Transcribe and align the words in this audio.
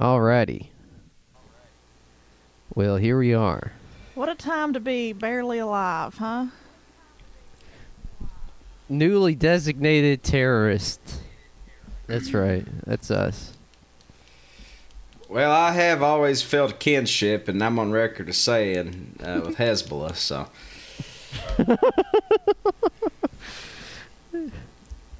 Alrighty. 0.00 0.68
Well, 2.74 2.96
here 2.96 3.18
we 3.18 3.32
are. 3.32 3.72
What 4.14 4.28
a 4.28 4.34
time 4.34 4.72
to 4.72 4.80
be 4.80 5.12
barely 5.12 5.58
alive, 5.58 6.16
huh? 6.16 6.46
Newly 8.88 9.34
designated 9.34 10.22
terrorist. 10.22 11.00
That's 12.06 12.32
right. 12.34 12.66
That's 12.84 13.10
us. 13.10 13.52
Well, 15.28 15.50
I 15.50 15.72
have 15.72 16.02
always 16.02 16.42
felt 16.42 16.72
a 16.72 16.74
kinship, 16.74 17.48
and 17.48 17.62
I'm 17.62 17.78
on 17.78 17.90
record 17.92 18.28
as 18.28 18.36
saying 18.36 19.16
uh, 19.22 19.40
with 19.44 19.56
Hezbollah. 19.56 20.14
So, 20.14 20.48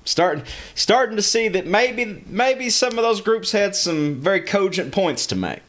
starting 0.04 0.44
starting 0.74 1.16
to 1.16 1.22
see 1.22 1.48
that 1.48 1.66
maybe 1.66 2.22
maybe 2.26 2.70
some 2.70 2.98
of 2.98 3.04
those 3.04 3.20
groups 3.20 3.52
had 3.52 3.74
some 3.74 4.20
very 4.20 4.40
cogent 4.40 4.92
points 4.92 5.26
to 5.26 5.34
make. 5.36 5.60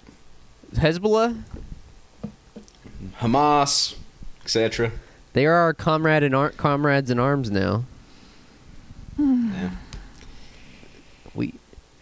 Hezbollah, 0.76 1.42
Hamas, 3.20 3.96
etc. 4.44 4.92
they 5.34 5.46
are 5.46 5.54
our 5.54 5.74
comrade 5.74 6.24
and 6.24 6.36
ar- 6.36 6.52
comrades 6.52 7.10
in 7.10 7.20
arms 7.20 7.50
now. 7.50 7.86
Yeah. 9.18 9.72
We 11.34 11.54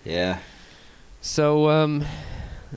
Yeah. 0.03 0.39
So 1.21 1.69
um 1.69 2.05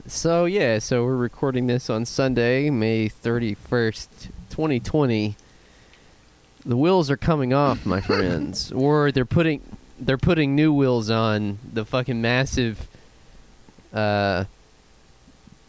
so 0.05 0.45
yeah, 0.45 0.77
so 0.79 1.03
we're 1.03 1.15
recording 1.15 1.65
this 1.65 1.89
on 1.89 2.05
Sunday, 2.05 2.69
May 2.69 3.09
31st, 3.09 4.07
2020. 4.51 5.35
The 6.67 6.75
wheels 6.75 7.09
are 7.09 7.15
coming 7.17 7.53
off, 7.53 7.85
my 7.85 8.01
friends. 8.01 8.71
or 8.73 9.11
they're 9.11 9.25
putting 9.25 9.61
they're 9.99 10.17
putting 10.17 10.53
new 10.53 10.71
wheels 10.73 11.09
on 11.09 11.57
the 11.73 11.85
fucking 11.85 12.21
massive 12.21 12.87
uh 13.93 14.43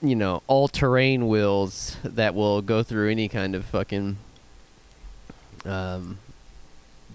you 0.02 0.14
know, 0.14 0.42
all-terrain 0.46 1.26
wheels 1.28 1.96
that 2.04 2.34
will 2.34 2.62
go 2.62 2.82
through 2.82 3.10
any 3.10 3.28
kind 3.28 3.54
of 3.54 3.64
fucking 3.64 4.16
um 5.64 6.18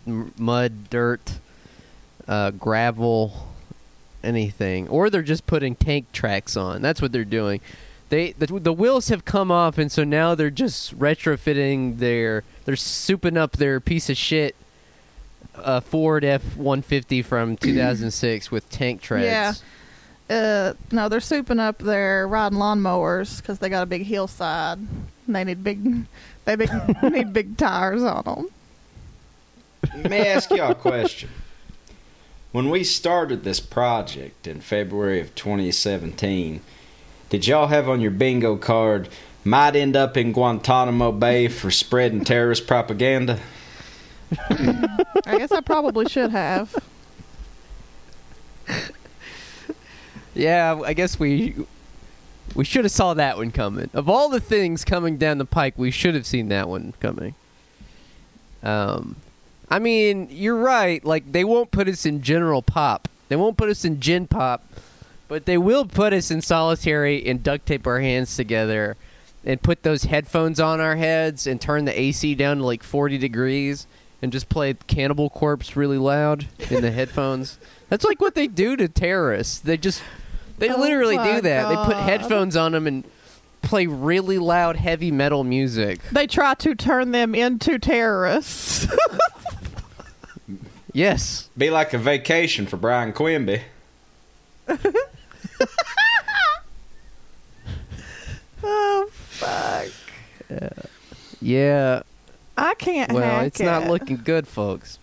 m- 0.07 0.33
mud, 0.37 0.89
dirt, 0.89 1.39
uh 2.25 2.51
gravel, 2.51 3.49
anything, 4.23 4.87
or 4.87 5.09
they're 5.09 5.21
just 5.21 5.45
putting 5.45 5.75
tank 5.75 6.09
tracks 6.13 6.55
on. 6.55 6.81
That's 6.81 7.01
what 7.01 7.11
they're 7.11 7.25
doing. 7.25 7.59
They 8.13 8.33
the, 8.33 8.45
the 8.45 8.73
wheels 8.73 9.07
have 9.07 9.25
come 9.25 9.49
off, 9.49 9.79
and 9.79 9.91
so 9.91 10.03
now 10.03 10.35
they're 10.35 10.51
just 10.51 10.95
retrofitting 10.99 11.97
their 11.97 12.43
they're 12.63 12.75
souping 12.75 13.37
up 13.37 13.53
their 13.53 13.79
piece 13.79 14.07
of 14.07 14.15
shit 14.17 14.55
uh, 15.55 15.79
Ford 15.79 16.23
F 16.23 16.55
one 16.55 16.83
fifty 16.83 17.23
from 17.23 17.57
two 17.57 17.75
thousand 17.75 18.11
six 18.11 18.51
with 18.51 18.69
tank 18.69 19.01
treads. 19.01 19.25
Yeah. 19.25 19.53
Uh, 20.29 20.73
no, 20.91 21.09
they're 21.09 21.21
souping 21.21 21.59
up 21.59 21.79
their 21.79 22.27
riding 22.27 22.59
lawnmowers 22.59 23.41
because 23.41 23.57
they 23.57 23.67
got 23.67 23.81
a 23.81 23.87
big 23.87 24.03
hillside. 24.03 24.77
And 24.77 25.35
they 25.35 25.43
need 25.43 25.63
big, 25.63 26.05
they 26.45 26.55
big, 26.55 26.69
need 27.03 27.33
big 27.33 27.57
tires 27.57 28.03
on 28.03 28.23
them. 28.25 28.47
Let 29.95 30.11
me 30.11 30.17
ask 30.19 30.51
y'all 30.51 30.73
a 30.73 30.75
question. 30.75 31.29
When 32.51 32.69
we 32.69 32.83
started 32.83 33.43
this 33.43 33.59
project 33.59 34.45
in 34.45 34.61
February 34.61 35.19
of 35.19 35.33
2017, 35.33 36.61
did 37.33 37.47
y'all 37.47 37.65
have 37.65 37.89
on 37.89 37.99
your 37.99 38.11
bingo 38.11 38.55
card, 38.55 39.09
might 39.43 39.75
end 39.75 39.95
up 39.95 40.15
in 40.17 40.33
Guantanamo 40.33 41.11
Bay 41.11 41.47
for 41.47 41.71
spreading 41.71 42.23
terrorist 42.23 42.67
propaganda? 42.67 43.39
I 44.51 45.39
guess 45.39 45.51
I 45.51 45.61
probably 45.61 46.07
should 46.07 46.29
have. 46.29 46.75
Yeah, 50.35 50.79
I 50.85 50.93
guess 50.93 51.19
we 51.19 51.55
we 52.53 52.63
should 52.63 52.85
have 52.85 52.91
saw 52.91 53.15
that 53.15 53.37
one 53.37 53.49
coming. 53.49 53.89
Of 53.95 54.07
all 54.07 54.29
the 54.29 54.39
things 54.39 54.85
coming 54.85 55.17
down 55.17 55.39
the 55.39 55.45
pike, 55.45 55.73
we 55.75 55.89
should 55.89 56.13
have 56.13 56.27
seen 56.27 56.49
that 56.49 56.69
one 56.69 56.93
coming. 56.99 57.33
Um, 58.61 59.15
I 59.71 59.79
mean, 59.79 60.27
you're 60.29 60.55
right. 60.55 61.03
Like 61.03 61.31
they 61.31 61.43
won't 61.43 61.71
put 61.71 61.87
us 61.87 62.05
in 62.05 62.21
general 62.21 62.61
pop. 62.61 63.07
They 63.29 63.35
won't 63.37 63.57
put 63.57 63.69
us 63.69 63.83
in 63.83 63.99
gin 63.99 64.27
pop, 64.27 64.63
but 65.27 65.45
they 65.45 65.57
will 65.57 65.85
put 65.85 66.13
us 66.13 66.31
in 66.31 66.41
solitary 66.41 67.25
and 67.25 67.43
duct 67.43 67.65
tape 67.65 67.87
our 67.87 67.99
hands 67.99 68.35
together 68.35 68.95
and 69.45 69.61
put 69.61 69.83
those 69.83 70.03
headphones 70.03 70.59
on 70.59 70.79
our 70.79 70.95
heads 70.95 71.47
and 71.47 71.59
turn 71.59 71.85
the 71.85 71.99
AC 71.99 72.35
down 72.35 72.57
to 72.57 72.65
like 72.65 72.83
40 72.83 73.17
degrees 73.17 73.87
and 74.21 74.31
just 74.31 74.47
play 74.47 74.73
Cannibal 74.87 75.29
Corpse 75.29 75.75
really 75.75 75.97
loud 75.97 76.47
in 76.69 76.81
the 76.81 76.91
headphones. 76.99 77.57
That's 77.89 78.05
like 78.05 78.21
what 78.21 78.35
they 78.35 78.47
do 78.47 78.75
to 78.77 78.87
terrorists. 78.87 79.59
They 79.59 79.77
just 79.77 80.01
they 80.59 80.69
Oh 80.69 80.79
literally 80.79 81.17
do 81.17 81.41
that. 81.41 81.69
They 81.69 81.75
put 81.75 81.97
headphones 81.97 82.55
on 82.55 82.71
them 82.71 82.87
and 82.87 83.03
play 83.61 83.87
really 83.87 84.37
loud 84.37 84.77
heavy 84.77 85.11
metal 85.11 85.43
music. 85.43 85.99
They 86.11 86.27
try 86.27 86.53
to 86.55 86.75
turn 86.75 87.11
them 87.11 87.35
into 87.35 87.79
terrorists. 87.79 88.87
Yes. 90.93 91.49
Be 91.57 91.71
like 91.71 91.93
a 91.93 91.97
vacation 91.97 92.67
for 92.67 92.77
Brian 92.77 93.13
Quimby. 93.13 93.63
oh 98.63 99.09
fuck! 99.11 99.87
Yeah. 101.41 102.03
I 102.57 102.73
can't. 102.75 103.11
Well, 103.11 103.23
hack 103.23 103.47
it's 103.47 103.59
not 103.59 103.87
looking 103.87 104.17
good, 104.17 104.47
folks. 104.47 104.99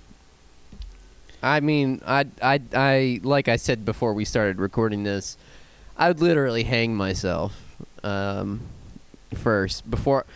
I 1.42 1.60
mean, 1.60 2.00
I, 2.06 2.26
I, 2.42 2.60
I, 2.74 3.20
like 3.22 3.48
I 3.48 3.56
said 3.56 3.84
before 3.84 4.12
we 4.14 4.24
started 4.24 4.58
recording 4.58 5.04
this, 5.04 5.36
I'd 5.96 6.20
literally 6.20 6.64
hang 6.64 6.94
myself 6.94 7.76
um, 8.04 8.60
first 9.34 9.90
before 9.90 10.26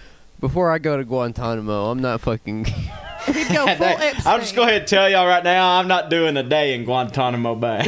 before 0.41 0.71
I 0.71 0.79
go 0.79 0.97
to 0.97 1.05
Guantanamo. 1.05 1.91
I'm 1.91 2.01
not 2.01 2.21
fucking. 2.21 2.65
He'd 3.27 3.49
go 3.49 3.67
full 3.77 3.87
I'll 4.27 4.39
just 4.39 4.53
Epstein. 4.53 4.57
go 4.57 4.63
ahead 4.65 4.81
and 4.81 4.89
tell 4.89 5.09
y'all 5.09 5.27
right 5.27 5.45
now, 5.45 5.79
I'm 5.79 5.89
not 5.89 6.11
doing 6.11 6.37
a 6.37 6.43
day 6.43 6.75
in 6.75 6.85
Guantanamo 6.85 7.55
Bay. 7.55 7.87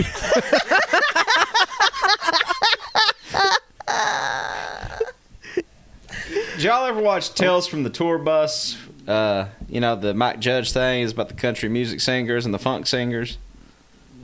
Did 6.56 6.64
y'all 6.64 6.86
ever 6.86 7.00
watch 7.02 7.34
Tales 7.34 7.66
from 7.66 7.82
the 7.82 7.90
Tour 7.90 8.16
Bus? 8.16 8.78
Uh, 9.06 9.48
you 9.68 9.78
know, 9.78 9.94
the 9.94 10.14
Mike 10.14 10.40
Judge 10.40 10.72
thing 10.72 11.02
is 11.02 11.12
about 11.12 11.28
the 11.28 11.34
country 11.34 11.68
music 11.68 12.00
singers 12.00 12.46
and 12.46 12.54
the 12.54 12.58
funk 12.58 12.86
singers 12.86 13.36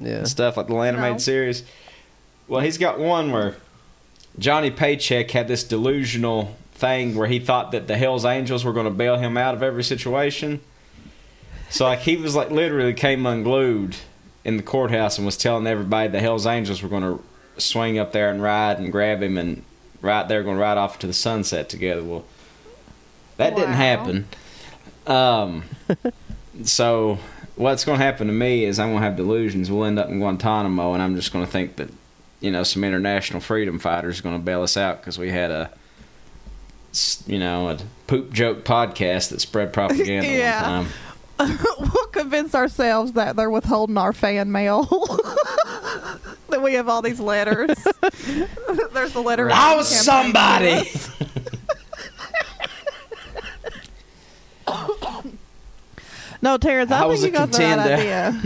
Yeah. 0.01 0.13
and 0.19 0.29
stuff 0.29 0.57
like 0.57 0.67
the 0.67 0.75
animated 0.77 1.13
No. 1.17 1.19
series. 1.19 1.63
Well, 2.49 2.63
he's 2.63 2.79
got 2.79 2.99
one 2.99 3.33
where 3.33 3.57
Johnny 4.39 4.71
Paycheck 4.71 5.31
had 5.33 5.47
this 5.47 5.63
delusional 5.63 6.57
thing 6.75 7.15
where 7.17 7.29
he 7.29 7.39
thought 7.39 7.71
that 7.73 7.87
the 7.87 7.99
Hell's 7.99 8.25
Angels 8.25 8.65
were 8.65 8.73
going 8.73 8.87
to 8.87 8.91
bail 8.91 9.19
him 9.19 9.37
out 9.37 9.55
of 9.55 9.63
every 9.63 9.85
situation. 9.85 10.61
So 11.69 11.85
like 11.85 12.01
he 12.01 12.17
was 12.17 12.35
like 12.35 12.51
literally 12.51 12.95
came 12.95 13.27
unglued 13.27 13.97
in 14.43 14.57
the 14.57 14.63
courthouse 14.63 15.19
and 15.19 15.27
was 15.27 15.37
telling 15.37 15.67
everybody 15.67 16.09
the 16.09 16.21
Hell's 16.21 16.47
Angels 16.47 16.83
were 16.83 16.89
going 16.89 17.03
to 17.03 17.23
swing 17.61 17.99
up 17.99 18.13
there 18.13 18.31
and 18.31 18.43
ride 18.43 18.79
and 18.79 18.91
grab 18.91 19.23
him 19.23 19.37
and 19.37 19.65
right 20.03 20.29
there 20.29 20.43
going 20.43 20.59
right 20.59 20.77
off 20.77 20.99
to 20.99 21.07
the 21.07 21.13
sunset 21.15 21.69
together. 21.69 22.03
Well, 22.03 22.25
that 23.39 23.57
didn't 23.57 23.73
happen. 23.75 24.27
Um, 25.07 25.65
so 26.65 27.19
what's 27.57 27.85
going 27.85 27.99
to 27.99 28.05
happen 28.05 28.27
to 28.27 28.33
me 28.33 28.65
is 28.65 28.79
I'm 28.79 28.89
going 28.91 29.01
to 29.01 29.05
have 29.07 29.17
delusions. 29.17 29.71
We'll 29.71 29.85
end 29.85 29.99
up 29.99 30.09
in 30.09 30.19
Guantanamo, 30.19 30.93
and 30.93 31.03
I'm 31.03 31.17
just 31.17 31.33
going 31.33 31.45
to 31.47 31.51
think 31.51 31.77
that 31.77 31.89
you 32.41 32.51
know 32.51 32.63
some 32.65 32.85
international 32.85 33.41
freedom 33.41 33.79
fighters 33.79 34.19
are 34.21 34.23
going 34.23 34.39
to 34.39 34.45
bail 34.45 34.63
us 34.63 34.77
out 34.77 35.01
because 35.01 35.19
we 35.19 35.31
had 35.31 35.51
a 35.51 35.71
you 37.27 37.39
know 37.39 37.69
a 37.71 37.79
poop 38.07 38.33
joke 38.33 38.65
podcast 38.65 39.31
that 39.31 39.41
spread 39.41 39.73
propaganda 39.73 40.27
Yeah. 40.29 40.79
one 40.81 40.87
time. 40.87 41.59
we'll 41.81 42.07
convince 42.09 42.55
ourselves 42.55 43.13
that 43.13 43.35
they're 43.37 43.51
withholding 43.51 43.97
our 43.97 44.13
fan 44.13 44.53
mail. 44.53 44.85
that 46.53 46.63
we 46.63 46.75
have 46.75 46.89
all 46.89 47.03
these 47.03 47.19
letters. 47.21 47.77
There's 48.93 49.15
a 49.15 49.21
letter. 49.21 49.51
I 49.51 49.75
was 49.75 49.89
somebody. 49.89 50.89
no, 56.41 56.57
Terrence, 56.57 56.91
I, 56.91 57.05
I 57.05 57.09
think 57.09 57.21
you 57.23 57.29
a 57.29 57.31
got 57.33 57.53
the 57.53 57.59
right 57.59 57.79
idea. 57.79 58.41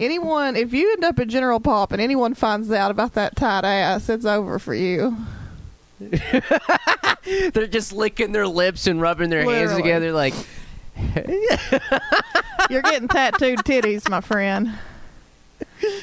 Anyone, 0.00 0.56
if 0.56 0.72
you 0.72 0.92
end 0.92 1.04
up 1.04 1.18
in 1.18 1.28
General 1.28 1.60
Pop 1.60 1.92
and 1.92 2.00
anyone 2.00 2.34
finds 2.34 2.70
out 2.70 2.90
about 2.90 3.14
that 3.14 3.36
tight 3.36 3.64
ass, 3.64 4.08
it's 4.08 4.24
over 4.24 4.58
for 4.58 4.74
you. 4.74 5.16
They're 5.98 7.66
just 7.66 7.92
licking 7.92 8.32
their 8.32 8.48
lips 8.48 8.86
and 8.86 9.00
rubbing 9.00 9.30
their 9.30 9.44
hands 9.44 9.74
together, 9.74 10.12
like. 10.12 10.34
You're 12.70 12.82
getting 12.82 13.08
tattooed 13.08 13.60
titties, 13.60 14.08
my 14.08 14.20
friend. 14.20 14.72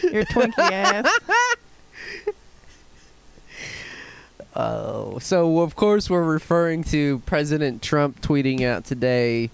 Your 0.04 0.26
Twinkie 0.26 0.58
ass. 0.58 1.20
Oh, 4.54 5.18
so 5.20 5.60
of 5.62 5.76
course 5.76 6.10
we're 6.10 6.24
referring 6.24 6.84
to 6.86 7.20
President 7.20 7.82
Trump 7.82 8.22
tweeting 8.22 8.64
out 8.64 8.84
today. 8.84 9.50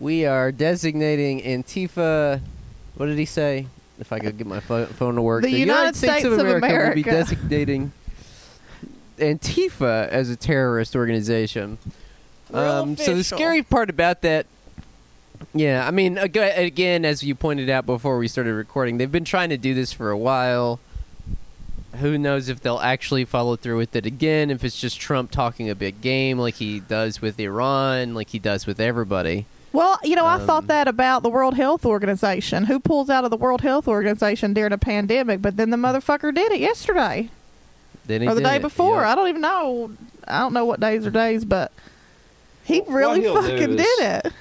We 0.00 0.24
are 0.24 0.50
designating 0.50 1.42
Antifa. 1.42 2.40
What 2.96 3.06
did 3.06 3.18
he 3.18 3.26
say? 3.26 3.66
if 3.98 4.12
I 4.12 4.18
could 4.18 4.38
get 4.38 4.46
my 4.46 4.60
pho- 4.60 4.86
phone 4.86 5.16
to 5.16 5.22
work. 5.22 5.42
The 5.42 5.50
United 5.50 5.96
States 5.96 6.24
of 6.24 6.32
America 6.34 6.88
will 6.88 6.94
be 6.94 7.02
designating 7.02 7.92
Antifa 9.18 10.08
as 10.08 10.30
a 10.30 10.36
terrorist 10.36 10.94
organization. 10.94 11.78
Um, 12.52 12.96
so 12.96 13.14
the 13.14 13.24
scary 13.24 13.62
part 13.62 13.90
about 13.90 14.22
that, 14.22 14.46
yeah, 15.54 15.86
I 15.86 15.90
mean, 15.90 16.18
again, 16.18 17.04
as 17.04 17.22
you 17.22 17.34
pointed 17.34 17.70
out 17.70 17.86
before 17.86 18.18
we 18.18 18.28
started 18.28 18.54
recording, 18.54 18.98
they've 18.98 19.10
been 19.10 19.24
trying 19.24 19.50
to 19.50 19.56
do 19.58 19.74
this 19.74 19.92
for 19.92 20.10
a 20.10 20.18
while. 20.18 20.80
Who 21.96 22.16
knows 22.18 22.48
if 22.48 22.60
they'll 22.60 22.78
actually 22.78 23.24
follow 23.24 23.56
through 23.56 23.78
with 23.78 23.96
it 23.96 24.06
again? 24.06 24.50
If 24.50 24.62
it's 24.62 24.78
just 24.80 25.00
Trump 25.00 25.30
talking 25.30 25.68
a 25.70 25.74
big 25.74 26.00
game 26.00 26.38
like 26.38 26.54
he 26.56 26.80
does 26.80 27.20
with 27.20 27.40
Iran, 27.40 28.14
like 28.14 28.28
he 28.30 28.38
does 28.38 28.66
with 28.66 28.78
everybody. 28.78 29.46
Well, 29.72 29.98
you 30.04 30.14
know, 30.14 30.24
I 30.24 30.34
Um, 30.36 30.46
thought 30.46 30.66
that 30.68 30.86
about 30.86 31.22
the 31.22 31.28
World 31.28 31.54
Health 31.56 31.84
Organization. 31.84 32.64
Who 32.64 32.78
pulls 32.78 33.10
out 33.10 33.24
of 33.24 33.30
the 33.30 33.36
World 33.36 33.62
Health 33.62 33.88
Organization 33.88 34.52
during 34.54 34.72
a 34.72 34.78
pandemic? 34.78 35.42
But 35.42 35.56
then 35.56 35.70
the 35.70 35.76
motherfucker 35.76 36.34
did 36.34 36.52
it 36.52 36.60
yesterday 36.60 37.30
Then 38.06 38.22
he 38.22 38.28
or 38.28 38.34
the 38.34 38.40
did 38.40 38.46
day 38.48 38.56
it, 38.56 38.62
before. 38.62 39.00
yeah. 39.02 39.12
I 39.12 39.14
don't 39.14 39.28
even 39.28 39.40
know. 39.42 39.90
I 40.26 40.38
don't 40.40 40.52
know 40.52 40.64
what 40.64 40.80
days 40.80 41.04
are 41.06 41.10
days, 41.10 41.44
but 41.44 41.72
he 42.64 42.82
really 42.88 43.22
he'll 43.22 43.40
do 43.42 43.48
fucking 43.48 43.76
did 43.76 44.00
it. 44.00 44.32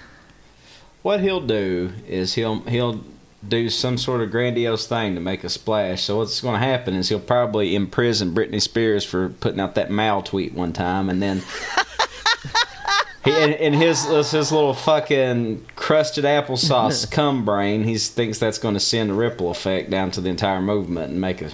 What 1.07 1.21
he'll 1.21 1.39
do 1.39 1.93
is 2.05 2.33
he'll 2.33 2.59
he'll 2.63 2.99
do 3.47 3.69
some 3.69 3.97
sort 3.97 4.19
of 4.19 4.29
grandiose 4.29 4.87
thing 4.87 5.15
to 5.15 5.21
make 5.21 5.45
a 5.45 5.47
splash. 5.47 6.03
So 6.03 6.17
what's 6.17 6.41
going 6.41 6.59
to 6.59 6.67
happen 6.67 6.95
is 6.95 7.07
he'll 7.07 7.21
probably 7.21 7.75
imprison 7.75 8.35
Britney 8.35 8.61
Spears 8.61 9.05
for 9.05 9.29
putting 9.29 9.61
out 9.61 9.75
that 9.75 9.89
Mal 9.89 10.21
tweet 10.21 10.53
one 10.53 10.73
time, 10.73 11.09
and 11.09 11.21
then 11.21 11.43
he 13.23 13.31
in, 13.31 13.71
his 13.71 14.03
his 14.03 14.51
little 14.51 14.73
fucking 14.73 15.65
crusted 15.77 16.25
applesauce 16.25 17.09
cum 17.11 17.45
brain, 17.45 17.85
he 17.85 17.97
thinks 17.97 18.37
that's 18.37 18.57
going 18.57 18.73
to 18.73 18.79
send 18.81 19.09
a 19.09 19.13
ripple 19.13 19.49
effect 19.49 19.89
down 19.89 20.11
to 20.11 20.19
the 20.19 20.27
entire 20.27 20.61
movement 20.61 21.11
and 21.11 21.21
make 21.21 21.41
a 21.41 21.51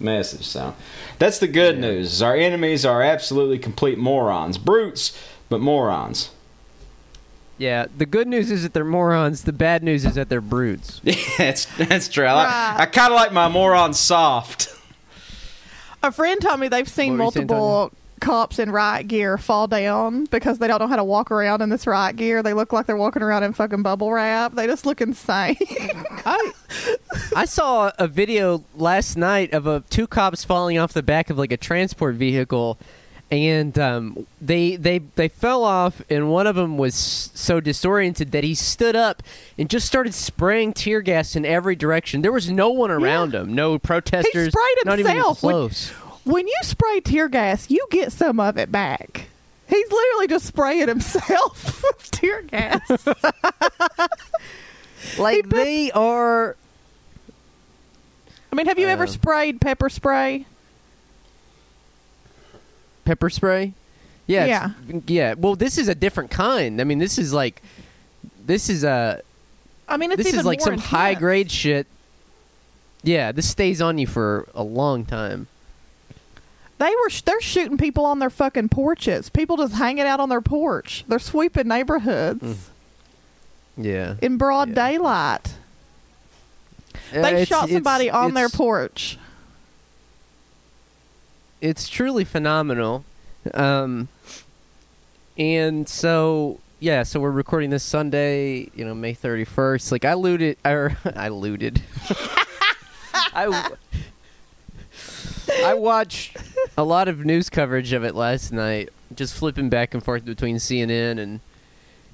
message. 0.00 0.46
So 0.46 0.74
that's 1.18 1.38
the 1.38 1.46
good 1.46 1.78
news. 1.78 2.22
Our 2.22 2.36
enemies 2.36 2.86
are 2.86 3.02
absolutely 3.02 3.58
complete 3.58 3.98
morons, 3.98 4.56
brutes, 4.56 5.12
but 5.50 5.60
morons. 5.60 6.30
Yeah, 7.58 7.86
the 7.96 8.06
good 8.06 8.28
news 8.28 8.50
is 8.50 8.62
that 8.62 8.72
they're 8.72 8.84
morons. 8.84 9.42
The 9.44 9.52
bad 9.52 9.82
news 9.82 10.04
is 10.04 10.14
that 10.14 10.28
they're 10.28 10.40
brutes. 10.40 11.00
Yeah, 11.02 11.14
that's 11.38 11.64
that's 11.76 12.08
true. 12.08 12.24
I, 12.24 12.32
like- 12.32 12.46
Right. 12.48 12.76
I 12.80 12.86
kind 12.86 13.12
of 13.12 13.16
like 13.16 13.32
my 13.32 13.48
moron 13.48 13.94
soft. 13.94 14.68
A 16.02 16.12
friend 16.12 16.40
told 16.40 16.60
me 16.60 16.68
they've 16.68 16.88
seen 16.88 17.18
What 17.18 17.18
were 17.18 17.24
you 17.24 17.30
saying, 17.32 17.46
multiple 17.48 17.92
cops 18.20 18.58
in 18.58 18.70
riot 18.70 19.06
gear 19.08 19.38
fall 19.38 19.66
down 19.68 20.24
because 20.26 20.58
they 20.58 20.66
don't 20.66 20.80
know 20.80 20.86
how 20.88 20.96
to 20.96 21.04
walk 21.04 21.30
around 21.30 21.60
in 21.62 21.68
this 21.70 21.86
riot 21.86 22.16
gear. 22.16 22.42
They 22.42 22.52
look 22.54 22.72
like 22.72 22.86
they're 22.86 22.96
walking 22.96 23.22
around 23.22 23.42
in 23.44 23.52
fucking 23.52 23.82
bubble 23.82 24.12
wrap. 24.12 24.54
They 24.54 24.66
just 24.66 24.86
look 24.86 25.00
insane. 25.00 25.56
I 26.24 26.52
I 27.34 27.44
saw 27.44 27.90
a 27.98 28.06
video 28.06 28.62
last 28.76 29.16
night 29.16 29.52
of 29.52 29.66
a 29.66 29.80
two 29.90 30.06
cops 30.06 30.44
falling 30.44 30.78
off 30.78 30.92
the 30.92 31.02
back 31.02 31.30
of 31.30 31.38
like 31.38 31.50
a 31.52 31.56
transport 31.56 32.14
vehicle, 32.14 32.78
and 33.30 33.78
um, 33.78 34.26
they 34.40 34.76
they 34.76 34.98
they 34.98 35.28
fell 35.28 35.64
off, 35.64 36.00
and 36.08 36.30
one 36.30 36.46
of 36.46 36.56
them 36.56 36.78
was 36.78 36.94
so 36.94 37.60
disoriented 37.60 38.32
that 38.32 38.42
he 38.44 38.54
stood 38.54 38.96
up 38.96 39.22
and 39.58 39.68
just 39.68 39.86
started 39.86 40.14
spraying 40.14 40.72
tear 40.72 41.00
gas 41.02 41.36
in 41.36 41.44
every 41.44 41.76
direction. 41.76 42.22
There 42.22 42.32
was 42.32 42.50
no 42.50 42.70
one 42.70 42.90
around 42.90 43.34
him, 43.34 43.54
no 43.54 43.78
protesters, 43.78 44.46
He 44.46 44.50
sprayed 44.50 44.76
not 44.86 44.98
even 44.98 45.12
himself 45.12 45.42
when- 45.42 45.52
close. 45.54 45.90
when 46.24 46.46
you 46.48 46.56
spray 46.62 47.00
tear 47.00 47.28
gas, 47.28 47.70
you 47.70 47.86
get 47.90 48.12
some 48.12 48.40
of 48.40 48.56
it 48.56 48.72
back. 48.72 49.28
He's 49.68 49.90
literally 49.92 50.28
just 50.28 50.46
spraying 50.46 50.88
himself 50.88 51.82
with 51.82 52.10
tear 52.10 52.42
gas. 52.42 52.80
Like 55.18 55.48
they 55.48 55.90
are. 55.92 56.56
I 58.50 58.56
mean, 58.56 58.66
have 58.66 58.78
you 58.78 58.88
ever 58.88 59.04
Uh, 59.04 59.06
sprayed 59.06 59.60
pepper 59.60 59.88
spray? 59.88 60.44
Pepper 63.08 63.30
spray. 63.30 63.72
Yeah, 64.26 64.44
it's- 64.44 65.02
yeah. 65.06 65.32
Well, 65.38 65.56
this 65.56 65.78
is 65.78 65.88
a 65.88 65.94
different 65.94 66.30
kind. 66.30 66.78
I 66.78 66.84
mean, 66.84 66.98
this 66.98 67.16
is 67.18 67.32
like, 67.32 67.62
this 68.44 68.68
is 68.68 68.84
a 68.84 69.22
I 69.88 69.96
mean, 69.96 70.12
it's 70.12 70.22
this 70.22 70.34
is 70.34 70.44
like 70.44 70.60
some 70.60 70.74
intense. 70.74 70.90
high 70.90 71.14
grade 71.14 71.50
shit. 71.50 71.86
Yeah, 73.02 73.32
this 73.32 73.48
stays 73.48 73.80
on 73.80 73.96
you 73.96 74.06
for 74.06 74.46
a 74.54 74.62
long 74.62 75.06
time. 75.06 75.46
They 76.78 76.92
were 77.02 77.08
sh- 77.08 77.22
they're 77.22 77.40
shooting 77.40 77.78
people 77.78 78.04
on 78.04 78.18
their 78.18 78.28
fucking 78.28 78.68
porches. 78.68 79.30
People 79.30 79.56
just 79.56 79.74
hanging 79.74 80.04
out 80.04 80.20
on 80.20 80.28
their 80.28 80.42
porch. 80.42 81.04
They're 81.08 81.18
sweeping 81.18 81.66
neighborhoods 81.66 82.68
Yeah, 83.78 84.16
in 84.20 84.36
broad 84.36 84.68
Yeah. 84.68 84.74
daylight. 84.90 85.54
Uh, 87.14 87.22
They 87.22 87.28
it's- 87.28 87.48
shot 87.48 87.64
it's- 87.64 87.76
somebody 87.76 88.10
on 88.10 88.34
their 88.34 88.44
it's- 88.46 88.56
porch. 88.56 89.18
It's 91.60 91.88
truly 91.88 92.24
phenomenal. 92.24 93.04
Um, 93.54 94.08
and 95.36 95.88
so 95.88 96.60
yeah, 96.80 97.02
so 97.02 97.18
we're 97.20 97.30
recording 97.30 97.70
this 97.70 97.82
Sunday, 97.82 98.70
you 98.74 98.84
know, 98.84 98.94
May 98.94 99.14
thirty 99.14 99.44
first. 99.44 99.90
Like 99.90 100.04
I 100.04 100.14
looted, 100.14 100.56
or 100.64 100.96
I 101.16 101.28
looted. 101.28 101.82
I 103.14 103.70
I 105.64 105.74
watched 105.74 106.36
a 106.76 106.84
lot 106.84 107.08
of 107.08 107.24
news 107.24 107.50
coverage 107.50 107.92
of 107.92 108.04
it 108.04 108.14
last 108.14 108.52
night, 108.52 108.90
just 109.14 109.34
flipping 109.34 109.68
back 109.68 109.94
and 109.94 110.04
forth 110.04 110.24
between 110.24 110.56
CNN 110.56 111.18
and 111.18 111.40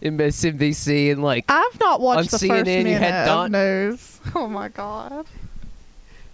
MSNBC, 0.03 1.13
and 1.13 1.23
like 1.23 1.45
I've 1.49 1.79
not 1.81 2.01
watched 2.01 2.31
the 2.31 2.39
first 2.39 2.51
CNN, 2.67 2.79
you 2.79 2.85
minute 2.85 3.03
had 3.03 3.23
of 3.23 3.27
Don- 3.27 3.53
news. 3.53 4.11
Oh 4.35 4.49
my 4.49 4.69
god! 4.69 5.27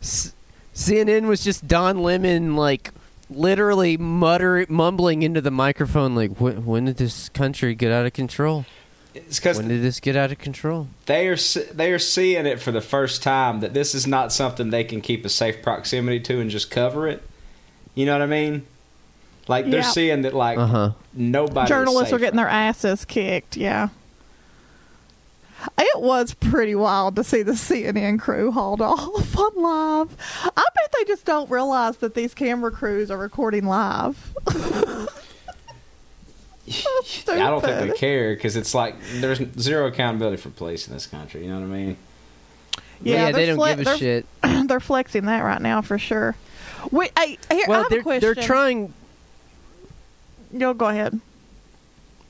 S- 0.00 0.32
CNN 0.74 1.26
was 1.26 1.42
just 1.42 1.66
Don 1.66 2.02
Lemon 2.02 2.54
like 2.54 2.92
literally 3.30 3.96
mutter 3.96 4.66
mumbling 4.68 5.22
into 5.22 5.40
the 5.40 5.50
microphone 5.50 6.14
like 6.14 6.40
when, 6.40 6.64
when 6.66 6.84
did 6.86 6.96
this 6.96 7.28
country 7.30 7.74
get 7.74 7.92
out 7.92 8.04
of 8.06 8.12
control? 8.12 8.66
It's 9.14 9.40
because 9.40 9.56
When 9.58 9.66
did 9.68 9.82
this 9.82 9.98
get 9.98 10.14
out 10.16 10.30
of 10.30 10.38
control? 10.38 10.86
they 11.06 11.26
are 11.28 11.36
they 11.72 11.92
are 11.92 11.98
seeing 11.98 12.46
it 12.46 12.60
for 12.60 12.70
the 12.70 12.80
first 12.80 13.22
time 13.22 13.60
that 13.60 13.74
this 13.74 13.94
is 13.94 14.06
not 14.06 14.32
something 14.32 14.70
they 14.70 14.84
can 14.84 15.00
keep 15.00 15.24
a 15.24 15.28
safe 15.28 15.62
proximity 15.62 16.20
to 16.20 16.40
and 16.40 16.48
just 16.50 16.70
cover 16.70 17.08
it. 17.08 17.22
You 17.94 18.06
know 18.06 18.12
what 18.12 18.22
I 18.22 18.26
mean? 18.26 18.66
Like 19.48 19.64
they're 19.68 19.80
Yeah. 19.80 19.90
seeing 19.90 20.22
that 20.22 20.34
like 20.34 20.58
Uh-huh. 20.58 20.92
nobody. 21.12 21.64
is 21.64 21.68
Journalists 21.68 22.12
are 22.12 22.16
safe 22.16 22.20
getting 22.20 22.36
their 22.36 22.48
asses 22.48 23.04
kicked. 23.04 23.56
Yeah. 23.56 23.88
It 25.78 26.00
was 26.00 26.34
pretty 26.34 26.74
wild 26.74 27.16
to 27.16 27.24
see 27.24 27.42
the 27.42 27.52
CNN 27.52 28.18
crew 28.20 28.50
hauled 28.52 28.80
off 28.82 29.36
on 29.38 29.54
live. 29.56 30.16
I 30.44 30.64
bet 30.74 30.94
they 30.98 31.04
just 31.04 31.24
don't 31.24 31.50
realize 31.50 31.98
that 31.98 32.14
these 32.14 32.32
camera 32.34 32.70
crews 32.70 33.10
are 33.10 33.18
recording 33.18 33.66
live. 33.66 34.32
I 37.28 37.36
don't 37.36 37.62
think 37.62 37.90
they 37.92 37.96
care 37.96 38.34
because 38.34 38.56
it's 38.56 38.74
like 38.74 38.94
there's 39.14 39.40
zero 39.58 39.86
accountability 39.88 40.36
for 40.36 40.50
police 40.50 40.86
in 40.86 40.94
this 40.94 41.06
country. 41.06 41.42
You 41.44 41.50
know 41.50 41.60
what 41.60 41.64
I 41.64 41.68
mean? 41.68 41.96
Yeah, 43.02 43.32
they 43.32 43.46
they're 43.46 43.56
don't 43.56 43.56
fle- 43.56 43.66
give 43.68 43.80
a 43.80 43.84
they're- 43.84 43.98
shit. 43.98 44.26
they're 44.68 44.80
flexing 44.80 45.24
that 45.26 45.40
right 45.40 45.60
now 45.60 45.82
for 45.82 45.98
sure. 45.98 46.36
Wait, 46.90 47.10
hey, 47.18 47.38
here, 47.50 47.64
I 47.66 47.68
Well, 47.68 47.82
have 47.82 47.90
they're 47.90 48.00
a 48.00 48.02
question. 48.02 48.20
they're 48.34 48.42
trying. 48.44 48.92
Yo, 50.52 50.72
go 50.74 50.86
ahead. 50.86 51.20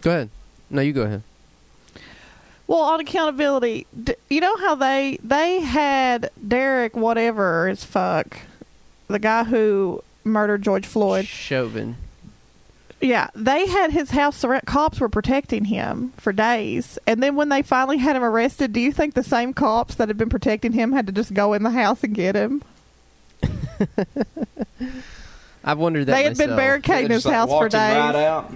Go 0.01 0.11
ahead. 0.11 0.31
No, 0.71 0.81
you 0.83 0.93
go 0.93 1.03
ahead. 1.03 1.23
Well, 2.71 2.83
on 2.83 3.01
accountability, 3.01 3.89
d- 4.05 4.15
you 4.29 4.41
know 4.41 4.57
how 4.59 4.77
they 4.77 5.19
they 5.25 5.59
had 5.61 6.31
Derek 6.47 6.95
whatever 6.97 7.67
as 7.67 7.83
fuck, 7.83 8.39
the 9.09 9.19
guy 9.19 9.43
who 9.43 10.05
murdered 10.23 10.63
George 10.63 10.87
Floyd. 10.87 11.27
Chauvin. 11.27 11.97
Yeah, 13.01 13.29
they 13.35 13.67
had 13.67 13.91
his 13.91 14.11
house 14.11 14.37
surrounded. 14.37 14.67
Cops 14.67 15.01
were 15.01 15.09
protecting 15.09 15.65
him 15.65 16.13
for 16.17 16.33
days, 16.33 16.97
and 17.09 17.21
then 17.21 17.35
when 17.35 17.49
they 17.49 17.63
finally 17.63 17.99
had 17.99 18.15
him 18.15 18.23
arrested, 18.23 18.73
do 18.73 18.79
you 18.79 18.93
think 18.93 19.15
the 19.15 19.25
same 19.25 19.53
cops 19.53 19.97
that 19.97 20.07
had 20.07 20.17
been 20.17 20.29
protecting 20.29 20.71
him 20.71 20.93
had 20.93 21.09
to 21.09 21.13
just 21.13 21.35
go 21.35 21.53
in 21.55 21.65
the 21.65 21.71
house 21.71 22.05
and 22.05 22.15
get 22.15 22.37
him? 22.37 22.63
I've 25.65 25.79
wondered 25.79 26.07
that 26.07 26.13
they 26.15 26.23
had 26.23 26.39
been 26.39 26.51
barricading 26.57 27.09
They 27.09 27.15
his 27.15 27.25
just, 27.25 27.27
like, 27.27 27.35
house 27.35 27.49
for 27.49 27.69
days, 27.69 27.81
Right 27.97 28.15
out. 28.15 28.53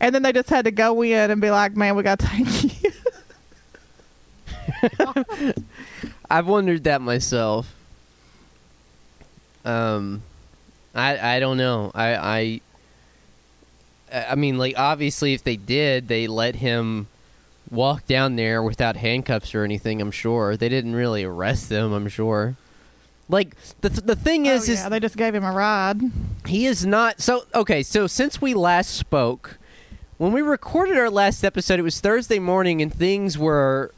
and 0.00 0.14
then 0.14 0.22
they 0.22 0.32
just 0.32 0.48
had 0.48 0.66
to 0.66 0.70
go 0.70 1.02
in 1.02 1.30
and 1.32 1.40
be 1.40 1.50
like, 1.50 1.74
"Man, 1.76 1.96
we 1.96 2.04
got 2.04 2.20
to 2.20 2.26
take 2.26 2.82
you." 2.84 2.90
I've 6.30 6.46
wondered 6.46 6.84
that 6.84 7.00
myself. 7.00 7.74
Um, 9.64 10.22
I 10.94 11.36
I 11.36 11.40
don't 11.40 11.56
know. 11.56 11.90
I 11.94 12.16
I 12.16 12.60
I 14.30 14.34
mean, 14.34 14.58
like 14.58 14.78
obviously, 14.78 15.34
if 15.34 15.42
they 15.42 15.56
did, 15.56 16.08
they 16.08 16.26
let 16.26 16.56
him 16.56 17.08
walk 17.70 18.06
down 18.06 18.36
there 18.36 18.62
without 18.62 18.96
handcuffs 18.96 19.54
or 19.54 19.64
anything. 19.64 20.00
I'm 20.00 20.10
sure 20.12 20.56
they 20.56 20.68
didn't 20.68 20.94
really 20.94 21.24
arrest 21.24 21.70
him. 21.70 21.92
I'm 21.92 22.08
sure. 22.08 22.56
Like 23.28 23.56
the 23.80 23.88
the 23.88 24.14
thing 24.14 24.46
is, 24.46 24.68
oh, 24.68 24.72
is 24.72 24.88
they 24.88 25.00
just 25.00 25.16
gave 25.16 25.34
him 25.34 25.44
a 25.44 25.50
ride. 25.52 26.00
he 26.46 26.66
is 26.66 26.86
not 26.86 27.20
so 27.20 27.44
okay. 27.54 27.82
So 27.82 28.06
since 28.06 28.40
we 28.40 28.54
last 28.54 28.90
spoke, 28.94 29.58
when 30.16 30.32
we 30.32 30.42
recorded 30.42 30.96
our 30.96 31.10
last 31.10 31.42
episode, 31.42 31.80
it 31.80 31.82
was 31.82 32.00
Thursday 32.00 32.38
morning, 32.38 32.80
and 32.80 32.94
things 32.94 33.36
were 33.36 33.92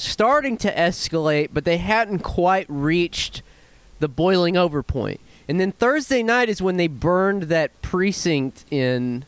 starting 0.00 0.56
to 0.58 0.74
escalate, 0.74 1.50
but 1.52 1.64
they 1.64 1.78
hadn't 1.78 2.20
quite 2.20 2.66
reached 2.68 3.42
the 3.98 4.08
boiling 4.08 4.56
over 4.56 4.82
point. 4.82 5.20
And 5.48 5.60
then 5.60 5.72
Thursday 5.72 6.22
night 6.22 6.48
is 6.48 6.62
when 6.62 6.76
they 6.76 6.86
burned 6.86 7.44
that 7.44 7.80
precinct 7.82 8.64
in 8.70 9.24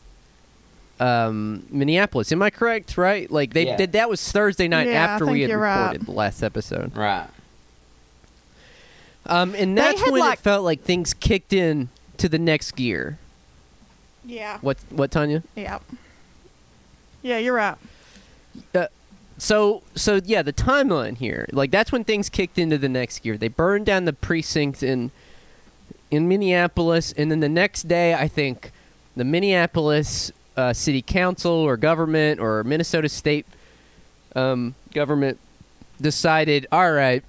um, 1.00 1.66
Minneapolis. 1.70 2.30
Am 2.30 2.42
I 2.42 2.50
correct? 2.50 2.96
Right? 2.96 3.28
Like 3.30 3.54
they 3.54 3.66
Yeah. 3.66 3.76
did. 3.76 3.92
That 3.92 4.08
was 4.08 4.20
Thursday 4.30 4.68
night 4.68 4.86
Yeah, 4.86 5.04
after 5.04 5.26
we 5.26 5.40
had 5.40 5.50
you're 5.50 5.58
right. 5.58 5.82
recorded 5.88 6.06
the 6.06 6.12
last 6.12 6.42
episode. 6.44 6.96
Right. 6.96 7.26
Um, 9.26 9.54
and 9.56 9.76
that's 9.76 10.00
when 10.02 10.20
like- 10.20 10.38
it 10.38 10.42
felt 10.42 10.64
like 10.64 10.82
things 10.82 11.12
kicked 11.14 11.52
in 11.52 11.88
to 12.18 12.28
the 12.28 12.38
next 12.38 12.72
gear. 12.76 13.18
Yeah. 14.24 14.58
What? 14.60 14.78
What, 14.90 15.10
Tanya? 15.10 15.42
Yeah. 15.56 15.80
Yeah, 17.22 17.38
you're 17.38 17.54
right. 17.54 17.76
So, 19.42 19.82
so 19.96 20.20
yeah, 20.24 20.42
the 20.42 20.52
timeline 20.52 21.16
here, 21.16 21.48
like 21.50 21.72
that's 21.72 21.90
when 21.90 22.04
things 22.04 22.28
kicked 22.28 22.60
into 22.60 22.78
the 22.78 22.88
next 22.88 23.24
gear. 23.24 23.36
They 23.36 23.48
burned 23.48 23.86
down 23.86 24.04
the 24.04 24.12
precinct 24.12 24.84
in 24.84 25.10
in 26.12 26.28
Minneapolis, 26.28 27.10
and 27.10 27.28
then 27.28 27.40
the 27.40 27.48
next 27.48 27.88
day, 27.88 28.14
I 28.14 28.28
think 28.28 28.70
the 29.16 29.24
Minneapolis 29.24 30.30
uh, 30.56 30.72
City 30.72 31.02
Council 31.02 31.50
or 31.50 31.76
government 31.76 32.38
or 32.38 32.62
Minnesota 32.62 33.08
State 33.08 33.44
um, 34.36 34.76
government 34.94 35.40
decided, 36.00 36.68
all 36.70 36.92
right, 36.92 37.24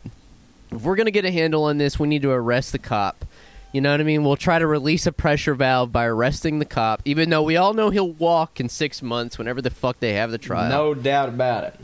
if 0.70 0.84
we're 0.84 0.96
gonna 0.96 1.10
get 1.10 1.26
a 1.26 1.32
handle 1.32 1.64
on 1.64 1.80
this, 1.80 1.98
we 1.98 2.08
need 2.08 2.22
to 2.22 2.30
arrest 2.30 2.74
the 2.74 2.80
cop. 2.80 3.26
You 3.72 3.82
know 3.82 3.90
what 3.90 4.02
I 4.02 4.04
mean? 4.04 4.24
We'll 4.24 4.36
try 4.36 4.60
to 4.60 4.68
release 4.68 5.08
a 5.08 5.12
pressure 5.12 5.56
valve 5.56 5.92
by 5.92 6.06
arresting 6.06 6.60
the 6.60 6.66
cop, 6.66 7.02
even 7.06 7.32
though 7.32 7.42
we 7.42 7.58
all 7.58 7.74
know 7.74 7.90
he'll 7.90 8.12
walk 8.12 8.60
in 8.60 8.70
six 8.70 9.02
months 9.02 9.40
whenever 9.40 9.64
the 9.64 9.72
fuck 9.72 10.00
they 10.00 10.14
have 10.14 10.30
the 10.30 10.38
trial. 10.38 10.70
No 10.70 10.94
doubt 10.94 11.30
about 11.30 11.64
it. 11.64 11.80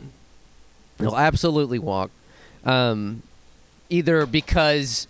He'll 1.00 1.16
absolutely 1.16 1.78
walk. 1.78 2.10
Um, 2.64 3.22
either 3.88 4.26
because 4.26 5.06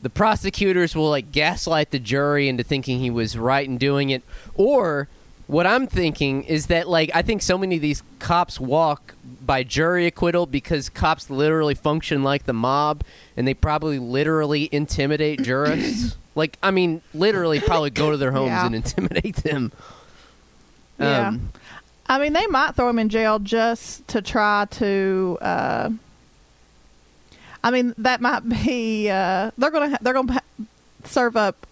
the 0.00 0.10
prosecutors 0.10 0.94
will 0.96 1.10
like 1.10 1.32
gaslight 1.32 1.90
the 1.90 1.98
jury 1.98 2.48
into 2.48 2.62
thinking 2.64 3.00
he 3.00 3.10
was 3.10 3.36
right 3.36 3.66
in 3.68 3.76
doing 3.78 4.10
it, 4.10 4.22
or 4.54 5.08
what 5.48 5.66
I'm 5.66 5.86
thinking 5.86 6.44
is 6.44 6.66
that 6.68 6.88
like 6.88 7.10
I 7.14 7.22
think 7.22 7.42
so 7.42 7.58
many 7.58 7.76
of 7.76 7.82
these 7.82 8.02
cops 8.20 8.58
walk 8.60 9.14
by 9.44 9.64
jury 9.64 10.06
acquittal 10.06 10.46
because 10.46 10.88
cops 10.88 11.28
literally 11.28 11.74
function 11.74 12.22
like 12.22 12.44
the 12.44 12.52
mob 12.52 13.02
and 13.36 13.46
they 13.46 13.54
probably 13.54 13.98
literally 13.98 14.68
intimidate 14.72 15.42
jurists. 15.42 16.16
like 16.36 16.56
I 16.62 16.70
mean, 16.70 17.02
literally 17.12 17.60
probably 17.60 17.90
go 17.90 18.10
to 18.12 18.16
their 18.16 18.32
homes 18.32 18.48
Yeah. 18.48 18.66
and 18.66 18.74
intimidate 18.76 19.36
them. 19.36 19.72
Yeah. 20.98 21.34
I 22.12 22.18
mean, 22.18 22.34
they 22.34 22.46
might 22.48 22.74
throw 22.74 22.88
him 22.90 22.98
in 22.98 23.08
jail 23.08 23.38
just 23.38 24.06
to 24.08 24.20
try 24.20 24.66
to. 24.72 25.38
Uh, 25.40 25.90
I 27.64 27.70
mean, 27.70 27.94
that 27.98 28.20
might 28.20 28.40
be. 28.48 29.08
Uh, 29.08 29.50
they're 29.56 29.70
gonna 29.70 29.90
ha- 29.90 29.98
they're 30.02 30.12
gonna 30.12 30.32
ha- 30.34 30.64
serve 31.04 31.36
up 31.36 31.66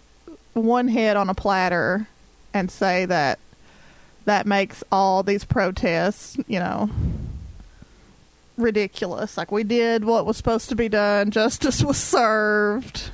one 0.53 0.87
head 0.87 1.15
on 1.15 1.29
a 1.29 1.33
platter 1.35 2.07
and 2.53 2.71
say 2.71 3.05
that 3.05 3.37
that 4.25 4.45
makes 4.47 4.83
all 4.91 5.21
these 5.23 5.43
protests, 5.43 6.37
you 6.47 6.59
know, 6.59 6.89
ridiculous. 8.57 9.37
Like 9.37 9.51
we 9.51 9.63
did 9.63 10.05
what 10.05 10.25
was 10.25 10.37
supposed 10.37 10.69
to 10.69 10.75
be 10.75 10.89
done, 10.89 11.31
justice 11.31 11.83
was 11.83 11.97
served, 11.97 13.11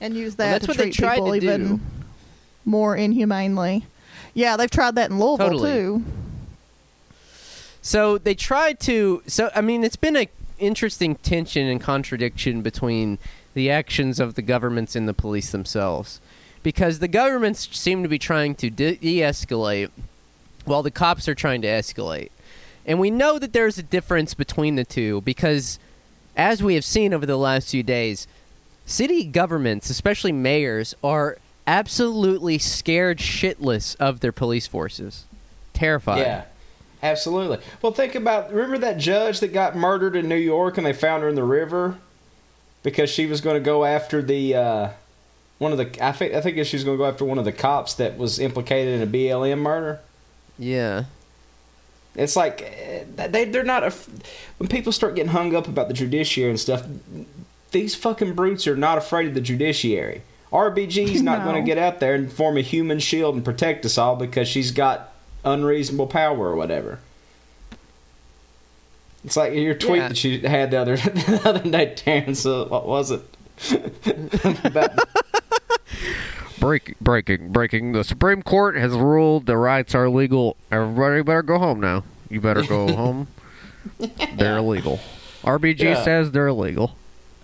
and 0.00 0.16
use 0.16 0.36
that 0.36 0.66
Well, 0.66 0.74
to 0.76 0.90
treat 0.90 0.96
people 0.96 1.32
to 1.32 1.40
do. 1.40 1.46
even 1.46 1.80
more 2.64 2.96
inhumanely. 2.96 3.84
Yeah, 4.34 4.56
they've 4.56 4.70
tried 4.70 4.96
that 4.96 5.10
in 5.10 5.18
Louisville 5.18 5.50
Totally. 5.50 5.70
too. 5.70 6.04
So 7.82 8.18
they 8.18 8.34
tried 8.34 8.80
to. 8.80 9.22
So 9.26 9.50
I 9.54 9.60
mean, 9.60 9.84
it's 9.84 9.96
been 9.96 10.16
a 10.16 10.28
interesting 10.58 11.16
tension 11.16 11.66
and 11.66 11.80
contradiction 11.80 12.62
between 12.62 13.18
the 13.54 13.70
actions 13.70 14.18
of 14.18 14.34
the 14.34 14.42
governments 14.42 14.96
and 14.96 15.08
the 15.08 15.14
police 15.14 15.50
themselves, 15.50 16.20
because 16.62 16.98
the 16.98 17.08
governments 17.08 17.68
seem 17.76 18.02
to 18.02 18.08
be 18.08 18.18
trying 18.18 18.54
to 18.56 18.70
de- 18.70 18.96
de-escalate, 18.96 19.90
while 20.64 20.82
the 20.82 20.90
cops 20.90 21.28
are 21.28 21.34
trying 21.34 21.62
to 21.62 21.68
escalate, 21.68 22.30
and 22.86 22.98
we 22.98 23.10
know 23.10 23.38
that 23.38 23.52
there's 23.52 23.78
a 23.78 23.82
difference 23.82 24.34
between 24.34 24.76
the 24.76 24.84
two 24.84 25.20
because, 25.20 25.78
as 26.36 26.62
we 26.62 26.74
have 26.74 26.84
seen 26.84 27.14
over 27.14 27.26
the 27.26 27.36
last 27.36 27.70
few 27.70 27.82
days, 27.82 28.26
city 28.86 29.24
governments, 29.24 29.90
especially 29.90 30.32
mayors, 30.32 30.94
are 31.04 31.38
absolutely 31.66 32.58
scared 32.58 33.18
shitless 33.18 33.96
of 33.96 34.20
their 34.20 34.32
police 34.32 34.66
forces, 34.66 35.24
terrified. 35.72 36.20
Yeah, 36.20 36.44
absolutely. 37.02 37.58
Well, 37.82 37.92
think 37.92 38.14
about 38.14 38.52
remember 38.52 38.78
that 38.78 38.98
judge 38.98 39.40
that 39.40 39.52
got 39.52 39.76
murdered 39.76 40.16
in 40.16 40.28
New 40.28 40.36
York 40.36 40.76
and 40.76 40.86
they 40.86 40.92
found 40.92 41.22
her 41.22 41.28
in 41.28 41.34
the 41.34 41.44
river 41.44 41.98
because 42.82 43.10
she 43.10 43.26
was 43.26 43.40
going 43.40 43.54
to 43.54 43.64
go 43.64 43.84
after 43.84 44.22
the 44.22 44.54
uh, 44.54 44.88
one 45.58 45.72
of 45.72 45.78
the 45.78 46.06
I 46.06 46.12
think 46.12 46.34
I 46.34 46.40
think 46.40 46.64
she 46.66 46.76
was 46.76 46.84
going 46.84 46.96
to 46.96 47.02
go 47.02 47.08
after 47.08 47.24
one 47.24 47.38
of 47.38 47.44
the 47.44 47.52
cops 47.52 47.94
that 47.94 48.16
was 48.16 48.38
implicated 48.38 49.00
in 49.00 49.08
a 49.08 49.10
BLM 49.10 49.58
murder. 49.58 50.00
Yeah. 50.58 51.04
It's 52.14 52.36
like 52.36 52.62
eh, 52.62 53.04
they 53.28 53.44
they're 53.44 53.64
not 53.64 53.82
af- 53.82 54.08
when 54.58 54.68
people 54.68 54.92
start 54.92 55.16
getting 55.16 55.32
hung 55.32 55.54
up 55.54 55.66
about 55.66 55.88
the 55.88 55.94
judiciary 55.94 56.50
and 56.50 56.60
stuff. 56.60 56.84
These 57.72 57.96
fucking 57.96 58.34
brutes 58.34 58.68
are 58.68 58.76
not 58.76 58.98
afraid 58.98 59.28
of 59.28 59.34
the 59.34 59.40
judiciary. 59.40 60.22
RBG's 60.54 61.20
not 61.20 61.40
No. 61.40 61.44
going 61.50 61.56
to 61.56 61.66
get 61.66 61.78
out 61.78 61.98
there 62.00 62.14
and 62.14 62.32
form 62.32 62.56
a 62.56 62.60
human 62.60 63.00
shield 63.00 63.34
and 63.34 63.44
protect 63.44 63.84
us 63.84 63.98
all 63.98 64.14
because 64.16 64.46
she's 64.48 64.70
got 64.70 65.12
unreasonable 65.44 66.06
power 66.06 66.38
or 66.48 66.54
whatever. 66.54 67.00
It's 69.24 69.36
like 69.36 69.52
your 69.54 69.74
tweet 69.74 69.96
Yeah. 70.02 70.08
that 70.08 70.24
you 70.24 70.38
had 70.48 70.70
the 70.70 70.76
other 70.80 70.96
the 70.96 71.40
other 71.44 71.70
day, 71.70 71.94
Terrence. 71.94 72.46
Uh, 72.46 72.66
what 72.66 72.86
was 72.86 73.10
it? 73.10 73.22
about, 74.64 74.90
Break, 76.60 76.98
breaking, 77.00 77.50
breaking. 77.50 77.92
The 77.92 78.04
Supreme 78.04 78.42
Court 78.42 78.76
has 78.76 78.92
ruled 78.92 79.46
the 79.46 79.56
rights 79.56 79.94
are 79.94 80.08
legal. 80.08 80.56
Everybody 80.70 81.22
better 81.22 81.42
go 81.42 81.58
home 81.58 81.80
now. 81.80 82.04
You 82.30 82.40
better 82.40 82.62
go 82.62 82.92
home. 82.94 83.28
They're 84.36 84.58
illegal. 84.58 85.00
RBG 85.42 85.80
Yeah. 85.80 86.02
says 86.04 86.30
they're 86.30 86.48
illegal. 86.48 86.96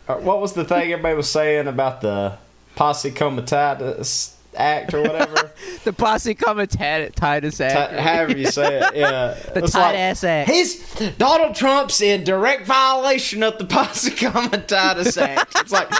uh, 0.08 0.14
what 0.16 0.40
was 0.40 0.52
the 0.54 0.64
thing 0.64 0.92
everybody 0.92 1.14
was 1.16 1.28
saying 1.30 1.66
about 1.66 2.00
the 2.00 2.38
posse 2.80 3.10
comitatus 3.10 4.38
uh, 4.54 4.56
act 4.56 4.94
or 4.94 5.02
whatever? 5.02 5.52
The 5.84 5.92
posse 5.94 6.34
comitatus 6.34 7.60
act. 7.60 7.92
however 7.92 8.36
you 8.36 8.46
say 8.46 8.80
it, 8.80 8.96
yeah. 8.96 9.34
the 9.54 9.62
tight 9.62 9.92
like, 9.92 9.96
ass 9.96 10.24
act. 10.24 10.50
He's 10.50 10.94
Donald 11.16 11.54
Trump's 11.54 12.00
in 12.00 12.24
direct 12.24 12.66
violation 12.66 13.42
of 13.42 13.58
the 13.58 13.64
Posse 13.76 14.10
Comitatus 14.10 15.16
Act. 15.16 15.52
It's 15.56 15.72
like 15.72 15.90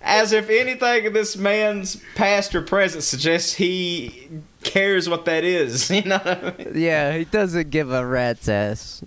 as 0.00 0.32
if 0.32 0.48
anything 0.48 1.06
in 1.06 1.12
this 1.12 1.36
man's 1.36 2.00
past 2.14 2.54
or 2.54 2.62
present 2.62 3.02
suggests 3.02 3.54
he 3.54 4.28
cares 4.62 5.08
what 5.08 5.24
that 5.24 5.42
is. 5.42 5.90
You 5.90 6.02
know 6.02 6.18
what 6.18 6.44
I 6.44 6.64
mean? 6.64 6.72
yeah, 6.76 7.16
he 7.16 7.24
doesn't 7.24 7.70
give 7.70 7.90
a 7.90 8.06
rat's 8.06 8.48
ass. 8.48 9.02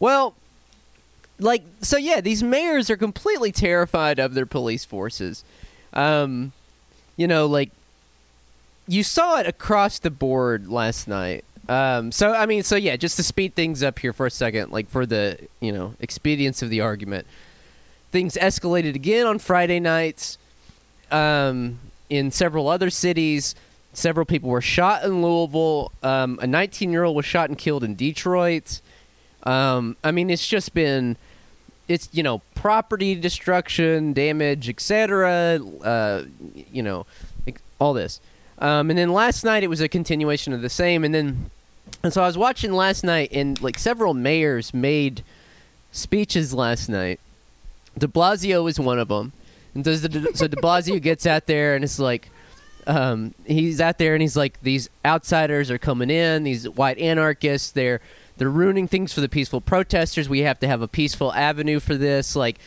Well, 0.00 0.34
like, 1.38 1.62
so 1.82 1.98
yeah, 1.98 2.22
these 2.22 2.42
mayors 2.42 2.88
are 2.88 2.96
completely 2.96 3.52
terrified 3.52 4.18
of 4.18 4.32
their 4.32 4.46
police 4.46 4.86
forces. 4.86 5.44
Um, 5.94 6.52
you 7.16 7.26
know, 7.26 7.46
like, 7.46 7.70
you 8.86 9.02
saw 9.02 9.38
it 9.38 9.46
across 9.46 9.98
the 9.98 10.10
board 10.10 10.68
last 10.68 11.08
night. 11.08 11.44
Um, 11.68 12.12
so 12.12 12.34
I 12.34 12.44
mean, 12.44 12.62
so 12.62 12.76
yeah, 12.76 12.96
just 12.96 13.16
to 13.16 13.22
speed 13.22 13.54
things 13.54 13.82
up 13.82 13.98
here 13.98 14.12
for 14.12 14.26
a 14.26 14.30
second, 14.30 14.70
like 14.70 14.88
for 14.90 15.06
the 15.06 15.38
you 15.60 15.72
know 15.72 15.94
expedience 16.00 16.60
of 16.60 16.68
the 16.68 16.82
argument, 16.82 17.26
things 18.10 18.34
escalated 18.34 18.94
again 18.94 19.26
on 19.26 19.38
Friday 19.38 19.80
nights. 19.80 20.36
Um, 21.10 21.78
in 22.10 22.30
several 22.30 22.68
other 22.68 22.90
cities, 22.90 23.54
several 23.92 24.26
people 24.26 24.50
were 24.50 24.60
shot 24.60 25.04
in 25.04 25.22
Louisville. 25.22 25.90
Um, 26.02 26.38
a 26.42 26.46
19-year-old 26.46 27.16
was 27.16 27.24
shot 27.24 27.48
and 27.48 27.58
killed 27.58 27.82
in 27.82 27.94
Detroit. 27.94 28.80
Um, 29.44 29.96
I 30.04 30.10
mean, 30.10 30.30
it's 30.30 30.46
just 30.46 30.74
been, 30.74 31.16
it's 31.88 32.08
you 32.12 32.22
know, 32.22 32.40
property 32.54 33.14
destruction, 33.14 34.12
damage, 34.12 34.68
etc. 34.68 35.60
Uh, 35.82 36.24
you 36.72 36.82
know, 36.82 37.06
all 37.78 37.92
this. 37.92 38.20
Um, 38.58 38.90
and 38.90 38.98
then 38.98 39.12
last 39.12 39.44
night 39.44 39.62
it 39.62 39.68
was 39.68 39.80
a 39.80 39.88
continuation 39.88 40.52
of 40.52 40.62
the 40.62 40.68
same. 40.68 41.04
And 41.04 41.14
then, 41.14 41.50
and 42.02 42.12
so 42.12 42.22
I 42.22 42.26
was 42.26 42.38
watching 42.38 42.72
last 42.72 43.04
night, 43.04 43.30
and 43.32 43.60
like 43.60 43.78
several 43.78 44.14
mayors 44.14 44.72
made 44.72 45.22
speeches 45.92 46.54
last 46.54 46.88
night. 46.88 47.20
De 47.96 48.08
Blasio 48.08 48.64
was 48.64 48.80
one 48.80 48.98
of 48.98 49.08
them, 49.08 49.32
and 49.74 49.84
does 49.84 50.02
the 50.02 50.30
so 50.34 50.48
De 50.48 50.56
Blasio 50.56 51.00
gets 51.00 51.26
out 51.26 51.46
there 51.46 51.74
and 51.74 51.84
it's 51.84 51.98
like, 51.98 52.28
um, 52.86 53.34
he's 53.46 53.80
out 53.80 53.98
there 53.98 54.14
and 54.14 54.22
he's 54.22 54.36
like, 54.36 54.60
these 54.62 54.90
outsiders 55.04 55.70
are 55.70 55.78
coming 55.78 56.10
in, 56.10 56.44
these 56.44 56.68
white 56.68 56.98
anarchists, 56.98 57.70
they're 57.70 58.00
they're 58.36 58.50
ruining 58.50 58.88
things 58.88 59.12
for 59.12 59.20
the 59.20 59.28
peaceful 59.28 59.60
protesters. 59.60 60.28
We 60.28 60.40
have 60.40 60.58
to 60.60 60.66
have 60.66 60.82
a 60.82 60.88
peaceful 60.88 61.32
avenue 61.32 61.80
for 61.80 61.96
this. 61.96 62.34
Like, 62.34 62.58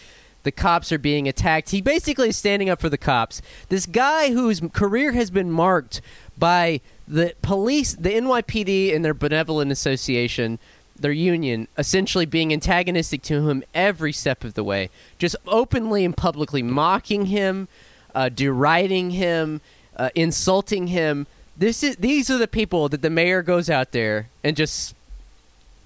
the 0.43 0.51
cops 0.51 0.91
are 0.91 0.97
being 0.97 1.27
attacked. 1.27 1.71
He 1.71 1.81
basically 1.81 2.29
is 2.29 2.37
standing 2.37 2.69
up 2.69 2.79
for 2.79 2.89
the 2.89 2.97
cops. 2.97 3.41
This 3.69 3.85
guy 3.85 4.31
whose 4.31 4.61
career 4.71 5.11
has 5.11 5.29
been 5.29 5.51
marked 5.51 6.01
by 6.37 6.81
the 7.07 7.35
police, 7.41 7.93
the 7.93 8.11
NYPD, 8.11 8.95
and 8.95 9.03
their 9.03 9.13
benevolent 9.13 9.71
association 9.71 10.59
their 10.99 11.11
union 11.11 11.67
essentially 11.77 12.25
being 12.25 12.51
antagonistic 12.51 13.21
to 13.23 13.47
him 13.47 13.63
every 13.73 14.11
step 14.11 14.43
of 14.43 14.53
the 14.53 14.63
way, 14.63 14.89
just 15.17 15.35
openly 15.47 16.03
and 16.03 16.15
publicly 16.15 16.63
mocking 16.63 17.27
him, 17.27 17.67
uh, 18.15 18.29
deriding 18.29 19.11
him, 19.11 19.61
uh, 19.95 20.09
insulting 20.15 20.87
him. 20.87 21.27
This 21.55 21.83
is 21.83 21.95
these 21.97 22.29
are 22.29 22.37
the 22.37 22.47
people 22.47 22.89
that 22.89 23.01
the 23.01 23.09
mayor 23.09 23.41
goes 23.41 23.69
out 23.69 23.91
there 23.91 24.29
and 24.43 24.55
just 24.55 24.95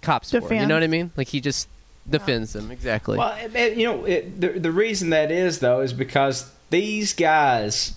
cops 0.02 0.32
for. 0.32 0.38
You 0.62 0.68
know 0.68 0.76
what 0.76 0.84
I 0.84 0.88
mean? 0.88 1.12
Like 1.16 1.28
he 1.30 1.42
just 1.42 1.68
defends 2.10 2.54
them 2.54 2.72
exactly. 2.72 3.18
Well, 3.18 3.36
it- 3.44 3.56
it- 3.56 3.78
you 3.78 3.86
know, 3.86 4.06
it, 4.06 4.40
the 4.42 4.50
the 4.60 4.72
reason 4.72 5.10
that 5.12 5.32
is 5.32 5.60
though 5.60 5.82
is 5.82 5.94
because 5.94 6.50
these 6.70 7.14
guys, 7.14 7.94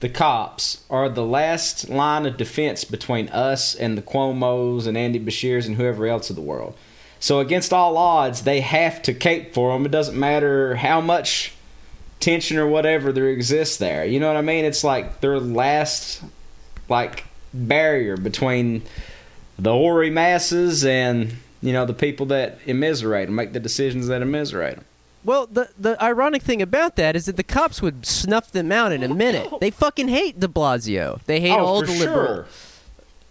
the 0.00 0.08
cops, 0.08 0.84
are 0.90 1.08
the 1.08 1.24
last 1.24 1.88
line 1.88 2.26
of 2.26 2.36
defense 2.36 2.84
between 2.84 3.28
us 3.30 3.74
and 3.74 3.96
the 3.96 4.02
Cuomo's 4.02 4.86
and 4.86 4.96
Andy 4.98 5.18
Beshears 5.20 5.66
and 5.66 5.76
whoever 5.76 6.06
else 6.06 6.30
of 6.30 6.36
the 6.36 6.42
world. 6.42 6.74
So 7.20 7.40
against 7.40 7.72
all 7.72 7.96
odds, 7.96 8.42
they 8.42 8.60
have 8.60 9.02
to 9.02 9.14
cape 9.14 9.52
for 9.54 9.72
them. 9.72 9.84
It 9.86 9.90
doesn't 9.90 10.16
matter 10.18 10.76
how 10.76 11.00
much 11.00 11.52
tension 12.20 12.58
or 12.58 12.66
whatever 12.66 13.12
there 13.12 13.28
exists 13.28 13.76
there. 13.78 14.04
You 14.04 14.20
know 14.20 14.28
what 14.28 14.36
I 14.36 14.42
mean? 14.42 14.64
It's 14.64 14.84
like 14.84 15.20
their 15.20 15.40
last 15.40 16.22
like 16.88 17.24
barrier 17.54 18.16
between 18.16 18.82
the 19.58 19.72
hoary 19.72 20.10
masses 20.10 20.84
and 20.84 21.34
you 21.60 21.72
know 21.72 21.84
the 21.84 21.94
people 21.94 22.26
that 22.26 22.58
immiserate 22.66 23.26
them, 23.26 23.34
make 23.34 23.52
the 23.52 23.60
decisions 23.60 24.06
that 24.08 24.22
immiserate 24.22 24.76
them. 24.76 24.84
Well, 25.24 25.46
the 25.46 25.70
the 25.78 26.02
ironic 26.02 26.42
thing 26.42 26.62
about 26.62 26.96
that 26.96 27.16
is 27.16 27.26
that 27.26 27.36
the 27.36 27.42
cops 27.42 27.82
would 27.82 28.06
snuff 28.06 28.52
them 28.52 28.70
out 28.72 28.92
in 28.92 29.02
a 29.02 29.08
minute. 29.12 29.48
They 29.60 29.70
fucking 29.70 30.08
hate 30.08 30.38
De 30.38 30.46
Blasio. 30.46 31.20
They 31.24 31.40
hate 31.40 31.50
all 31.50 31.78
oh, 31.78 31.80
for 31.80 31.86
the 31.86 31.94
sure. 31.94 32.06
liberal. 32.06 32.44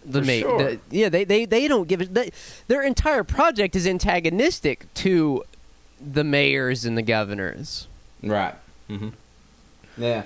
The 0.04 0.20
For 0.20 0.26
ma- 0.26 0.32
sure. 0.32 0.58
the- 0.58 0.80
yeah, 0.90 1.08
they, 1.08 1.24
they 1.24 1.44
they 1.46 1.66
don't 1.66 1.88
give 1.88 2.00
it. 2.02 2.14
They, 2.14 2.30
their 2.66 2.82
entire 2.82 3.24
project 3.24 3.74
is 3.74 3.86
antagonistic 3.86 4.92
to 4.94 5.44
the 6.00 6.24
mayors 6.24 6.84
and 6.84 6.96
the 6.96 7.02
governors. 7.02 7.88
Right. 8.22 8.54
Mm-hmm. 8.90 9.08
Yeah. 9.96 10.24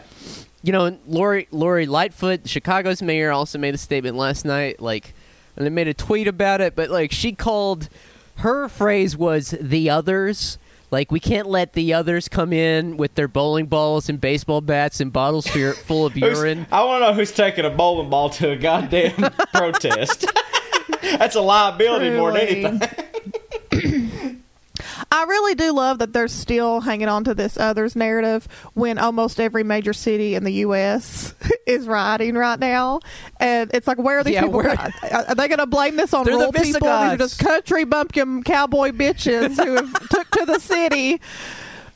You 0.62 0.72
know, 0.72 0.98
Lori 1.06 1.48
Lori 1.50 1.86
Lightfoot, 1.86 2.48
Chicago's 2.48 3.02
mayor, 3.02 3.30
also 3.32 3.58
made 3.58 3.74
a 3.74 3.78
statement 3.78 4.16
last 4.16 4.44
night. 4.44 4.80
Like, 4.80 5.14
and 5.56 5.66
they 5.66 5.70
made 5.70 5.88
a 5.88 5.94
tweet 5.94 6.28
about 6.28 6.60
it. 6.60 6.74
But 6.74 6.90
like, 6.90 7.12
she 7.12 7.32
called 7.32 7.88
her 8.36 8.68
phrase 8.68 9.16
was 9.16 9.54
"the 9.60 9.90
others." 9.90 10.58
Like, 10.90 11.10
we 11.10 11.20
can't 11.20 11.48
let 11.48 11.72
the 11.72 11.94
others 11.94 12.28
come 12.28 12.52
in 12.52 12.98
with 12.98 13.14
their 13.14 13.26
bowling 13.26 13.64
balls 13.64 14.10
and 14.10 14.20
baseball 14.20 14.60
bats 14.60 15.00
and 15.00 15.10
bottles 15.10 15.46
full 15.46 15.72
full 15.72 16.04
of 16.06 16.16
urine. 16.18 16.66
I 16.70 16.84
want 16.84 17.02
to 17.02 17.08
know 17.08 17.14
who's 17.14 17.32
taking 17.32 17.64
a 17.64 17.70
bowling 17.70 18.10
ball 18.10 18.28
to 18.30 18.50
a 18.50 18.56
goddamn 18.56 19.32
protest. 19.54 20.26
That's 21.02 21.34
a 21.34 21.40
liability 21.40 22.10
more 22.10 22.32
than 22.32 22.80
anything. 23.72 24.41
I 25.10 25.24
really 25.24 25.54
do 25.54 25.72
love 25.72 25.98
that 25.98 26.12
they're 26.12 26.28
still 26.28 26.80
hanging 26.80 27.08
on 27.08 27.24
to 27.24 27.34
this 27.34 27.56
others 27.58 27.96
narrative 27.96 28.46
when 28.74 28.98
almost 28.98 29.40
every 29.40 29.64
major 29.64 29.92
city 29.92 30.34
in 30.34 30.44
the 30.44 30.52
U.S. 30.54 31.34
is 31.66 31.86
rioting 31.86 32.34
right 32.34 32.58
now, 32.58 33.00
and 33.40 33.70
it's 33.74 33.86
like, 33.86 33.98
where 33.98 34.18
are 34.18 34.24
these 34.24 34.34
Yeah, 34.34 34.42
people? 34.42 34.58
where- 34.58 34.70
Are, 34.70 35.24
are 35.28 35.34
they 35.34 35.48
going 35.48 35.58
to 35.58 35.66
blame 35.66 35.96
this 35.96 36.14
on 36.14 36.24
They're 36.24 36.36
the 36.38 36.46
people? 36.46 36.62
These 36.62 36.76
are 36.76 36.80
Visigoths. 37.10 37.18
just 37.36 37.40
country 37.40 37.84
bumpkin 37.84 38.42
cowboy 38.42 38.90
bitches 38.90 39.56
who 39.62 39.74
have 39.74 40.08
took 40.10 40.30
to 40.32 40.44
the 40.46 40.58
city. 40.58 41.20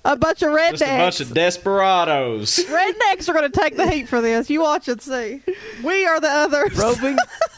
A 0.04 0.14
bunch 0.16 0.42
of 0.42 0.50
rednecks. 0.50 0.78
Just 0.78 0.82
a 0.82 0.96
bunch 0.98 1.20
of 1.20 1.34
desperados. 1.34 2.58
rednecks 2.66 3.28
are 3.28 3.32
going 3.32 3.50
to 3.50 3.60
take 3.60 3.76
the 3.76 3.90
heat 3.90 4.08
for 4.08 4.20
this. 4.20 4.48
You 4.48 4.60
watch 4.60 4.86
and 4.86 5.02
see. 5.02 5.42
We 5.82 6.06
are 6.06 6.20
the 6.20 6.28
others. 6.30 6.76
roving 6.78 7.16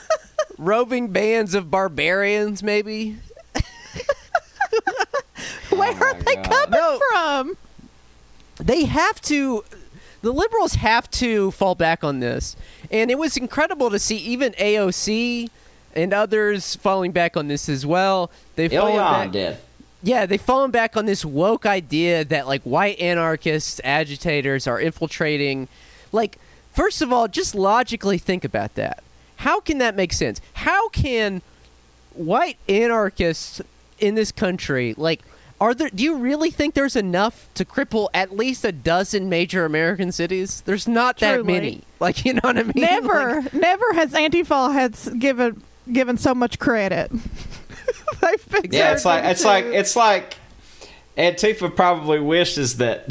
roving 0.58 1.08
bands 1.08 1.54
of 1.54 1.70
barbarians 1.70 2.62
maybe 2.62 3.16
Where 5.78 5.92
Oh 6.00 6.06
are 6.06 6.14
they 6.14 6.34
God. 6.36 6.44
coming 6.44 6.70
No. 6.80 7.00
from? 7.10 7.56
they 8.60 8.84
have 8.86 9.20
to 9.22 9.64
the 10.22 10.32
liberals 10.32 10.74
have 10.74 11.08
to 11.12 11.52
fall 11.52 11.76
back 11.76 12.02
on 12.02 12.18
this 12.18 12.56
and 12.90 13.08
it 13.08 13.16
was 13.18 13.36
incredible 13.36 13.88
to 13.88 14.00
see 14.00 14.16
even 14.16 14.52
aoc 14.54 15.48
and 15.94 16.12
others 16.12 16.74
falling 16.74 17.12
back 17.12 17.36
on 17.36 17.46
this 17.46 17.68
as 17.68 17.86
well 17.86 18.28
they've 18.56 18.72
fallen 18.72 18.96
back 18.96 19.30
did. 19.30 19.56
yeah 20.02 20.26
they've 20.26 20.40
fallen 20.42 20.72
back 20.72 20.96
on 20.96 21.06
this 21.06 21.24
woke 21.24 21.64
idea 21.66 22.24
that 22.24 22.48
like 22.48 22.60
white 22.62 22.98
anarchists 22.98 23.80
agitators 23.84 24.66
are 24.66 24.80
infiltrating 24.80 25.68
like 26.10 26.36
first 26.72 27.00
of 27.00 27.12
all 27.12 27.28
just 27.28 27.54
logically 27.54 28.18
think 28.18 28.44
about 28.44 28.74
that 28.74 29.04
how 29.36 29.60
can 29.60 29.78
that 29.78 29.94
make 29.94 30.12
sense 30.12 30.40
how 30.54 30.88
can 30.88 31.42
white 32.14 32.56
anarchists 32.68 33.60
in 34.00 34.16
this 34.16 34.32
country 34.32 34.94
like 34.96 35.20
are 35.60 35.74
there 35.74 35.88
do 35.90 36.04
you 36.04 36.14
really 36.16 36.50
think 36.50 36.74
there's 36.74 36.94
enough 36.96 37.48
to 37.54 37.64
cripple 37.64 38.08
at 38.14 38.36
least 38.36 38.64
a 38.64 38.72
dozen 38.72 39.28
major 39.28 39.64
american 39.64 40.12
cities 40.12 40.60
there's 40.62 40.86
not 40.86 41.18
that 41.18 41.44
many 41.44 41.82
like 42.00 42.24
you 42.24 42.32
know 42.34 42.40
what 42.42 42.56
i 42.58 42.62
mean 42.62 42.72
Never, 42.76 43.40
Like, 43.42 43.54
never 43.54 43.92
has 43.94 44.12
Antifa 44.12 44.72
has 44.72 45.08
given 45.18 45.62
given 45.92 46.16
so 46.18 46.34
much 46.34 46.58
credit. 46.58 47.10
They've 48.20 48.48
been 48.50 48.70
Yeah, 48.72 48.92
it's 48.92 49.04
like 49.04 49.22
turned 49.22 49.32
it's 49.32 49.44
like 49.44 49.64
it's 49.64 49.96
like 49.96 50.36
Antifa 51.16 51.74
probably 51.74 52.20
wishes 52.20 52.76
that 52.76 53.08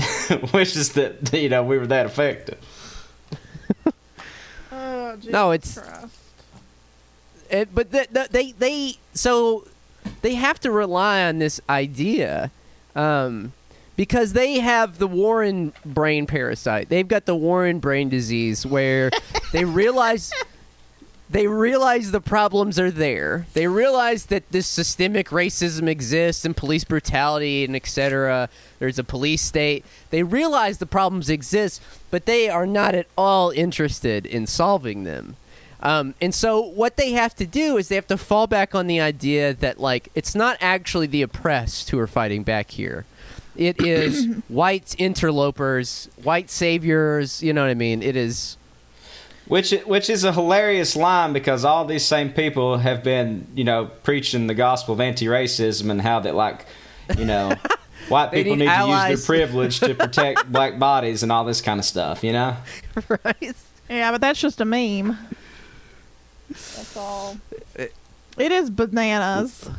wishes 0.53 0.93
that 0.93 1.33
you 1.33 1.49
know 1.49 1.63
we 1.63 1.77
were 1.77 1.87
that 1.87 2.05
effective. 2.05 2.59
Oh, 4.71 5.17
No, 5.27 5.51
it's- 5.51 5.77
Christ. 5.79 6.05
it, 7.49 7.69
but 7.73 7.91
the, 7.91 8.07
the, 8.11 8.27
they 8.29 8.51
they 8.51 8.95
so 9.13 9.65
they 10.21 10.35
have 10.35 10.59
to 10.61 10.71
rely 10.71 11.23
on 11.23 11.39
this 11.39 11.61
idea 11.69 12.51
um, 12.95 13.53
because 13.95 14.33
they 14.33 14.59
have 14.59 14.99
the 14.99 15.07
Warren 15.07 15.73
brain 15.85 16.27
parasite. 16.27 16.89
They've 16.89 17.07
got 17.07 17.25
the 17.25 17.35
Warren 17.35 17.79
brain 17.79 18.09
disease 18.09 18.65
where 18.65 19.11
they 19.51 19.65
realize 19.65 20.31
they 21.29 21.47
realize 21.47 22.11
the 22.11 22.21
problems 22.21 22.79
are 22.79 22.91
there. 22.91 23.47
They 23.53 23.67
realize 23.67 24.27
that 24.27 24.49
this 24.51 24.65
systemic 24.65 25.27
racism 25.29 25.89
exists 25.89 26.45
and 26.45 26.55
police 26.55 26.85
brutality 26.85 27.65
and 27.65 27.75
etc. 27.75 28.47
There's 28.79 28.97
a 28.97 29.03
police 29.03 29.41
state. 29.41 29.83
They 30.09 30.23
realize 30.23 30.77
the 30.77 30.85
problems 30.85 31.29
exist, 31.29 31.81
but 32.11 32.25
they 32.25 32.47
are 32.47 32.65
not 32.65 32.95
at 32.95 33.07
all 33.17 33.49
interested 33.49 34.25
in 34.25 34.47
solving 34.47 35.03
them. 35.03 35.35
Um, 35.81 36.15
and 36.19 36.33
so 36.33 36.61
what 36.61 36.97
they 36.97 37.11
have 37.11 37.35
to 37.35 37.45
do 37.45 37.77
is 37.77 37.87
they 37.87 37.95
have 37.95 38.07
to 38.07 38.17
fall 38.17 38.47
back 38.47 38.73
on 38.73 38.87
the 38.87 38.99
idea 38.99 39.53
that 39.53 39.79
like 39.79 40.09
it's 40.15 40.33
not 40.33 40.57
actually 40.59 41.07
the 41.07 41.21
oppressed 41.21 41.89
who 41.89 41.99
are 41.99 42.07
fighting 42.07 42.43
back 42.43 42.71
here. 42.71 43.05
It 43.55 43.81
is 43.85 44.25
white 44.47 44.95
interlopers, 44.97 46.09
white 46.23 46.49
saviors. 46.49 47.43
You 47.43 47.53
know 47.53 47.61
what 47.61 47.71
I 47.71 47.75
mean? 47.75 48.01
It 48.01 48.15
is. 48.15 48.57
Which 49.47 49.71
which 49.85 50.09
is 50.09 50.25
a 50.25 50.33
hilarious 50.33 50.95
line 50.95 51.31
because 51.31 51.63
all 51.63 51.85
these 51.85 52.03
same 52.03 52.33
people 52.33 52.79
have 52.79 53.03
been, 53.03 53.47
you 53.55 53.63
know, 53.63 53.85
preaching 54.03 54.47
the 54.47 54.53
gospel 54.53 54.93
of 54.93 54.99
anti-racism 54.99 55.89
and 55.89 56.01
how 56.01 56.19
that 56.21 56.35
like, 56.35 56.65
you 57.17 57.23
know, 57.23 57.53
white 58.09 58.31
people 58.31 58.57
need 58.57 58.65
need, 58.65 58.75
to 58.75 58.87
use 58.87 59.25
their 59.25 59.25
privilege 59.25 59.79
to 59.79 59.95
protect 59.95 60.51
black 60.51 60.77
bodies 60.77 61.23
and 61.23 61.31
all 61.31 61.45
this 61.45 61.61
kind 61.61 61.79
of 61.79 61.85
stuff, 61.85 62.25
you 62.25 62.33
know? 62.33 62.57
right. 63.07 63.55
Yeah, 63.89 64.11
but 64.11 64.19
that's 64.19 64.41
just 64.41 64.59
a 64.59 64.65
meme. 64.65 65.17
That's 66.97 67.07
all. 67.09 67.37
It 68.39 68.51
is 68.51 68.69
bananas. 68.71 69.69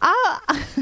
I. 0.00 0.64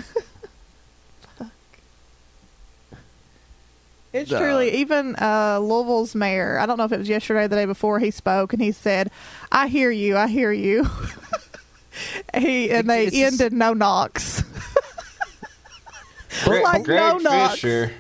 It's 4.12 4.28
Duh. 4.28 4.40
truly 4.40 4.74
even 4.78 5.14
uh, 5.20 5.60
Louisville's 5.60 6.16
mayor. 6.16 6.58
I 6.58 6.66
don't 6.66 6.78
know 6.78 6.84
if 6.84 6.90
it 6.90 6.98
was 6.98 7.08
yesterday 7.08 7.44
or 7.44 7.48
the 7.48 7.54
day 7.54 7.64
before 7.64 8.00
he 8.00 8.10
spoke, 8.10 8.52
and 8.52 8.60
he 8.60 8.72
said, 8.72 9.08
"I 9.52 9.68
hear 9.68 9.88
you, 9.92 10.16
I 10.16 10.26
hear 10.26 10.50
you." 10.50 10.84
he 12.36 12.72
and 12.72 12.90
they 12.90 13.04
It's 13.06 13.16
just- 13.16 13.40
ended 13.40 13.56
no 13.56 13.72
knocks. 13.72 14.42
Greg, 16.44 16.64
Like 16.64 16.82
Greg 16.82 16.98
no 16.98 17.18
knocks. 17.18 17.52
Fisher. 17.60 17.92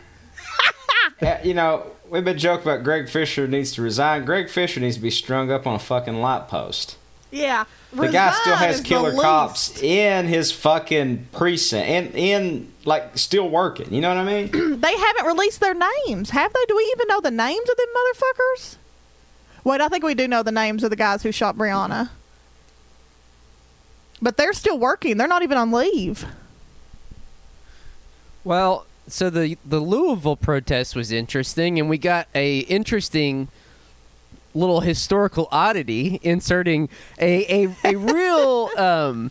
Yeah, 1.22 1.40
you 1.44 1.54
know, 1.54 1.86
we've 2.08 2.24
been 2.24 2.38
joking 2.38 2.64
about 2.66 2.82
Greg 2.82 3.08
Fisher 3.08 3.46
needs 3.46 3.70
to 3.74 3.82
resign. 3.82 4.24
Greg 4.24 4.50
Fisher 4.50 4.80
needs 4.80 4.96
to 4.96 5.02
be 5.02 5.12
strung 5.12 5.52
up 5.52 5.64
on 5.64 5.76
a 5.76 5.78
fucking 5.78 6.20
light 6.20 6.48
post. 6.48 6.96
Yeah, 7.30 7.64
The 7.92 8.08
guy 8.08 8.32
still 8.32 8.56
has 8.56 8.80
killer 8.80 9.12
cops 9.14 9.80
in 9.80 10.26
his 10.26 10.50
fucking 10.50 11.28
precinct 11.32 11.88
and 11.88 12.14
in 12.16 12.72
like 12.84 13.16
still 13.16 13.48
working. 13.48 13.92
You 13.94 14.00
know 14.00 14.08
what 14.08 14.18
I 14.18 14.24
mean? 14.24 14.80
They 14.80 14.96
haven't 14.96 15.26
released 15.26 15.60
their 15.60 15.74
names, 15.74 16.30
have 16.30 16.52
they? 16.52 16.64
Do 16.66 16.76
we 16.76 16.82
even 16.96 17.06
know 17.08 17.20
the 17.20 17.30
names 17.30 17.68
of 17.70 17.76
them 17.76 17.86
motherfuckers? 17.96 18.76
Wait, 19.62 19.80
I 19.80 19.88
think 19.88 20.02
we 20.04 20.14
do 20.14 20.26
know 20.26 20.42
the 20.42 20.50
names 20.52 20.82
of 20.82 20.90
the 20.90 20.96
guys 20.96 21.22
who 21.22 21.30
shot 21.30 21.56
Breonna. 21.56 22.10
But 24.22 24.36
they're 24.36 24.52
still 24.52 24.78
working. 24.78 25.16
They're 25.16 25.28
not 25.28 25.42
even 25.42 25.56
on 25.56 25.70
leave. 25.70 26.26
Well, 28.42 28.86
so 29.06 29.30
the 29.30 29.56
the 29.64 29.80
Louisville 29.80 30.36
protest 30.36 30.96
was 30.96 31.12
interesting, 31.12 31.78
and 31.78 31.88
we 31.88 31.98
got 31.98 32.28
a 32.34 32.60
interesting 32.60 33.48
little 34.54 34.80
historical 34.80 35.48
oddity 35.50 36.18
inserting 36.22 36.88
a 37.18 37.64
a, 37.64 37.76
a 37.84 37.96
real 37.96 38.70
um, 38.76 39.30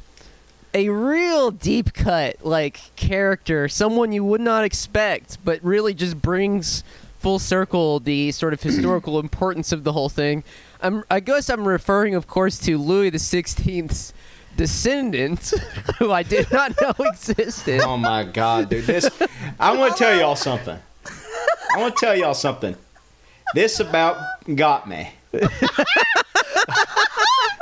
a 0.74 0.90
real 0.90 1.52
deep 1.52 1.94
cut 1.94 2.44
like 2.46 2.96
character, 2.96 3.68
someone 3.68 4.12
you 4.12 4.24
would 4.24 4.42
not 4.42 4.64
expect, 4.64 5.44
but 5.44 5.64
really 5.64 5.94
just 5.94 6.22
brings 6.22 6.84
full 7.18 7.40
circle 7.40 8.00
the 8.00 8.32
sort 8.32 8.54
of 8.54 8.62
historical 8.64 9.20
importance 9.20 9.72
of 9.72 9.84
the 9.84 9.94
whole 9.94 10.10
thing. 10.10 10.44
I'm, 10.82 11.04
I 11.12 11.20
guess 11.20 11.50
I'm 11.50 11.68
referring, 11.68 12.16
of 12.16 12.28
course, 12.28 12.58
to 12.60 12.78
Louis 12.78 13.10
the 13.10 13.20
Sixteenth's 13.20 14.14
descendant, 14.56 15.54
who 16.00 16.12
I 16.12 16.24
did 16.24 16.52
not 16.52 16.80
know 16.80 16.94
existed. 17.00 17.82
Oh 17.82 17.98
my 17.98 18.24
god, 18.24 18.70
dude! 18.70 18.86
This 18.86 19.10
I 19.60 19.76
want 19.76 19.98
to 19.98 20.04
tell 20.04 20.18
y'all 20.18 20.36
something. 20.36 20.78
I 21.76 21.80
want 21.80 21.96
to 21.96 22.06
tell 22.06 22.16
y'all 22.16 22.34
something. 22.34 22.76
This 23.54 23.80
about 23.80 24.18
got 24.56 24.88
me. 24.88 25.12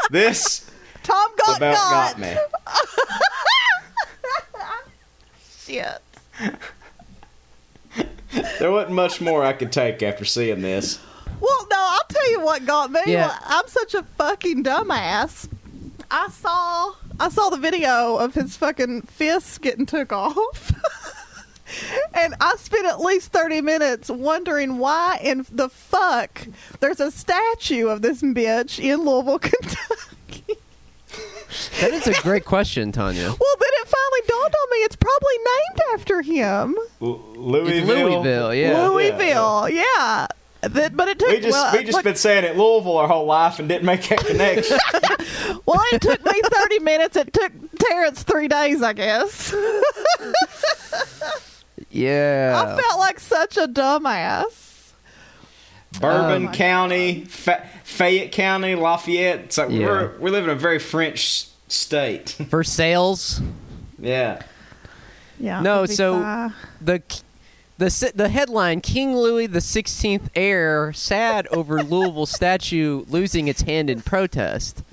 this 0.10 0.70
Tom 1.04 1.32
got 1.38 1.58
about 1.58 1.74
got. 1.74 2.20
got 2.20 2.20
me. 2.20 2.36
Shit. 5.60 6.02
There 8.60 8.72
wasn't 8.72 8.94
much 8.94 9.22
more 9.22 9.44
I 9.44 9.54
could 9.54 9.72
take 9.72 10.04
after 10.04 10.26
seeing 10.26 10.62
this. 10.62 11.00
Well, 11.40 11.68
no, 11.70 11.78
I'll 11.78 12.08
tell 12.10 12.32
you 12.32 12.42
what 12.42 12.66
got 12.66 12.92
me. 12.92 13.00
Yeah. 13.06 13.28
Well, 13.28 13.40
I'm 13.46 13.68
such 13.68 13.94
a 13.94 14.04
fucking 14.04 14.64
dumbass. 14.64 15.48
I 16.10 16.30
saw 16.30 16.94
I 17.20 17.30
saw 17.30 17.50
the 17.50 17.58
video 17.58 18.18
of 18.18 18.34
his 18.34 18.56
fucking 18.58 19.04
fists 19.04 19.58
getting 19.58 19.86
took 19.86 20.12
off. 20.14 20.72
and 22.14 22.36
I 22.40 22.56
spent 22.58 22.86
at 22.86 23.00
least 23.00 23.32
30 23.32 23.62
minutes 23.62 24.10
wondering 24.10 24.78
why 24.78 25.20
in 25.24 25.46
the 25.52 25.70
fuck 25.70 26.48
there's 26.80 27.00
a 27.00 27.12
statue 27.12 27.88
of 27.88 28.02
this 28.02 28.22
bitch 28.22 28.80
in 28.84 29.06
Louisville, 29.06 29.40
Kentucky. 30.20 30.56
That 31.82 31.92
is 31.94 32.08
a 32.08 32.14
great 32.22 32.46
question, 32.46 32.92
Tanya. 32.92 33.24
Well, 33.24 33.56
then 33.60 33.70
it 33.74 33.88
finally 33.88 34.22
dawned 34.28 34.54
on 34.54 34.70
me 34.72 34.78
it's 34.78 34.96
probably 34.96 35.38
named 35.38 35.82
after 35.94 36.22
him. 36.22 36.78
L- 37.02 37.24
Louisville. 37.36 37.78
It's 37.78 37.88
Louisville, 37.88 38.54
yeah. 38.54 38.88
Louisville, 38.88 39.70
yeah. 39.70 40.28
That- 40.62 40.98
but 40.98 41.08
it 41.08 41.20
took 41.20 41.30
We 41.30 41.40
just 41.40 41.52
well, 41.54 41.74
we 41.74 41.84
just 41.84 41.94
like- 41.94 42.04
been 42.04 42.16
saying 42.16 42.44
it 42.44 42.58
Louisville 42.58 42.98
our 42.98 43.08
whole 43.08 43.26
life 43.26 43.60
and 43.60 43.70
didn't 43.70 43.86
make 43.86 44.08
that 44.10 44.20
connection. 44.26 44.78
Well, 45.66 45.82
it 45.92 46.02
took 46.02 46.24
me 46.26 46.42
30 46.44 46.80
minutes. 46.80 47.18
It 47.18 47.34
took 47.34 47.52
Terrence 47.78 48.24
three 48.24 48.48
days, 48.48 48.82
I 48.82 48.94
guess. 48.94 49.54
Yeah. 51.90 52.64
I 52.66 52.82
felt 52.82 53.00
like 53.00 53.20
such 53.20 53.58
a 53.58 53.68
dumbass. 53.68 54.92
Bourbon 56.00 56.48
Um, 56.48 56.54
County, 56.54 57.26
Fa- 57.26 57.66
Fayette 57.84 58.32
County, 58.32 58.76
Lafayette. 58.76 59.40
It's 59.40 59.58
like 59.58 59.70
Yeah. 59.70 59.86
we're 59.88 60.18
we 60.20 60.32
live 60.32 60.44
in 60.44 60.50
a 60.50 60.56
very 60.56 60.80
French 60.80 61.48
state. 61.68 62.30
Versailles, 62.40 63.42
yeah. 64.00 64.42
Yeah. 65.40 65.62
No, 65.62 65.86
so- 65.86 66.22
fine. 66.22 66.54
the 66.82 67.02
the 67.78 68.12
the 68.16 68.30
headline 68.30 68.82
King 68.82 69.16
Louis 69.16 69.48
the 69.48 69.60
16th 69.60 70.30
heir 70.36 70.92
sad 70.94 71.48
over 71.48 71.82
Louisville 71.84 72.26
statue 72.26 73.06
losing 73.08 73.48
its 73.48 73.62
hand 73.62 73.90
in 73.90 74.02
protest. 74.02 74.84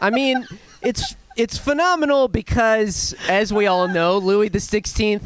I 0.00 0.10
mean, 0.10 0.46
it's 0.82 1.14
it's 1.36 1.56
phenomenal 1.56 2.26
because 2.28 3.14
as 3.28 3.52
we 3.52 3.66
all 3.66 3.86
know, 3.86 4.18
Louis 4.18 4.48
the 4.48 4.58
16th 4.58 5.22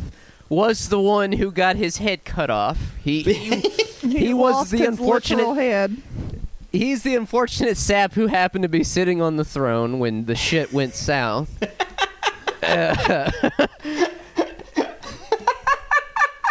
was 0.48 0.88
the 0.88 1.00
one 1.00 1.32
who 1.32 1.50
got 1.50 1.76
his 1.76 1.98
head 1.98 2.24
cut 2.24 2.50
off. 2.50 2.78
He 3.02 3.22
he, 3.22 3.60
he 4.18 4.34
was 4.34 4.54
lost 4.54 4.70
the 4.70 4.78
his 4.78 4.88
unfortunate 4.88 5.54
head. 5.54 5.96
he's 6.72 7.02
the 7.02 7.14
unfortunate 7.16 7.76
sap 7.76 8.12
who 8.14 8.26
happened 8.26 8.62
to 8.62 8.68
be 8.68 8.84
sitting 8.84 9.20
on 9.22 9.36
the 9.36 9.44
throne 9.44 9.98
when 9.98 10.26
the 10.26 10.34
shit 10.34 10.72
went 10.72 10.94
south. 10.94 11.50
Uh, 12.62 13.30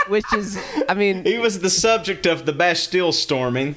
which 0.07 0.25
is, 0.33 0.59
I 0.89 0.93
mean, 0.93 1.23
He 1.25 1.37
was 1.37 1.59
the 1.59 1.69
subject 1.69 2.25
of 2.25 2.45
the 2.45 2.53
Bastille 2.53 3.11
storming. 3.11 3.75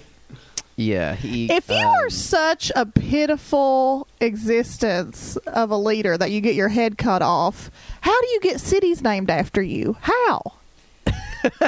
yeah. 0.77 1.15
He, 1.15 1.51
If 1.51 1.69
you 1.69 1.77
um, 1.77 1.87
are 1.87 2.11
such 2.11 2.71
a 2.75 2.85
pitiful 2.87 4.07
existence 4.21 5.37
of 5.47 5.71
a 5.71 5.77
leader 5.77 6.19
that 6.19 6.31
you 6.31 6.41
get 6.41 6.55
your 6.55 6.69
head 6.69 6.99
cut 6.99 7.23
off, 7.23 7.71
how 8.07 8.21
do 8.21 8.29
you 8.29 8.41
get 8.41 8.61
cities 8.61 9.03
named 9.03 9.31
after 9.31 9.61
you? 9.61 9.97
How? 10.01 10.41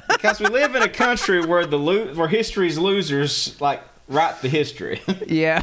Because 0.09 0.39
we 0.39 0.47
live 0.47 0.77
in 0.77 0.83
a 0.83 0.89
country 0.89 1.45
where 1.45 1.67
the 1.67 1.79
lo- 1.79 2.15
where 2.15 2.29
history's 2.29 2.79
losers 2.79 3.61
like 3.61 3.83
write 4.07 4.41
the 4.41 4.49
history. 4.49 5.03
yeah. 5.27 5.63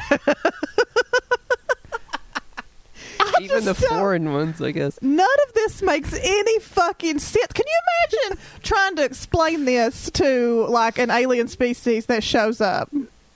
Even 3.42 3.64
the 3.64 3.74
foreign 3.74 4.34
ones, 4.34 4.62
I 4.62 4.72
guess. 4.72 5.00
None 5.02 5.38
of 5.48 5.54
this 5.54 5.82
makes 5.82 6.14
any 6.14 6.60
fucking 6.60 7.20
sense. 7.20 7.54
Can 7.54 7.66
you 7.68 7.80
imagine 8.28 8.44
trying 8.62 8.98
to 8.98 9.06
explain 9.06 9.64
this 9.64 10.12
to 10.12 10.66
like 10.70 10.98
an 10.98 11.10
alien 11.10 11.48
species 11.48 12.08
that 12.08 12.22
shows 12.22 12.60
up? 12.60 12.92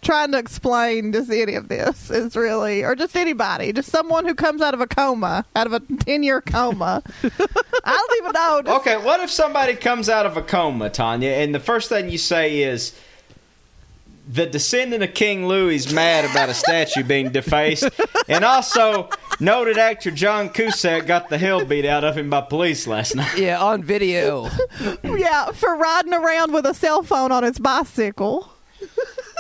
Trying 0.10 0.32
to 0.32 0.40
explain 0.40 1.14
just 1.14 1.30
any 1.30 1.54
of 1.54 1.68
this 1.68 2.10
is 2.10 2.36
really, 2.36 2.84
or 2.84 2.96
just 2.96 3.16
anybody, 3.16 3.72
just 3.72 3.90
someone 3.92 4.26
who 4.26 4.34
comes 4.34 4.60
out 4.60 4.74
of 4.74 4.82
a 4.82 4.88
coma, 4.88 5.46
out 5.56 5.68
of 5.68 5.74
a 5.74 5.82
10 5.82 6.24
year 6.24 6.42
coma. 6.42 7.04
I 7.24 7.28
don't 7.86 8.18
even 8.18 8.32
know. 8.32 8.62
Just- 8.66 8.80
okay, 8.82 8.98
what 8.98 9.20
if 9.20 9.30
somebody 9.30 9.76
comes 9.76 10.10
out 10.10 10.26
of 10.26 10.36
a 10.36 10.42
coma, 10.42 10.90
Tanya, 10.90 11.30
and 11.30 11.54
the 11.54 11.60
first 11.60 11.90
thing 11.90 12.10
you 12.10 12.18
say 12.18 12.64
is 12.64 13.00
the 14.28 14.48
descendant 14.48 15.04
of 15.04 15.14
King 15.14 15.46
Louis 15.48 15.76
is 15.76 15.94
mad 15.94 16.26
about 16.26 16.50
a 16.50 16.56
statue 16.56 17.04
being 17.04 17.30
defaced, 17.30 17.88
and 18.28 18.44
also 18.44 19.10
noted 19.40 19.78
actor 19.78 20.10
John 20.10 20.50
Cusack 20.50 21.06
got 21.06 21.30
the 21.30 21.38
hell 21.38 21.66
beat 21.66 21.86
out 21.86 22.04
of 22.04 22.18
him 22.18 22.32
by 22.32 22.42
police 22.42 22.88
last 22.88 23.16
night. 23.16 23.38
Yeah, 23.38 23.62
on 23.62 23.84
video. 23.84 24.50
Yeah, 25.04 25.52
for 25.52 25.76
riding 25.76 26.16
around 26.16 26.52
with 26.52 26.66
a 26.66 26.74
cell 26.74 27.04
phone 27.04 27.32
on 27.32 27.44
his 27.44 27.60
bicycle. 27.60 28.50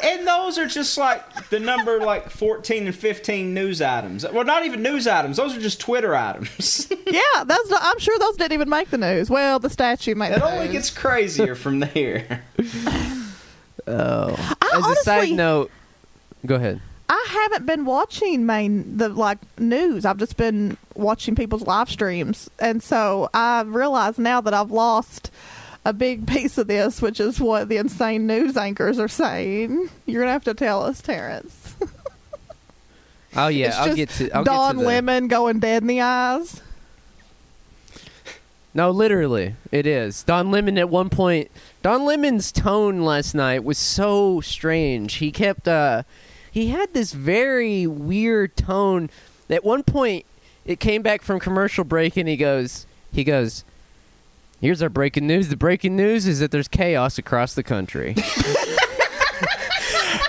And 0.04 0.28
those 0.28 0.58
are 0.58 0.68
just 0.68 0.98
like 0.98 1.50
the 1.50 1.60
number 1.60 2.00
like 2.00 2.30
14 2.30 2.88
and 2.88 2.96
15 2.96 3.54
news 3.54 3.82
items. 3.82 4.26
Well, 4.30 4.44
not 4.46 4.66
even 4.66 4.82
news 4.82 5.08
items. 5.08 5.38
Those 5.38 5.56
are 5.56 5.60
just 5.62 5.80
Twitter 5.80 6.16
items. 6.16 6.92
Yeah, 7.10 7.44
that's. 7.44 7.70
Not, 7.72 7.82
I'm 7.84 7.98
sure 7.98 8.18
those 8.20 8.36
didn't 8.38 8.54
even 8.54 8.70
make 8.70 8.92
the 8.92 8.98
news. 9.00 9.32
Well, 9.32 9.58
the 9.58 9.70
statue 9.70 10.14
made 10.14 10.32
it 10.32 10.40
the 10.40 10.46
only 10.46 10.66
news. 10.66 10.74
gets 10.74 10.90
crazier 10.92 11.56
from 11.56 11.80
there. 11.80 12.44
Oh. 13.88 14.36
I 14.62 14.72
As 14.78 14.86
a 14.86 14.96
side 15.04 15.32
note, 15.32 15.72
go 16.46 16.56
ahead. 16.56 16.80
I 17.10 17.26
haven't 17.30 17.66
been 17.66 17.86
watching 17.86 18.46
main 18.46 18.98
the 18.98 19.10
like 19.10 19.40
news. 19.58 20.06
I've 20.06 20.18
just 20.18 20.38
been 20.38 20.78
watching 20.94 21.34
people's 21.34 21.64
live 21.64 21.90
streams, 21.90 22.50
and 22.60 22.84
so 22.84 23.30
I 23.34 23.64
realize 23.64 24.20
now 24.20 24.42
that 24.42 24.54
I've 24.54 24.70
lost 24.70 25.32
a 25.86 25.94
big 25.94 26.28
piece 26.28 26.58
of 26.58 26.68
this, 26.68 27.02
which 27.02 27.20
is 27.20 27.40
what 27.40 27.70
the 27.70 27.78
insane 27.78 28.28
news 28.28 28.58
anchors 28.58 29.00
are 29.00 29.08
saying. 29.08 29.90
You're 30.06 30.22
gonna 30.22 30.34
have 30.34 30.44
to 30.46 30.54
tell 30.54 30.84
us, 30.84 31.02
Terrence. 31.02 31.76
Oh 33.36 33.48
yeah, 33.48 33.68
It's 33.68 33.78
I'll 33.78 33.86
just 33.86 33.96
get 33.98 34.10
to. 34.10 34.32
I'll 34.32 34.44
Don 34.44 34.72
get 34.72 34.80
to 34.80 34.82
the, 34.82 34.88
Lemon 34.88 35.28
going 35.28 35.60
dead 35.60 35.84
in 35.84 35.88
the 35.88 36.02
eyes. 36.02 36.62
No, 38.74 38.92
literally, 38.92 39.56
it 39.72 39.86
is. 39.88 40.24
Don 40.24 40.52
Lemon 40.52 40.78
at 40.78 40.90
one 40.90 41.10
point. 41.10 41.50
Don 41.82 42.06
Lemon's 42.06 42.52
tone 42.52 43.02
last 43.02 43.34
night 43.34 43.64
was 43.64 43.78
so 43.78 44.42
strange. 44.42 45.16
He 45.16 45.32
kept. 45.32 45.68
uh 45.68 46.04
He 46.52 46.68
had 46.68 46.94
this 46.94 47.14
very 47.14 47.86
weird 47.88 48.56
tone. 48.56 49.10
At 49.50 49.64
one 49.64 49.84
point, 49.84 50.26
it 50.66 50.80
came 50.80 51.02
back 51.02 51.22
from 51.22 51.40
commercial 51.40 51.84
break, 51.84 52.18
and 52.18 52.28
he 52.28 52.38
goes. 52.38 52.86
He 53.12 53.24
goes. 53.24 53.64
Here's 54.62 54.82
our 54.82 54.90
breaking 54.90 55.28
news. 55.28 55.50
The 55.50 55.58
breaking 55.58 55.96
news 55.96 56.28
is 56.28 56.40
that 56.40 56.52
there's 56.52 56.68
chaos 56.68 57.18
across 57.18 57.54
the 57.54 57.64
country. 57.64 58.16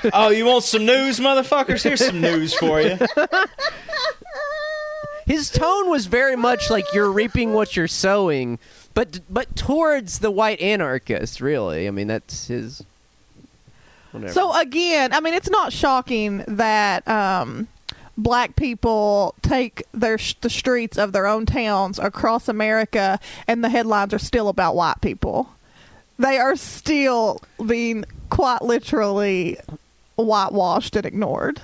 oh, 0.12 0.30
you 0.30 0.46
want 0.46 0.64
some 0.64 0.86
news, 0.86 1.18
motherfuckers? 1.20 1.82
Here's 1.82 2.04
some 2.04 2.20
news 2.20 2.54
for 2.54 2.80
you. 2.80 2.98
His 5.26 5.50
tone 5.50 5.90
was 5.90 6.06
very 6.06 6.36
much 6.36 6.70
like 6.70 6.92
you're 6.92 7.10
reaping 7.10 7.52
what 7.52 7.76
you're 7.76 7.86
sowing, 7.88 8.58
but 8.94 9.20
but 9.28 9.54
towards 9.54 10.18
the 10.18 10.30
white 10.30 10.60
anarchist. 10.60 11.40
Really, 11.40 11.86
I 11.86 11.90
mean 11.90 12.08
that's 12.08 12.48
his. 12.48 12.84
Whatever. 14.10 14.32
So 14.32 14.58
again, 14.58 15.12
I 15.12 15.20
mean, 15.20 15.34
it's 15.34 15.50
not 15.50 15.72
shocking 15.72 16.44
that 16.48 17.06
um, 17.06 17.68
black 18.22 18.56
people 18.56 19.34
take 19.42 19.82
their 19.92 20.18
the 20.40 20.50
streets 20.50 20.98
of 20.98 21.12
their 21.12 21.26
own 21.26 21.46
towns 21.46 21.98
across 21.98 22.48
America, 22.48 23.18
and 23.48 23.64
the 23.64 23.68
headlines 23.70 24.12
are 24.14 24.18
still 24.18 24.48
about 24.48 24.76
white 24.76 25.00
people. 25.00 25.50
They 26.18 26.38
are 26.38 26.56
still 26.56 27.40
being 27.66 28.04
quite 28.28 28.62
literally 28.62 29.58
whitewashed 30.16 30.94
and 30.96 31.06
ignored. 31.06 31.60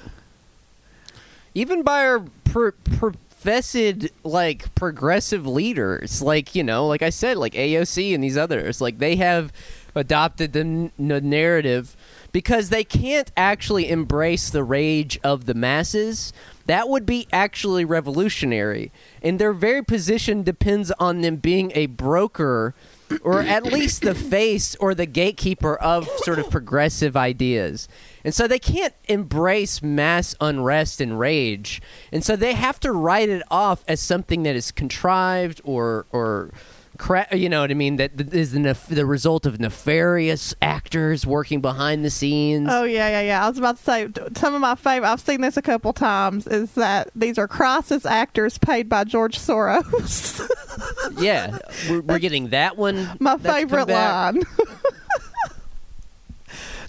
even 1.55 1.83
by 1.83 2.07
our 2.07 2.21
pr- 2.45 2.71
professed 2.85 4.09
like 4.25 4.75
progressive 4.75 5.47
leaders 5.47 6.21
like 6.23 6.55
you 6.55 6.65
know 6.65 6.87
like 6.87 7.03
i 7.03 7.11
said 7.11 7.37
like 7.37 7.53
aoc 7.55 8.15
and 8.15 8.25
these 8.25 8.37
others 8.37 8.81
like 8.81 8.99
they 8.99 9.15
have 9.17 9.53
adopted 9.95 10.53
the, 10.53 10.61
n- 10.61 10.91
the 10.99 11.21
narrative 11.21 11.97
because 12.37 12.69
they 12.69 12.85
can't 12.85 13.33
actually 13.35 13.89
embrace 13.89 14.51
the 14.51 14.63
rage 14.63 15.19
of 15.25 15.47
the 15.47 15.55
masses. 15.55 16.35
That 16.67 16.87
would 16.87 17.07
be 17.07 17.27
actually 17.33 17.87
revolutionary. 17.87 18.93
And 19.23 19.39
their 19.39 19.55
very 19.55 19.83
position 19.83 20.43
depends 20.43 20.91
on 20.99 21.23
them 21.23 21.37
being 21.37 21.73
a 21.75 21.87
broker 21.87 22.75
or 23.23 23.41
at 23.41 23.65
least 23.65 24.03
the 24.03 24.15
face 24.15 24.77
or 24.77 24.95
the 24.95 25.07
gatekeeper 25.07 25.77
of 25.77 26.11
sort 26.25 26.39
of 26.39 26.51
progressive 26.51 27.17
ideas. 27.17 27.89
And 28.23 28.35
so 28.35 28.47
they 28.47 28.59
can't 28.59 28.93
embrace 29.09 29.83
mass 29.83 30.35
unrest 30.39 31.01
and 31.01 31.19
rage. 31.19 31.81
And 32.13 32.23
so 32.23 32.37
they 32.37 32.53
have 32.53 32.79
to 32.81 32.93
write 32.93 33.31
it 33.31 33.45
off 33.51 33.83
as 33.89 33.99
something 33.99 34.43
that 34.43 34.55
is 34.55 34.73
contrived 34.73 35.63
or 35.65 36.05
or 36.11 36.53
cra- 36.97 37.29
you 37.37 37.49
know 37.49 37.61
what 37.61 37.71
I 37.71 37.75
mean 37.75 37.97
that 37.97 38.17
that 38.17 38.33
is 38.35 38.53
the 38.53 38.59
nef- 38.59 38.87
the 38.89 39.07
result 39.07 39.47
of 39.47 39.61
nefarious 39.61 40.55
actors 40.63 41.27
working 41.27 41.61
behind 41.61 42.05
the 42.05 42.11
scenes. 42.11 42.69
Oh 42.71 42.85
yeah, 42.85 43.09
yeah, 43.09 43.21
yeah. 43.21 43.45
I 43.45 43.49
was 43.49 43.59
about 43.59 43.77
to 43.79 43.83
say 43.83 44.09
some 44.37 44.55
of 44.55 44.61
my 44.61 44.75
favorite. 44.75 45.09
I've 45.09 45.21
seen 45.21 45.41
this 45.41 45.57
a 45.57 45.63
couple 45.63 45.93
times. 45.93 46.47
Is 46.47 46.73
that 46.75 47.11
these 47.15 47.39
are 47.39 47.47
crisis 47.49 48.05
actors 48.07 48.59
paid 48.59 48.89
by 48.89 49.05
George 49.05 49.39
Soros? 49.39 50.41
Yeah, 51.19 51.57
we're, 51.89 52.03
we're 52.03 52.19
getting 52.19 52.49
that 52.49 52.77
one. 52.77 53.17
my 53.19 53.37
that's 53.37 53.57
favorite 53.57 53.89
line. 53.89 54.43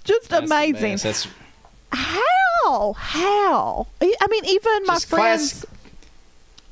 Just 0.04 0.28
That's 0.30 0.46
amazing. 0.50 0.96
That's 0.96 1.26
How? 1.92 2.92
How? 2.94 3.86
I 4.00 4.14
I 4.20 4.26
mean, 4.28 4.44
even 4.46 4.82
my 4.86 4.98
friends. 4.98 5.64
classic- 5.64 5.70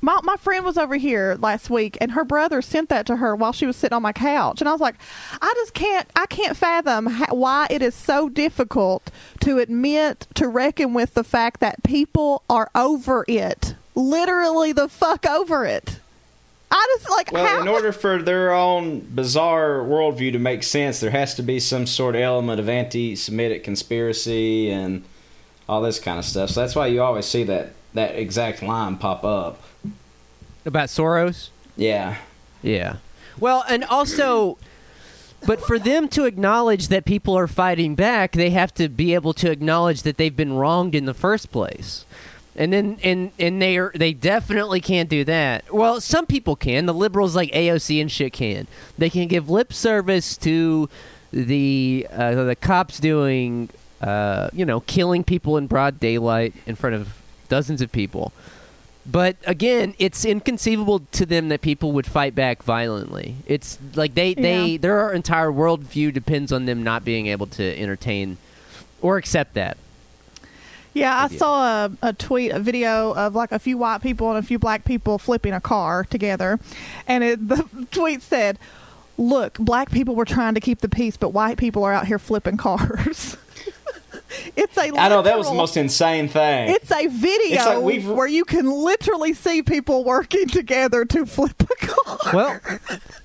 My 0.06 0.20
my 0.22 0.36
friend 0.36 0.64
was 0.64 0.78
over 0.78 0.94
here 0.94 1.36
last 1.40 1.68
week, 1.68 1.98
and 2.00 2.12
her 2.12 2.24
brother 2.24 2.62
sent 2.62 2.90
that 2.90 3.06
to 3.06 3.16
her 3.16 3.34
while 3.34 3.50
she 3.50 3.66
was 3.66 3.74
sitting 3.74 3.96
on 3.96 4.02
my 4.02 4.12
couch, 4.12 4.60
and 4.60 4.68
I 4.68 4.72
was 4.72 4.80
like, 4.80 4.94
I 5.42 5.52
just 5.56 5.74
can't, 5.74 6.08
I 6.14 6.26
can't 6.26 6.56
fathom 6.56 7.06
how, 7.06 7.34
why 7.34 7.66
it 7.70 7.82
is 7.82 7.96
so 7.96 8.28
difficult 8.28 9.10
to 9.40 9.58
admit 9.58 10.28
to 10.34 10.46
reckon 10.46 10.94
with 10.94 11.14
the 11.14 11.24
fact 11.24 11.58
that 11.58 11.82
people 11.82 12.44
are 12.48 12.70
over 12.72 13.24
it, 13.26 13.74
literally 13.96 14.70
the 14.70 14.88
fuck 14.88 15.26
over 15.26 15.64
it. 15.64 15.98
I 16.70 16.96
just 16.96 17.10
like 17.10 17.32
Well, 17.32 17.44
how. 17.44 17.60
in 17.62 17.66
order 17.66 17.90
for 17.90 18.22
their 18.22 18.52
own 18.52 19.00
bizarre 19.00 19.78
worldview 19.78 20.30
to 20.34 20.38
make 20.38 20.62
sense, 20.62 21.00
there 21.00 21.10
has 21.10 21.34
to 21.34 21.42
be 21.42 21.58
some 21.58 21.84
sort 21.84 22.14
of 22.14 22.20
element 22.20 22.60
of 22.60 22.68
anti-Semitic 22.68 23.64
conspiracy 23.64 24.70
and 24.70 25.02
all 25.68 25.82
this 25.82 25.98
kind 25.98 26.20
of 26.20 26.24
stuff. 26.24 26.50
So 26.50 26.60
that's 26.60 26.76
why 26.76 26.86
you 26.86 27.02
always 27.02 27.26
see 27.26 27.42
that 27.42 27.70
that 27.96 28.14
exact 28.14 28.62
line 28.62 28.96
pop 28.96 29.24
up. 29.24 29.62
about 30.64 30.88
Soros. 30.88 31.50
Yeah, 31.76 32.16
Yeah. 32.62 32.96
Well, 33.38 33.64
and 33.68 33.84
also, 33.84 34.56
but 35.46 35.60
for 35.60 35.78
them 35.78 36.08
to 36.08 36.24
acknowledge 36.24 36.88
that 36.88 37.04
people 37.04 37.36
are 37.36 37.46
fighting 37.46 37.94
back, 37.94 38.32
they 38.32 38.48
have 38.50 38.72
to 38.74 38.88
be 38.88 39.12
able 39.12 39.34
to 39.34 39.50
acknowledge 39.50 40.02
that 40.02 40.16
they've 40.16 40.34
been 40.34 40.54
wronged 40.54 40.94
in 40.94 41.04
the 41.04 41.12
first 41.12 41.52
place. 41.52 42.06
And 42.54 42.72
then, 42.72 42.98
and 43.02 43.32
and 43.38 43.60
they 43.60 43.76
are 43.76 43.92
they 43.94 44.14
definitely 44.14 44.80
can't 44.80 45.10
do 45.10 45.22
that. 45.24 45.70
Well, 45.72 46.00
some 46.00 46.24
people 46.24 46.56
can. 46.56 46.86
The 46.86 46.94
liberals 46.94 47.36
like 47.36 47.52
AOC 47.52 48.00
and 48.00 48.10
shit 48.10 48.32
can. 48.32 48.66
They 48.96 49.10
can 49.10 49.28
give 49.28 49.50
lip 49.50 49.74
service 49.74 50.38
to 50.38 50.88
the 51.30 52.06
uh, 52.10 52.44
the 52.44 52.56
cops 52.56 52.98
doing, 52.98 53.68
uh, 54.00 54.48
you 54.54 54.64
know, 54.64 54.80
killing 54.80 55.22
people 55.22 55.58
in 55.58 55.66
broad 55.66 56.00
daylight 56.00 56.54
in 56.64 56.76
front 56.76 56.96
of 56.96 57.20
dozens 57.46 57.80
of 57.80 57.90
people. 57.92 58.32
But 59.08 59.36
again, 59.46 59.94
it's 60.00 60.24
inconceivable 60.24 61.00
to 61.12 61.24
them 61.26 61.48
that 61.50 61.60
people 61.60 61.92
would 61.92 62.06
fight 62.06 62.34
back 62.34 62.62
violently. 62.64 63.36
It's 63.46 63.78
like 63.94 64.14
they, 64.14 64.34
they 64.34 64.66
Yeah. 64.66 64.78
their 64.78 65.12
entire 65.12 65.50
worldview 65.52 66.12
depends 66.12 66.50
on 66.52 66.66
them 66.66 66.82
not 66.82 67.04
being 67.04 67.28
able 67.28 67.46
to 67.48 67.78
entertain 67.78 68.36
or 69.00 69.16
accept 69.16 69.54
that. 69.54 69.76
Yeah, 70.92 71.14
I 71.24 71.28
saw 71.28 71.84
a, 71.84 71.92
a 72.02 72.12
tweet, 72.14 72.50
a 72.52 72.58
video 72.58 73.12
of 73.14 73.34
like 73.34 73.52
a 73.52 73.58
few 73.58 73.76
white 73.76 74.00
people 74.00 74.30
and 74.30 74.38
a 74.38 74.42
few 74.42 74.58
black 74.58 74.84
people 74.84 75.18
flipping 75.18 75.52
a 75.52 75.60
car 75.60 76.04
together, 76.04 76.58
and 77.06 77.22
it, 77.22 77.48
the 77.48 77.86
tweet 77.92 78.22
said, 78.22 78.58
"Look, 79.18 79.58
black 79.58 79.90
people 79.90 80.14
were 80.16 80.24
trying 80.24 80.54
to 80.54 80.60
keep 80.60 80.80
the 80.80 80.88
peace, 80.88 81.16
but 81.18 81.28
white 81.28 81.58
people 81.58 81.84
are 81.84 81.92
out 81.92 82.06
here 82.06 82.18
flipping 82.18 82.56
cars." 82.56 83.36
it's 84.56 84.76
a 84.76 84.92
I 84.96 85.08
know 85.08 85.22
that 85.22 85.36
was 85.38 85.48
the 85.48 85.54
most 85.54 85.76
insane 85.76 86.28
thing. 86.28 86.70
It's 86.70 86.90
a 86.90 87.06
video 87.06 87.56
It's 87.56 87.66
like 87.66 87.80
we've- 87.82 88.06
where 88.08 88.26
you 88.26 88.44
can 88.44 88.70
literally 88.70 89.32
see 89.34 89.62
people 89.62 90.04
working 90.04 90.46
together 90.48 91.04
to 91.06 91.26
flip 91.26 91.60
a 91.62 91.86
car. 91.86 92.18
Well, 92.34 92.60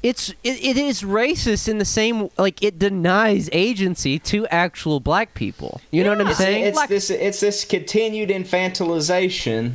it's 0.04 0.30
it, 0.44 0.64
it 0.64 0.78
is 0.78 1.02
racist 1.04 1.68
in 1.68 1.78
the 1.78 1.86
same 1.86 2.30
like 2.38 2.62
it 2.64 2.78
denies 2.80 3.50
agency 3.52 4.20
to 4.20 4.46
actual 4.48 5.00
black 5.00 5.34
people. 5.34 5.82
You 5.92 6.04
know 6.04 6.12
what 6.12 6.22
I'm 6.22 6.28
Yeah. 6.28 6.34
saying? 6.34 6.66
it's 6.66 6.76
Like- 6.78 6.90
this 6.90 7.10
it's 7.10 7.40
this 7.40 7.66
continued 7.66 8.30
infantilization 8.30 9.74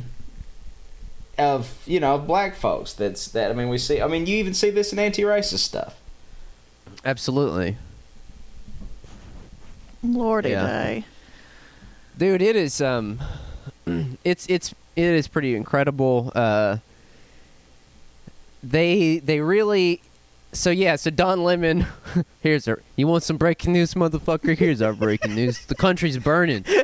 of 1.37 1.77
you 1.85 1.99
know 1.99 2.17
black 2.17 2.55
folks. 2.55 2.93
That's 2.93 3.27
that. 3.29 3.51
I 3.51 3.53
mean, 3.53 3.69
we 3.69 3.77
see. 3.77 4.01
I 4.01 4.07
mean, 4.07 4.25
you 4.25 4.37
even 4.37 4.53
see 4.53 4.69
this 4.69 4.91
in 4.91 4.99
anti-racist 4.99 5.59
stuff. 5.59 5.95
Absolutely. 7.05 7.77
Lordy 10.03 10.49
Yeah. 10.49 10.65
day. 10.65 11.05
Dude 12.17 12.41
it 12.41 12.55
is 12.55 12.81
um 12.81 13.19
it's 14.23 14.45
it's 14.47 14.73
it 14.95 15.03
is 15.03 15.27
pretty 15.27 15.55
incredible 15.55 16.31
uh 16.35 16.77
they 18.63 19.19
they 19.19 19.39
really 19.39 20.01
so 20.51 20.69
yeah 20.69 20.95
so 20.95 21.09
don 21.09 21.43
lemon 21.43 21.85
here's 22.41 22.67
our 22.67 22.81
you 22.95 23.07
want 23.07 23.23
some 23.23 23.37
breaking 23.37 23.73
news 23.73 23.93
motherfucker 23.93 24.57
here's 24.57 24.81
our 24.81 24.93
breaking 24.93 25.35
news 25.35 25.65
the 25.67 25.75
country's 25.75 26.17
burning 26.17 26.65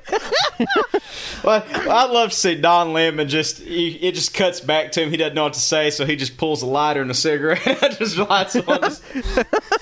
Well, 1.43 1.65
I'd 1.73 2.11
love 2.11 2.29
to 2.29 2.35
see 2.35 2.55
Don 2.55 2.93
Lemon 2.93 3.27
just. 3.27 3.57
He, 3.57 3.95
it 3.95 4.13
just 4.13 4.33
cuts 4.33 4.61
back 4.61 4.91
to 4.93 5.01
him. 5.03 5.09
He 5.09 5.17
doesn't 5.17 5.33
know 5.33 5.43
what 5.45 5.53
to 5.53 5.59
say, 5.59 5.89
so 5.89 6.05
he 6.05 6.15
just 6.15 6.37
pulls 6.37 6.61
a 6.61 6.65
lighter 6.67 7.01
and 7.01 7.11
a 7.11 7.15
cigarette, 7.15 7.59
just 7.97 8.17
lights 8.17 8.55
on, 8.55 8.81
just 8.81 9.03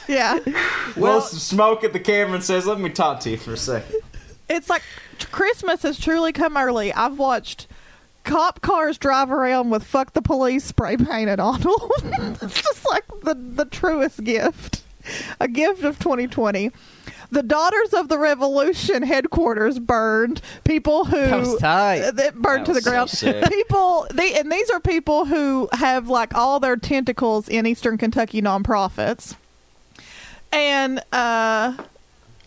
Yeah. 0.07 0.39
Well- 0.95 1.19
blows 1.19 1.29
some 1.31 1.39
smoke 1.39 1.83
at 1.83 1.93
the 1.93 1.99
camera, 1.99 2.35
and 2.35 2.43
says, 2.43 2.65
"Let 2.65 2.79
me 2.79 2.89
talk 2.89 3.19
to 3.21 3.29
you 3.29 3.37
for 3.37 3.53
a 3.53 3.57
second. 3.57 3.99
It's 4.55 4.69
like 4.69 4.83
Christmas 5.31 5.83
has 5.83 5.99
truly 5.99 6.31
come 6.33 6.57
early. 6.57 6.93
I've 6.93 7.17
watched 7.17 7.67
cop 8.23 8.61
cars 8.61 8.97
drive 8.97 9.31
around 9.31 9.69
with 9.69 9.83
"fuck 9.83 10.13
the 10.13 10.21
police" 10.21 10.63
spray 10.63 10.97
painted 10.97 11.39
on 11.39 11.61
them. 11.61 11.73
it's 12.41 12.61
just 12.61 12.85
like 12.89 13.05
the 13.23 13.35
the 13.35 13.65
truest 13.65 14.23
gift, 14.23 14.83
a 15.39 15.47
gift 15.47 15.83
of 15.83 15.99
2020. 15.99 16.71
The 17.33 17.43
Daughters 17.43 17.93
of 17.93 18.09
the 18.09 18.17
Revolution 18.17 19.03
headquarters 19.03 19.79
burned. 19.79 20.41
People 20.65 21.05
who 21.05 21.15
That 21.15 21.39
was 21.39 21.57
tight. 21.59 22.11
that 22.15 22.35
burned 22.35 22.65
That 22.65 22.73
to 22.73 22.73
the 22.73 22.81
so 22.81 23.31
ground. 23.31 23.47
people, 23.49 24.05
they, 24.13 24.37
and 24.37 24.51
these 24.51 24.69
are 24.69 24.81
people 24.81 25.23
who 25.23 25.69
have 25.71 26.09
like 26.09 26.35
all 26.35 26.59
their 26.59 26.75
tentacles 26.75 27.47
in 27.47 27.65
Eastern 27.65 27.97
Kentucky 27.97 28.41
nonprofits. 28.41 29.35
And 30.51 31.01
uh, 31.13 31.77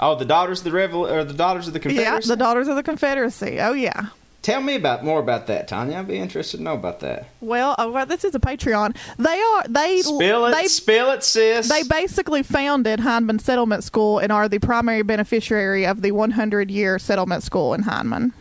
Oh, 0.00 0.14
the 0.16 0.24
daughters 0.24 0.58
of 0.64 0.64
the 0.72 0.76
Revol 0.78 1.10
or 1.10 1.24
the 1.24 1.32
daughters 1.34 1.66
of 1.68 1.72
the 1.72 1.78
yeah, 1.78 1.82
Confederacy. 1.82 2.28
the 2.28 2.36
Daughters 2.36 2.68
of 2.68 2.76
the 2.76 2.82
Confederacy. 2.82 3.60
Oh 3.60 3.72
yeah. 3.72 4.06
Tell 4.42 4.60
me 4.60 4.74
about 4.74 5.02
more 5.02 5.20
about 5.20 5.46
that, 5.46 5.68
Tanya. 5.68 5.96
I'd 6.00 6.08
be 6.08 6.18
interested 6.18 6.58
to 6.58 6.62
know 6.62 6.74
about 6.74 7.00
that. 7.00 7.28
Well, 7.40 7.74
uh, 7.78 7.88
well, 7.90 8.04
this 8.04 8.24
is 8.24 8.34
a 8.34 8.38
Patreon. 8.38 8.94
They 9.18 9.40
are 9.40 9.62
they 9.68 10.02
Spill 10.02 10.46
it, 10.46 10.50
they 10.52 10.66
spill 10.66 11.10
it, 11.12 11.22
sis. 11.24 11.68
they 11.68 11.82
basically 11.84 12.42
founded 12.42 13.00
Hindman 13.00 13.38
Settlement 13.38 13.84
School 13.84 14.18
and 14.18 14.30
are 14.30 14.46
the 14.48 14.58
primary 14.58 15.02
beneficiary 15.02 15.86
of 15.86 16.02
the 16.02 16.12
100 16.12 16.70
year 16.70 16.98
settlement 16.98 17.42
school 17.42 17.72
in 17.72 17.84
Hindman. 17.84 18.32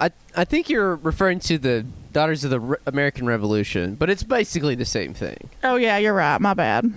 i 0.00 0.10
i 0.34 0.44
think 0.44 0.70
you're 0.70 0.96
referring 0.96 1.40
to 1.40 1.58
the 1.58 1.84
daughters 2.12 2.44
of 2.44 2.50
the 2.50 2.60
Re- 2.60 2.76
american 2.86 3.26
revolution 3.26 3.94
but 3.94 4.08
it's 4.08 4.22
basically 4.22 4.74
the 4.74 4.84
same 4.86 5.12
thing 5.12 5.50
Oh 5.62 5.76
yeah, 5.76 5.98
you're 5.98 6.14
right. 6.14 6.40
My 6.40 6.54
bad. 6.54 6.90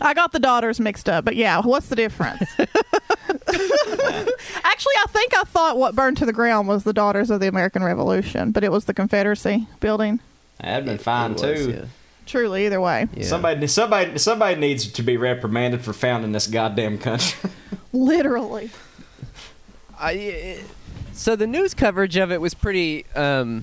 I 0.00 0.12
got 0.14 0.32
the 0.32 0.38
daughters 0.38 0.80
mixed 0.80 1.08
up, 1.08 1.24
but 1.24 1.36
yeah, 1.36 1.60
what's 1.60 1.88
the 1.88 1.96
difference? 1.96 2.42
Actually, 3.48 4.94
I 4.98 5.06
think 5.08 5.34
I 5.36 5.42
thought 5.44 5.78
what 5.78 5.94
burned 5.94 6.16
to 6.18 6.26
the 6.26 6.32
ground 6.32 6.68
was 6.68 6.84
the 6.84 6.92
Daughters 6.92 7.30
of 7.30 7.40
the 7.40 7.46
American 7.48 7.82
Revolution, 7.82 8.50
but 8.50 8.64
it 8.64 8.72
was 8.72 8.84
the 8.86 8.94
Confederacy 8.94 9.66
building. 9.80 10.20
That'd 10.60 10.84
been 10.86 10.98
fine 10.98 11.32
It 11.32 11.38
too. 11.38 11.46
was, 11.46 11.66
yeah. 11.68 11.84
Truly, 12.26 12.66
either 12.66 12.80
way. 12.80 13.06
Yeah. 13.14 13.24
Somebody, 13.26 13.66
somebody, 13.66 14.18
somebody 14.18 14.58
needs 14.58 14.86
to 14.90 15.02
be 15.02 15.16
reprimanded 15.16 15.82
for 15.82 15.92
founding 15.92 16.32
this 16.32 16.46
goddamn 16.46 16.98
country. 16.98 17.50
Literally. 17.92 18.70
I, 19.98 20.12
it- 20.12 20.64
so 21.12 21.36
the 21.36 21.46
news 21.46 21.74
coverage 21.74 22.16
of 22.16 22.32
it 22.32 22.40
was 22.40 22.54
pretty 22.54 23.06
um, 23.14 23.62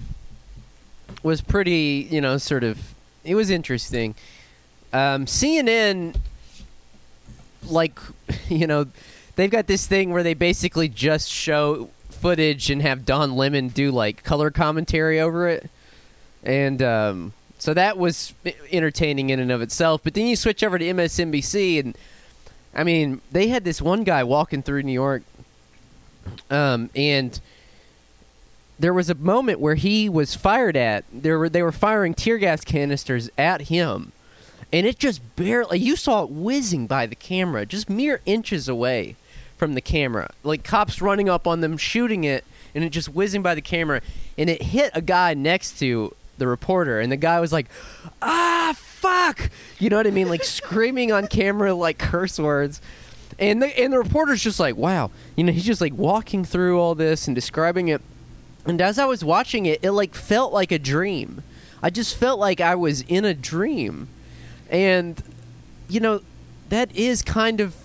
was 1.22 1.42
pretty 1.42 2.08
you 2.10 2.22
know 2.22 2.38
sort 2.38 2.64
of 2.64 2.80
it 3.26 3.36
was 3.36 3.50
interesting. 3.50 4.16
Um, 4.94 5.26
CNN 5.26 6.16
like 7.68 8.00
you 8.50 8.68
know 8.68 8.88
they've 9.36 9.52
got 9.52 9.68
this 9.68 9.88
thing 9.88 10.12
where 10.12 10.24
they 10.24 10.34
basically 10.34 10.90
just 10.90 11.30
show 11.30 11.90
footage 12.10 12.70
and 12.70 12.82
have 12.82 13.06
Don 13.06 13.36
Lemon 13.36 13.70
do 13.70 13.92
like 13.92 14.24
color 14.24 14.52
commentary 14.52 15.20
over 15.20 15.48
it, 15.48 15.70
and 16.44 16.82
um, 16.82 17.34
so 17.58 17.74
that 17.74 17.98
was 17.98 18.34
entertaining 18.72 19.30
in 19.30 19.40
and 19.40 19.52
of 19.52 19.62
itself. 19.62 20.02
But 20.04 20.14
then 20.14 20.26
you 20.28 20.36
switch 20.36 20.64
over 20.64 20.78
to 20.78 20.86
MSNBC 20.86 21.80
and 21.80 21.98
I 22.74 22.84
mean 22.84 23.22
they 23.32 23.48
had 23.48 23.64
this 23.64 23.82
one 23.82 24.04
guy 24.04 24.24
walking 24.24 24.64
through 24.64 24.84
New 24.84 24.92
York 24.92 25.24
um, 26.50 26.90
and 26.96 27.40
there 28.80 28.94
was 28.94 29.10
a 29.10 29.16
moment 29.16 29.60
where 29.60 29.76
he 29.76 30.10
was 30.10 30.36
fired 30.36 30.76
at. 30.76 31.06
There 31.12 31.38
were 31.38 31.50
they 31.50 31.62
were 31.62 31.72
firing 31.72 32.14
tear 32.14 32.38
gas 32.38 32.64
canisters 32.64 33.30
at 33.38 33.64
him, 33.64 34.12
and 34.74 34.86
it 34.88 35.00
just 35.00 35.22
barely. 35.36 35.80
You 35.80 35.96
saw 35.96 36.24
it 36.24 36.30
whizzing 36.30 36.88
by 36.88 37.06
the 37.06 37.16
camera, 37.16 37.66
just 37.66 37.90
mere 37.90 38.22
inches 38.26 38.68
away 38.68 39.16
from 39.58 39.74
the 39.74 39.82
camera. 39.82 40.32
Like 40.44 40.64
cops 40.64 41.02
running 41.02 41.30
up 41.30 41.48
on 41.48 41.62
them, 41.62 41.78
shooting 41.78 42.24
it, 42.24 42.46
and 42.74 42.84
it 42.84 42.90
just 42.90 43.10
whizzing 43.10 43.42
by 43.42 43.56
the 43.56 43.62
camera, 43.62 44.02
and 44.38 44.50
it 44.50 44.62
hit 44.62 44.92
a 44.94 45.02
guy 45.02 45.34
next 45.34 45.80
to 45.80 46.16
the 46.38 46.48
reporter, 46.48 47.00
and 47.00 47.12
the 47.12 47.18
guy 47.18 47.40
was 47.40 47.54
like, 47.54 47.68
"Ah, 48.22 48.74
fuck!" 48.76 49.50
You 49.80 49.90
know 49.90 49.98
what 49.98 50.08
I 50.08 50.12
mean? 50.12 50.30
Like 50.30 50.44
screaming 50.46 51.12
on 51.12 51.28
camera 51.28 51.74
like 51.74 51.98
curse 51.98 52.40
words. 52.40 52.82
And 53.40 53.62
the 53.62 53.80
and 53.80 53.92
the 53.92 53.98
reporter's 53.98 54.44
just 54.44 54.60
like, 54.60 54.76
wow, 54.76 55.10
you 55.36 55.44
know, 55.44 55.52
he's 55.52 55.66
just 55.66 55.82
like 55.82 55.94
walking 55.94 56.46
through 56.46 56.80
all 56.80 56.96
this 56.96 57.28
and 57.28 57.36
describing 57.36 57.88
it. 57.88 58.02
And 58.66 58.80
as 58.82 59.00
I 59.00 59.06
was 59.06 59.24
watching 59.24 59.66
it, 59.66 59.80
it 59.84 59.92
like 59.92 60.14
felt 60.14 60.54
like 60.54 60.72
a 60.72 60.78
dream. 60.78 61.42
I 61.82 61.90
just 61.90 62.16
felt 62.16 62.40
like 62.40 62.62
I 62.62 62.76
was 62.76 63.02
in 63.02 63.26
a 63.26 63.34
dream. 63.34 64.10
And 64.72 65.22
you 65.90 66.00
know, 66.00 66.22
that 66.70 66.96
is 66.96 67.22
kind 67.22 67.60
of 67.62 67.76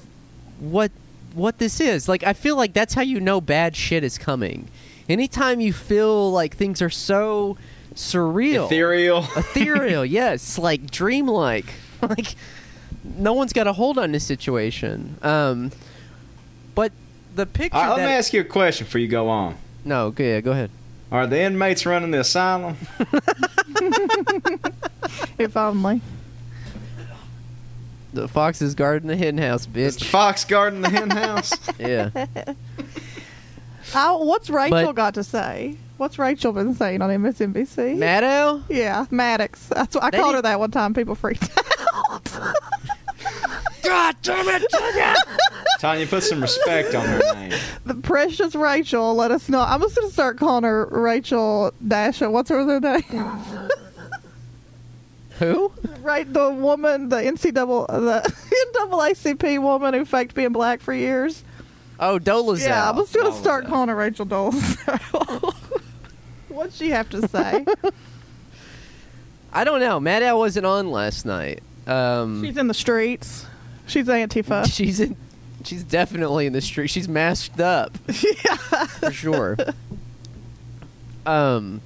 what 0.60 0.90
what 1.34 1.58
this 1.58 1.80
is. 1.80 2.08
Like 2.08 2.22
I 2.24 2.32
feel 2.32 2.56
like 2.56 2.72
that's 2.72 2.94
how 2.94 3.02
you 3.02 3.20
know 3.20 3.40
bad 3.42 3.76
shit 3.76 4.02
is 4.04 4.16
coming. 4.16 4.68
Anytime 5.08 5.60
you 5.60 5.72
feel 5.72 6.30
like 6.32 6.56
things 6.56 6.80
are 6.80 6.90
so 6.90 7.58
surreal, 7.94 8.66
Ethereal. 8.66 9.18
ethereal, 9.36 10.04
yes, 10.04 10.56
like 10.58 10.90
dreamlike. 10.90 11.66
Like 12.02 12.34
no 13.02 13.32
one's 13.32 13.54
got 13.54 13.66
a 13.66 13.72
hold 13.72 13.96
on 13.98 14.12
this 14.12 14.22
situation. 14.24 15.16
Um, 15.22 15.72
but 16.74 16.92
the 17.34 17.46
picture. 17.46 17.76
All 17.78 17.82
right, 17.84 17.96
let 17.96 18.06
me 18.06 18.12
ask 18.12 18.34
you 18.34 18.42
a 18.42 18.44
question 18.44 18.84
before 18.84 19.00
you 19.00 19.08
go 19.08 19.28
on. 19.30 19.56
no, 19.84 20.10
go, 20.10 20.22
yeah, 20.22 20.40
go 20.42 20.52
ahead. 20.52 20.70
Are 21.10 21.26
the 21.26 21.40
inmates 21.40 21.86
running 21.86 22.10
the 22.10 22.20
asylum? 22.20 22.76
If 25.38 25.56
only. 25.56 26.00
The 28.16 28.28
fox 28.28 28.62
is 28.62 28.74
guarding 28.74 29.08
the 29.08 29.16
hen 29.16 29.36
house, 29.38 29.68
Is 29.74 29.96
the 29.96 30.04
bitch. 30.04 30.08
fox 30.08 30.44
guarding 30.44 30.80
the 30.80 30.88
hen 30.88 31.10
house? 31.10 31.52
yeah. 31.78 32.10
Oh, 33.94 34.24
what's 34.24 34.48
Rachel 34.50 34.86
But- 34.86 34.94
got 34.96 35.14
to 35.14 35.22
say? 35.24 35.76
What's 35.98 36.18
Rachel 36.18 36.52
been 36.52 36.74
saying 36.74 37.00
on 37.02 37.08
MSNBC? 37.10 37.96
Maddow? 37.96 38.62
yeah, 38.68 39.06
Maddox. 39.10 39.66
That's 39.68 39.94
what 39.94 40.04
I 40.04 40.10
They 40.10 40.18
called 40.18 40.32
did- 40.32 40.36
her 40.36 40.42
that 40.42 40.58
one 40.60 40.70
time. 40.70 40.92
People 40.94 41.14
freaked 41.14 41.48
out. 42.10 42.22
God 43.82 44.16
damn 44.22 44.46
it! 44.48 44.64
Tanya, 45.78 46.06
put 46.06 46.22
some 46.22 46.40
respect 46.42 46.94
on 46.94 47.06
her 47.06 47.34
name. 47.34 47.52
the 47.84 47.94
precious 47.94 48.54
Rachel. 48.54 49.14
Let 49.14 49.30
us 49.30 49.48
know. 49.48 49.60
I'm 49.60 49.80
just 49.80 49.94
gonna 49.96 50.10
start 50.10 50.38
calling 50.38 50.64
her 50.64 50.86
Rachel 50.90 51.72
Dasha. 51.86 52.30
What's 52.30 52.50
her 52.50 52.60
other 52.60 52.80
name? 52.80 53.02
Who? 55.38 55.72
right, 56.00 56.30
the 56.32 56.50
woman, 56.50 57.08
the 57.08 57.16
NCAA, 57.16 57.86
the 57.88 58.34
NAACP 58.74 59.60
woman 59.60 59.94
who 59.94 60.04
faked 60.04 60.34
being 60.34 60.52
black 60.52 60.80
for 60.80 60.94
years. 60.94 61.44
Oh, 61.98 62.18
Dolezal. 62.18 62.66
Yeah, 62.66 62.90
I'm 62.90 62.96
just 62.96 63.14
gonna 63.14 63.32
start 63.34 63.66
calling 63.66 63.88
her 63.88 63.96
Rachel 63.96 64.26
Dolezal. 64.26 65.54
What'd 66.48 66.72
she 66.72 66.90
have 66.90 67.08
to 67.10 67.26
say? 67.28 67.64
I 69.52 69.64
don't 69.64 69.80
know. 69.80 70.00
Maddow 70.00 70.38
wasn't 70.38 70.66
on 70.66 70.90
last 70.90 71.24
night. 71.24 71.62
Um, 71.86 72.44
She's 72.44 72.56
in 72.56 72.68
the 72.68 72.74
streets. 72.74 73.46
She's 73.86 74.06
Antifa. 74.06 74.70
she's 74.72 75.00
in. 75.00 75.16
She's 75.64 75.84
definitely 75.84 76.46
in 76.46 76.52
the 76.52 76.60
street. 76.60 76.88
She's 76.88 77.08
masked 77.08 77.60
up 77.60 77.96
yeah. 78.08 78.56
for 78.86 79.10
sure. 79.10 79.56
Um, 81.24 81.80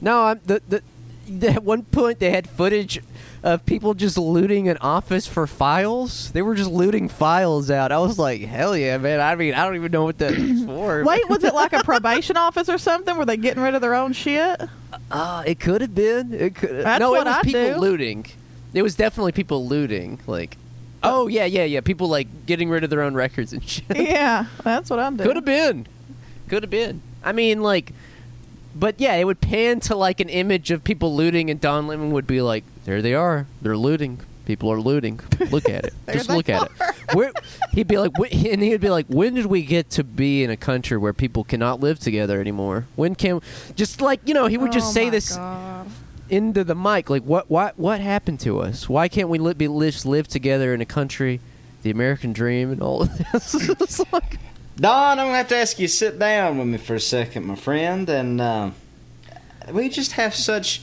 no, 0.00 0.24
I'm 0.24 0.40
the 0.44 0.62
the. 0.68 0.82
At 1.42 1.62
one 1.62 1.82
point, 1.84 2.18
they 2.18 2.30
had 2.30 2.48
footage 2.48 3.00
of 3.42 3.64
people 3.66 3.94
just 3.94 4.18
looting 4.18 4.68
an 4.68 4.76
office 4.78 5.26
for 5.26 5.46
files. 5.46 6.32
They 6.32 6.42
were 6.42 6.54
just 6.54 6.70
looting 6.70 7.08
files 7.08 7.70
out. 7.70 7.92
I 7.92 7.98
was 7.98 8.18
like, 8.18 8.40
hell 8.42 8.76
yeah, 8.76 8.98
man. 8.98 9.20
I 9.20 9.34
mean, 9.36 9.54
I 9.54 9.64
don't 9.64 9.76
even 9.76 9.92
know 9.92 10.04
what 10.04 10.18
that 10.18 10.32
is 10.32 10.64
for. 10.66 11.04
Wait, 11.04 11.28
was 11.28 11.44
it 11.44 11.54
like 11.54 11.72
a 11.72 11.82
probation 11.84 12.36
office 12.36 12.68
or 12.68 12.78
something? 12.78 13.16
Were 13.16 13.24
they 13.24 13.36
getting 13.36 13.62
rid 13.62 13.74
of 13.74 13.80
their 13.80 13.94
own 13.94 14.12
shit? 14.12 14.60
Uh, 15.10 15.42
it 15.46 15.60
could 15.60 15.80
have 15.80 15.94
been. 15.94 16.32
It 16.34 16.54
could. 16.56 16.84
That's 16.84 17.00
no, 17.00 17.10
what 17.10 17.26
it 17.26 17.30
was 17.30 17.36
I 17.36 17.42
people 17.42 17.74
do. 17.74 17.80
looting. 17.80 18.26
It 18.74 18.82
was 18.82 18.94
definitely 18.96 19.32
people 19.32 19.66
looting. 19.66 20.18
Like, 20.26 20.56
oh 21.02 21.28
yeah, 21.28 21.44
yeah, 21.44 21.64
yeah. 21.64 21.80
People 21.80 22.08
like 22.08 22.46
getting 22.46 22.68
rid 22.70 22.84
of 22.84 22.90
their 22.90 23.02
own 23.02 23.14
records 23.14 23.52
and 23.52 23.66
shit. 23.66 23.84
Yeah, 23.96 24.46
that's 24.64 24.90
what 24.90 24.98
I'm 24.98 25.16
doing. 25.16 25.28
could 25.28 25.36
have 25.36 25.44
been. 25.44 25.86
Could 26.48 26.62
have 26.62 26.70
been. 26.70 27.02
I 27.22 27.32
mean, 27.32 27.62
like, 27.62 27.92
but 28.74 28.94
yeah, 29.00 29.14
it 29.14 29.24
would 29.24 29.40
pan 29.40 29.80
to 29.80 29.94
like 29.96 30.20
an 30.20 30.28
image 30.28 30.70
of 30.70 30.84
people 30.84 31.14
looting, 31.14 31.50
and 31.50 31.60
Don 31.60 31.86
Lemon 31.86 32.10
would 32.12 32.26
be 32.26 32.40
like, 32.42 32.64
"There 32.84 33.02
they 33.02 33.14
are. 33.14 33.46
They're 33.62 33.76
looting. 33.76 34.20
People 34.44 34.72
are 34.72 34.80
looting. 34.80 35.20
Look 35.50 35.68
at 35.68 35.84
it. 35.84 35.94
Just 36.12 36.28
look 36.30 36.48
at 36.48 36.62
it." 36.64 36.70
Where, 37.14 37.32
he'd 37.72 37.88
be 37.88 37.98
like, 37.98 38.12
and 38.32 38.62
he'd 38.62 38.80
be 38.80 38.90
like, 38.90 39.06
"When 39.08 39.34
did 39.34 39.46
we 39.46 39.62
get 39.62 39.90
to 39.90 40.04
be 40.04 40.42
in 40.44 40.50
a 40.50 40.56
country 40.56 40.96
where 40.96 41.12
people 41.12 41.44
cannot 41.44 41.80
live 41.80 41.98
together 41.98 42.40
anymore? 42.40 42.86
When 42.96 43.14
can 43.14 43.40
just 43.76 44.00
like 44.00 44.20
you 44.26 44.34
know?" 44.34 44.46
He 44.46 44.56
would 44.58 44.72
just 44.72 44.88
Oh 44.90 44.92
say 44.92 45.10
this 45.10 45.36
God. 45.36 45.86
into 46.30 46.62
the 46.64 46.74
mic 46.74 47.08
like 47.10 47.22
what 47.24 47.50
what 47.50 47.78
what 47.78 48.00
happened 48.00 48.38
to 48.40 48.60
us 48.60 48.86
why 48.88 49.08
can't 49.08 49.30
we 49.30 49.38
li- 49.38 49.54
be 49.54 49.66
live, 49.66 50.04
live 50.04 50.28
together 50.28 50.74
in 50.74 50.80
a 50.82 50.84
country 50.84 51.40
the 51.82 51.90
american 51.90 52.34
dream 52.34 52.70
and 52.70 52.82
all 52.82 53.00
of 53.00 53.16
this 53.32 53.54
It's 53.80 54.00
like- 54.12 54.38
Don, 54.80 55.18
I'm 55.18 55.26
gonna 55.26 55.38
have 55.38 55.48
to 55.48 55.56
ask 55.56 55.78
you 55.80 55.88
to 55.88 55.92
sit 55.92 56.18
down 56.18 56.58
with 56.58 56.68
me 56.68 56.78
for 56.78 56.94
a 56.94 57.00
second, 57.00 57.44
my 57.46 57.56
friend, 57.56 58.08
and 58.08 58.40
um, 58.40 58.74
we 59.72 59.88
just 59.88 60.12
have 60.12 60.34
such. 60.34 60.82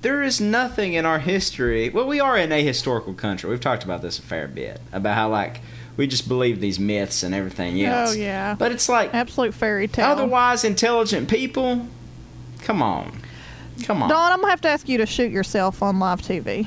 There 0.00 0.22
is 0.22 0.40
nothing 0.40 0.94
in 0.94 1.04
our 1.04 1.18
history. 1.18 1.90
Well, 1.90 2.06
we 2.06 2.20
are 2.20 2.38
in 2.38 2.52
a 2.52 2.62
historical 2.62 3.12
country. 3.14 3.50
We've 3.50 3.60
talked 3.60 3.84
about 3.84 4.00
this 4.00 4.18
a 4.18 4.22
fair 4.22 4.48
bit 4.48 4.80
about 4.92 5.14
how 5.14 5.28
like 5.28 5.60
we 5.98 6.06
just 6.06 6.26
believe 6.28 6.60
these 6.60 6.78
myths 6.78 7.22
and 7.22 7.34
everything 7.34 7.82
else. 7.82 8.10
Oh 8.10 8.12
yeah, 8.14 8.54
But 8.58 8.72
it's 8.72 8.88
like 8.88 9.12
absolute 9.12 9.52
fairy 9.52 9.88
tale. 9.88 10.06
otherwise 10.06 10.64
intelligent 10.64 11.28
people. 11.28 11.86
Come 12.60 12.80
on, 12.80 13.20
come 13.82 14.02
on. 14.02 14.08
Don, 14.08 14.32
I'm 14.32 14.38
gonna 14.40 14.50
have 14.50 14.62
to 14.62 14.68
ask 14.68 14.88
you 14.88 14.98
to 14.98 15.06
shoot 15.06 15.30
yourself 15.30 15.82
on 15.82 15.98
live 15.98 16.22
TV. 16.22 16.66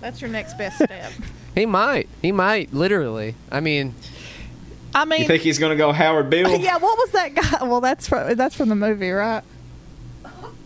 That's 0.00 0.20
your 0.20 0.30
next 0.30 0.58
best 0.58 0.76
step. 0.76 1.12
he 1.54 1.66
might 1.66 2.08
he 2.22 2.30
might 2.30 2.72
literally 2.72 3.34
i 3.50 3.58
mean 3.58 3.92
I 4.94 5.04
mean, 5.04 5.20
you 5.22 5.26
think 5.26 5.42
he's 5.42 5.58
gonna 5.58 5.76
go 5.76 5.92
Howard 5.92 6.30
Beale? 6.30 6.56
yeah. 6.60 6.76
What 6.78 6.96
was 6.98 7.10
that 7.12 7.34
guy? 7.34 7.64
Well, 7.64 7.80
that's 7.80 8.08
from 8.08 8.34
that's 8.36 8.54
from 8.54 8.68
the 8.68 8.74
movie, 8.76 9.10
right? 9.10 9.42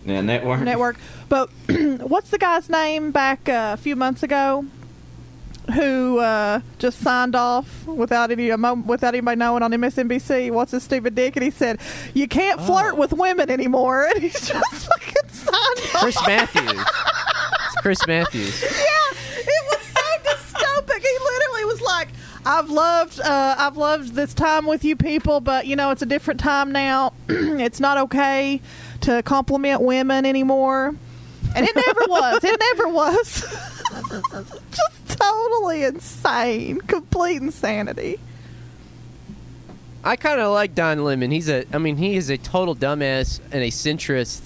Yeah, 0.05 0.21
network. 0.21 0.61
Network. 0.61 0.97
But 1.29 1.49
what's 1.69 2.31
the 2.31 2.39
guy's 2.39 2.69
name 2.69 3.11
back 3.13 3.49
uh, 3.49 3.71
a 3.75 3.77
few 3.77 3.95
months 3.97 4.23
ago? 4.23 4.65
Who 5.75 6.19
uh, 6.19 6.61
just 6.81 6.99
signed 6.99 7.37
off 7.37 7.87
without 7.87 8.33
any 8.33 8.51
a 8.51 8.59
mo- 8.59 8.83
without 8.85 9.15
anybody 9.15 9.37
knowing 9.39 9.63
on 9.63 9.71
MSNBC? 9.71 10.51
What's 10.51 10.73
his 10.73 10.83
stupid 10.83 11.15
dick? 11.15 11.37
And 11.37 11.45
he 11.45 11.53
said, 11.53 11.79
"You 12.15 12.27
can't 12.27 12.61
flirt 12.61 12.95
Oh. 12.95 12.97
with 12.97 13.13
women 13.13 13.49
anymore." 13.49 14.07
And 14.13 14.21
he's 14.23 14.49
just 14.49 14.89
fucking 14.89 15.29
signed 15.31 15.55
off. 15.95 16.01
chris 16.01 16.27
matthews 16.27 16.73
it's 16.73 17.81
chris 17.81 18.07
matthews 18.09 18.65
"I've 22.45 22.71
loved, 22.71 23.21
uh, 23.21 23.55
I've 23.59 23.77
loved 23.77 24.15
this 24.15 24.35
time 24.35 24.67
with 24.67 24.85
you 24.85 24.97
people, 24.97 25.41
but 25.41 25.67
you 25.67 25.77
know, 25.77 25.91
it's 25.91 26.03
a 26.03 26.07
different 26.07 26.41
time 26.41 26.73
now. 26.73 27.13
it's 27.29 27.81
not 27.81 27.99
okay 27.99 28.61
to 29.03 29.23
compliment 29.23 29.81
women 29.83 30.27
anymore." 30.27 30.95
And 31.55 31.67
it 31.69 31.77
never 31.77 32.01
was. 32.09 32.43
It 32.45 32.59
never 32.59 32.89
was. 32.89 33.43
Just 34.71 35.19
totally 35.21 35.85
insane, 35.85 36.81
complete 36.81 37.43
insanity. 37.43 38.19
i 40.05 40.17
kind 40.17 40.41
of 40.41 40.53
like 40.53 40.75
don 40.75 41.05
lemon 41.05 41.31
he's 41.31 41.49
a 41.49 41.65
i 41.73 41.79
mean 41.79 41.97
he 41.97 42.17
is 42.17 42.29
a 42.31 42.37
total 42.39 42.75
dumbass 42.75 43.39
and 43.53 43.63
a 43.63 43.69
centrist 43.69 44.41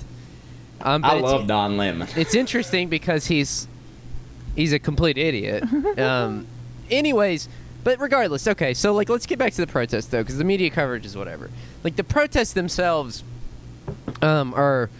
um, 0.82 1.02
I 1.04 1.16
it's- 1.16 1.22
love 1.22 1.46
Don 1.46 1.76
Lemon. 1.78 2.06
it's 2.16 2.34
interesting 2.34 2.88
because 2.88 3.26
he's 3.26 3.66
he's 4.54 4.72
a 4.74 4.78
complete 4.78 5.16
idiot. 5.16 5.64
Um, 5.98 6.46
anyways, 6.90 7.48
but 7.86 8.00
regardless, 8.00 8.48
okay. 8.48 8.74
So 8.74 8.92
like, 8.92 9.08
let's 9.08 9.26
get 9.26 9.38
back 9.38 9.52
to 9.52 9.60
the 9.64 9.66
protests 9.68 10.06
though, 10.06 10.20
because 10.20 10.38
the 10.38 10.44
media 10.44 10.70
coverage 10.70 11.06
is 11.06 11.16
whatever. 11.16 11.50
Like 11.84 11.94
the 11.94 12.02
protests 12.02 12.52
themselves 12.52 13.22
um, 14.20 14.52
are 14.54 14.90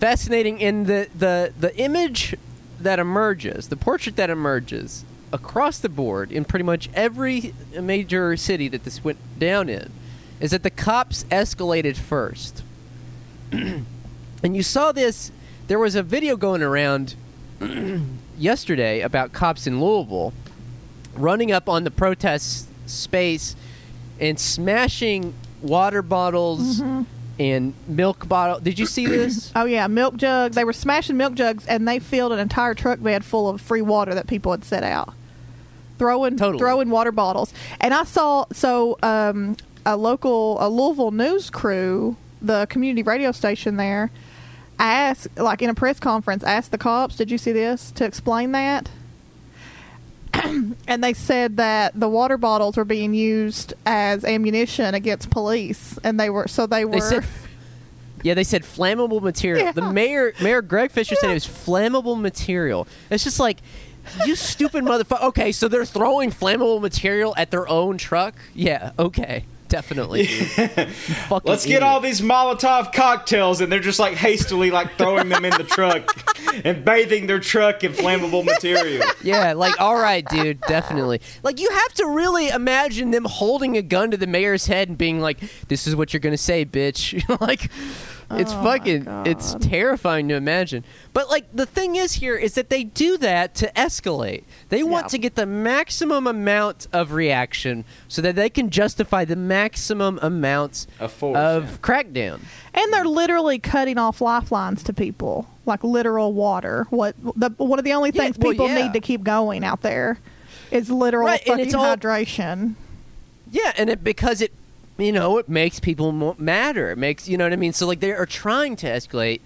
fascinating 0.00 0.58
in 0.58 0.86
the 0.86 1.08
the 1.16 1.52
the 1.56 1.78
image 1.78 2.34
that 2.80 2.98
emerges, 2.98 3.68
the 3.68 3.76
portrait 3.76 4.16
that 4.16 4.28
emerges 4.28 5.04
across 5.32 5.78
the 5.78 5.88
board 5.88 6.32
in 6.32 6.44
pretty 6.44 6.64
much 6.64 6.90
every 6.94 7.54
major 7.80 8.36
city 8.36 8.66
that 8.66 8.82
this 8.82 9.04
went 9.04 9.18
down 9.38 9.68
in, 9.68 9.92
is 10.40 10.50
that 10.50 10.64
the 10.64 10.70
cops 10.70 11.22
escalated 11.30 11.96
first. 11.96 12.64
And 14.42 14.54
you 14.54 14.62
saw 14.62 14.92
this. 14.92 15.32
There 15.66 15.78
was 15.78 15.94
a 15.94 16.02
video 16.02 16.36
going 16.36 16.62
around 16.62 17.14
yesterday 18.38 19.00
about 19.00 19.32
cops 19.32 19.66
in 19.66 19.80
Louisville 19.80 20.34
running 21.16 21.52
up 21.52 21.68
on 21.68 21.84
the 21.84 21.90
protest 21.90 22.68
space 22.88 23.56
and 24.20 24.38
smashing 24.38 25.34
water 25.62 26.02
bottles 26.02 26.80
and 27.38 27.74
milk 27.86 28.28
bottle. 28.28 28.60
Did 28.60 28.78
you 28.78 28.86
see 28.86 29.06
this? 29.06 29.52
Oh 29.56 29.64
yeah, 29.64 29.86
milk 29.86 30.16
jugs. 30.16 30.54
They 30.56 30.64
were 30.64 30.72
smashing 30.72 31.16
milk 31.16 31.34
jugs, 31.34 31.66
and 31.66 31.86
they 31.86 31.98
filled 31.98 32.32
an 32.32 32.38
entire 32.38 32.74
truck 32.74 33.02
bed 33.02 33.24
full 33.24 33.48
of 33.48 33.60
free 33.60 33.82
water 33.82 34.14
that 34.14 34.26
people 34.26 34.52
had 34.52 34.64
set 34.64 34.82
out, 34.82 35.12
throwing 35.98 36.36
Totally. 36.36 36.58
throwing 36.58 36.90
water 36.90 37.12
bottles. 37.12 37.52
And 37.80 37.92
I 37.94 38.04
saw 38.04 38.46
so 38.52 38.98
um, 39.02 39.56
a 39.84 39.96
local 39.96 40.56
a 40.60 40.68
Louisville 40.68 41.10
news 41.10 41.50
crew, 41.50 42.16
the 42.40 42.66
community 42.66 43.02
radio 43.02 43.32
station 43.32 43.76
there, 43.76 44.10
asked 44.78 45.28
like 45.38 45.62
in 45.62 45.70
a 45.70 45.74
press 45.74 45.98
conference, 46.00 46.44
asked 46.44 46.70
the 46.70 46.78
cops, 46.78 47.16
"Did 47.16 47.30
you 47.30 47.38
see 47.38 47.52
this?" 47.52 47.90
to 47.92 48.04
explain 48.04 48.52
that. 48.52 48.88
and 50.88 51.02
they 51.02 51.14
said 51.14 51.56
that 51.56 51.98
the 51.98 52.08
water 52.08 52.36
bottles 52.36 52.76
were 52.76 52.84
being 52.84 53.14
used 53.14 53.74
as 53.84 54.24
ammunition 54.24 54.94
against 54.94 55.30
police, 55.30 55.98
and 56.04 56.18
they 56.18 56.30
were 56.30 56.48
so 56.48 56.66
they 56.66 56.84
were. 56.84 56.92
They 56.92 57.00
said, 57.00 57.24
yeah, 58.22 58.34
they 58.34 58.44
said 58.44 58.62
flammable 58.62 59.22
material. 59.22 59.72
The 59.72 59.92
mayor, 59.92 60.32
Mayor 60.40 60.62
Greg 60.62 60.90
Fisher, 60.90 61.14
said 61.16 61.30
it 61.30 61.34
was 61.34 61.46
flammable 61.46 62.20
material. 62.20 62.86
It's 63.10 63.24
just 63.24 63.40
like, 63.40 63.58
you 64.24 64.34
stupid 64.36 64.84
motherfucker. 64.84 65.22
Okay, 65.24 65.52
so 65.52 65.68
they're 65.68 65.84
throwing 65.84 66.30
flammable 66.30 66.80
material 66.80 67.34
at 67.36 67.50
their 67.50 67.68
own 67.68 67.98
truck. 67.98 68.34
Yeah, 68.54 68.92
okay, 68.98 69.44
definitely. 69.68 70.26
fucking 70.26 71.48
Let's 71.50 71.64
get 71.64 71.76
idiot. 71.76 71.82
all 71.82 72.00
these 72.00 72.20
Molotov 72.20 72.92
cocktails, 72.92 73.60
and 73.60 73.70
they're 73.70 73.80
just 73.80 73.98
like 73.98 74.14
hastily 74.14 74.70
like 74.70 74.96
throwing 74.96 75.28
them 75.28 75.44
in 75.44 75.52
the 75.52 75.64
truck 75.64 76.16
and 76.64 76.84
bathing 76.84 77.26
their 77.26 77.40
truck 77.40 77.84
in 77.84 77.92
flammable 77.92 78.44
material. 78.44 79.06
Yeah, 79.22 79.52
like 79.52 79.80
all 79.80 79.96
right, 79.96 80.24
dude, 80.26 80.60
definitely. 80.62 81.20
Like 81.42 81.60
you 81.60 81.70
have 81.70 81.92
to 81.94 82.06
really 82.06 82.48
imagine 82.48 83.10
them 83.10 83.24
holding 83.24 83.76
a 83.76 83.82
gun 83.82 84.10
to 84.10 84.16
the 84.16 84.26
mayor's 84.26 84.66
head 84.66 84.88
and 84.88 84.98
being 84.98 85.20
like, 85.20 85.38
"This 85.68 85.86
is 85.86 85.94
what 85.96 86.12
you're 86.12 86.20
gonna 86.20 86.36
say, 86.36 86.64
bitch." 86.64 87.22
like, 87.40 87.70
it's 88.30 88.52
Oh 88.52 88.62
fucking, 88.62 89.06
it's 89.24 89.54
terrifying 89.60 90.28
to 90.28 90.34
imagine. 90.34 90.84
But 91.12 91.30
like 91.30 91.46
the 91.54 91.66
thing 91.66 91.96
is 91.96 92.14
here 92.14 92.34
is 92.36 92.54
that 92.54 92.70
they 92.70 92.84
do 92.84 93.16
that 93.18 93.54
to 93.56 93.70
escalate. 93.76 94.42
They 94.68 94.82
want 94.82 95.04
Yeah. 95.04 95.08
to 95.08 95.18
get 95.18 95.34
the 95.36 95.46
maximum 95.46 96.26
amount 96.26 96.88
of 96.92 97.12
reaction 97.12 97.84
so 98.08 98.20
that 98.22 98.34
they 98.34 98.50
can 98.50 98.70
justify 98.70 99.24
the 99.24 99.36
maximum 99.36 100.18
amount 100.22 100.86
Of 100.98 101.12
force, 101.12 101.36
of 101.38 101.80
crackdown. 101.82 102.40
And 102.74 102.92
they're 102.92 103.04
literally 103.06 103.58
cutting 103.58 103.96
off 103.98 104.20
lifelines 104.20 104.82
to 104.84 104.92
people, 104.92 105.48
like 105.64 105.82
literal 105.84 106.32
water. 106.32 106.86
What 106.90 107.14
the 107.36 107.50
one 107.58 107.78
of 107.78 107.84
the 107.84 107.92
only 107.92 108.10
Yeah, 108.12 108.22
things 108.24 108.38
well, 108.38 108.52
people 108.52 108.66
yeah. 108.68 108.82
need 108.82 108.92
to 108.94 109.00
keep 109.00 109.22
going 109.24 109.64
out 109.64 109.82
there 109.82 110.18
is 110.70 110.90
literal 110.90 111.26
Right, 111.26 111.40
and 111.42 111.46
fucking 111.50 111.64
it's 111.66 111.74
all- 111.74 111.96
hydration. 111.96 112.74
Yeah, 113.52 113.72
and 113.78 113.88
it 113.88 114.02
because 114.02 114.40
it, 114.40 114.52
you 114.98 115.12
know, 115.12 115.38
it 115.38 115.48
makes 115.48 115.80
people 115.80 116.12
mo- 116.12 116.36
madder. 116.38 116.90
It 116.90 116.98
makes 116.98 117.28
you 117.28 117.36
know 117.36 117.44
what 117.44 117.52
I 117.52 117.56
mean. 117.56 117.72
So 117.72 117.86
like 117.86 118.00
they 118.00 118.12
are 118.12 118.26
trying 118.26 118.76
to 118.76 118.86
escalate. 118.86 119.40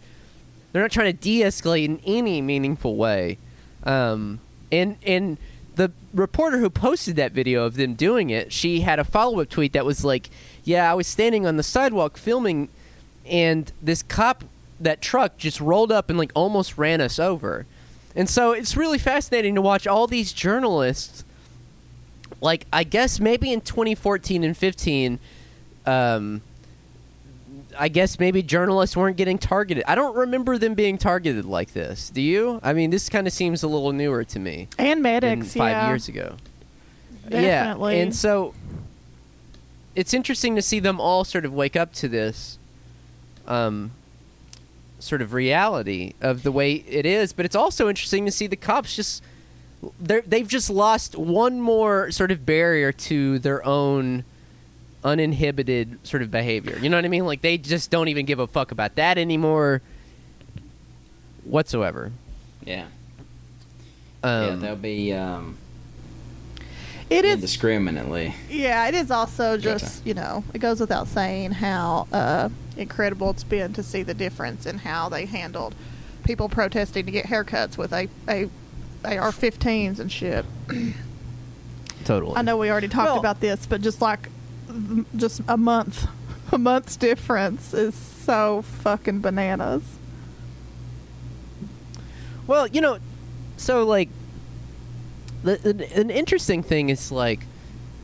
They're 0.72 0.82
not 0.82 0.92
trying 0.92 1.12
to 1.12 1.18
de-escalate 1.18 1.84
in 1.84 2.00
any 2.06 2.40
meaningful 2.40 2.96
way. 2.96 3.38
Um, 3.82 4.40
and 4.70 4.96
and 5.04 5.38
the 5.74 5.90
reporter 6.14 6.58
who 6.58 6.70
posted 6.70 7.16
that 7.16 7.32
video 7.32 7.64
of 7.64 7.74
them 7.74 7.94
doing 7.94 8.30
it, 8.30 8.52
she 8.52 8.82
had 8.82 8.98
a 8.98 9.04
follow-up 9.04 9.48
tweet 9.48 9.72
that 9.72 9.84
was 9.84 10.04
like, 10.04 10.30
"Yeah, 10.62 10.90
I 10.90 10.94
was 10.94 11.06
standing 11.06 11.46
on 11.46 11.56
the 11.56 11.62
sidewalk 11.62 12.16
filming, 12.16 12.68
and 13.26 13.72
this 13.82 14.02
cop, 14.02 14.44
that 14.78 15.00
truck, 15.00 15.36
just 15.36 15.60
rolled 15.60 15.90
up 15.90 16.10
and 16.10 16.18
like 16.18 16.30
almost 16.34 16.78
ran 16.78 17.00
us 17.00 17.18
over." 17.18 17.66
And 18.14 18.28
so 18.28 18.52
it's 18.52 18.76
really 18.76 18.98
fascinating 18.98 19.54
to 19.56 19.62
watch 19.62 19.86
all 19.86 20.06
these 20.06 20.32
journalists 20.32 21.24
like 22.40 22.66
I 22.72 22.84
guess 22.84 23.20
maybe 23.20 23.52
in 23.52 23.60
2014 23.60 24.44
and 24.44 24.56
15 24.56 25.18
um 25.86 26.42
I 27.78 27.88
guess 27.88 28.18
maybe 28.18 28.42
journalists 28.42 28.96
weren't 28.96 29.16
getting 29.16 29.38
targeted. 29.38 29.84
I 29.86 29.94
don't 29.94 30.16
remember 30.16 30.58
them 30.58 30.74
being 30.74 30.98
targeted 30.98 31.44
like 31.44 31.72
this. 31.72 32.10
Do 32.10 32.20
you? 32.20 32.60
I 32.62 32.72
mean, 32.72 32.90
this 32.90 33.08
kind 33.08 33.26
of 33.26 33.32
seems 33.32 33.62
a 33.62 33.68
little 33.68 33.92
newer 33.92 34.24
to 34.24 34.38
me 34.38 34.68
And 34.78 35.02
medics, 35.02 35.54
5 35.54 35.70
yeah. 35.70 35.88
years 35.88 36.08
ago. 36.08 36.36
Definitely. 37.28 37.96
Yeah. 37.96 38.02
And 38.02 38.14
so 38.14 38.54
it's 39.94 40.12
interesting 40.14 40.56
to 40.56 40.62
see 40.62 40.80
them 40.80 41.00
all 41.00 41.24
sort 41.24 41.44
of 41.44 41.52
wake 41.52 41.76
up 41.76 41.92
to 41.94 42.08
this 42.08 42.58
um 43.46 43.92
sort 44.98 45.22
of 45.22 45.32
reality 45.32 46.12
of 46.20 46.42
the 46.42 46.52
way 46.52 46.74
it 46.74 47.06
is, 47.06 47.32
but 47.32 47.46
it's 47.46 47.56
also 47.56 47.88
interesting 47.88 48.26
to 48.26 48.30
see 48.30 48.46
the 48.46 48.56
cops 48.56 48.94
just 48.94 49.22
they're, 49.98 50.20
they've 50.22 50.46
just 50.46 50.68
lost 50.68 51.16
one 51.16 51.60
more 51.60 52.10
sort 52.10 52.30
of 52.30 52.44
barrier 52.44 52.92
to 52.92 53.38
their 53.38 53.64
own 53.64 54.24
uninhibited 55.04 55.98
sort 56.06 56.22
of 56.22 56.30
behavior. 56.30 56.78
You 56.78 56.88
know 56.88 56.96
what 56.96 57.04
I 57.04 57.08
mean? 57.08 57.24
Like 57.26 57.40
they 57.42 57.58
just 57.58 57.90
don't 57.90 58.08
even 58.08 58.26
give 58.26 58.38
a 58.38 58.46
fuck 58.46 58.70
about 58.72 58.96
that 58.96 59.18
anymore 59.18 59.80
whatsoever. 61.44 62.12
Yeah, 62.64 62.86
Um, 64.22 64.44
yeah, 64.46 64.54
they'll 64.56 64.76
be 64.76 65.12
um, 65.14 65.56
It 67.08 67.24
is 67.24 67.36
indiscriminately. 67.36 68.34
Yeah, 68.50 68.86
it 68.88 68.94
is 68.94 69.10
also 69.10 69.56
just 69.56 70.04
you 70.06 70.12
know 70.14 70.44
it 70.52 70.58
goes 70.58 70.80
without 70.80 71.08
saying 71.08 71.52
how 71.52 72.06
uh, 72.12 72.50
incredible 72.76 73.30
it's 73.30 73.44
been 73.44 73.72
to 73.72 73.82
see 73.82 74.02
the 74.02 74.14
difference 74.14 74.66
in 74.66 74.78
how 74.78 75.08
they 75.08 75.24
handled 75.24 75.74
people 76.24 76.48
protesting 76.50 77.06
to 77.06 77.12
get 77.12 77.24
haircuts 77.26 77.78
with 77.78 77.92
a 77.94 78.08
a 78.28 78.48
AR-15s 79.02 79.98
and 79.98 80.12
shit. 80.12 80.44
totally. 82.04 82.36
I 82.36 82.42
know 82.42 82.58
we 82.58 82.70
already 82.70 82.88
talked 82.88 83.06
Well- 83.12 83.18
about 83.18 83.40
this, 83.40 83.64
but 83.64 83.80
just 83.80 84.02
like 84.02 84.28
just 85.16 85.40
a 85.48 85.56
month, 85.56 86.06
a 86.52 86.58
month's 86.58 86.96
difference 86.96 87.74
is 87.74 87.94
so 87.94 88.62
fucking 88.62 89.20
bananas. 89.20 89.82
Well, 92.46 92.66
you 92.66 92.80
know, 92.80 92.98
so 93.56 93.84
like, 93.84 94.08
the, 95.42 95.56
the 95.56 95.96
an 95.96 96.10
interesting 96.10 96.62
thing 96.62 96.90
is 96.90 97.10
like, 97.12 97.40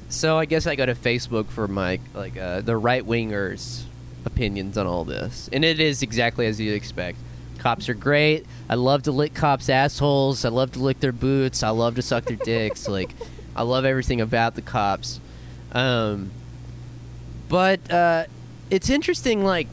so 0.09 0.39
I 0.39 0.45
guess 0.45 0.67
I 0.67 0.77
go 0.77 0.87
to 0.87 0.95
Facebook 0.95 1.47
for 1.47 1.67
my 1.67 1.99
like 2.15 2.37
uh, 2.37 2.61
the 2.61 2.77
right 2.77 3.05
wingers 3.05 3.83
opinions 4.25 4.79
on 4.79 4.87
all 4.87 5.05
this, 5.05 5.51
and 5.53 5.65
it 5.65 5.81
is 5.81 6.03
exactly 6.03 6.47
as 6.47 6.61
you'd 6.61 6.75
expect. 6.75 7.19
Cops 7.59 7.89
are 7.89 7.95
great. 7.95 8.47
I 8.69 8.75
love 8.77 9.03
to 9.05 9.13
lick 9.13 9.35
cops' 9.35 9.69
assholes. 9.69 10.45
I 10.45 10.51
love 10.51 10.73
to 10.73 10.79
lick 10.79 11.01
their 11.01 11.13
boots. 11.13 11.63
I 11.63 11.71
love 11.71 11.97
to 11.97 12.03
suck 12.03 12.25
their 12.25 12.37
dicks. 12.37 12.87
Like, 12.97 13.11
I 13.57 13.63
love 13.63 13.85
everything 13.85 14.21
about 14.21 14.55
the 14.55 14.63
cops. 14.63 15.19
Um, 15.73 16.31
but 17.49 17.91
uh, 17.91 18.25
it's 18.71 18.91
interesting, 18.91 19.45
like, 19.45 19.69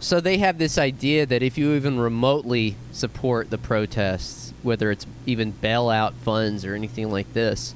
so 0.00 0.20
they 0.20 0.38
have 0.38 0.58
this 0.58 0.78
idea 0.78 1.26
that 1.26 1.42
if 1.42 1.58
you 1.58 1.72
even 1.74 1.98
remotely 1.98 2.76
support 2.92 3.50
the 3.50 3.58
protests, 3.58 4.54
whether 4.62 4.90
it's 4.90 5.06
even 5.26 5.52
bailout 5.52 6.14
funds 6.14 6.64
or 6.64 6.74
anything 6.74 7.10
like 7.10 7.32
this, 7.32 7.74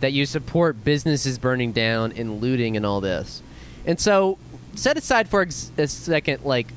that 0.00 0.12
you 0.12 0.26
support 0.26 0.84
businesses 0.84 1.38
burning 1.38 1.72
down 1.72 2.12
and 2.12 2.40
looting 2.40 2.76
and 2.76 2.84
all 2.84 3.00
this. 3.00 3.42
And 3.86 3.98
so, 3.98 4.38
set 4.74 4.96
aside 4.96 5.28
for 5.28 5.42
ex- 5.42 5.70
a 5.78 5.86
second, 5.86 6.44
like 6.44 6.68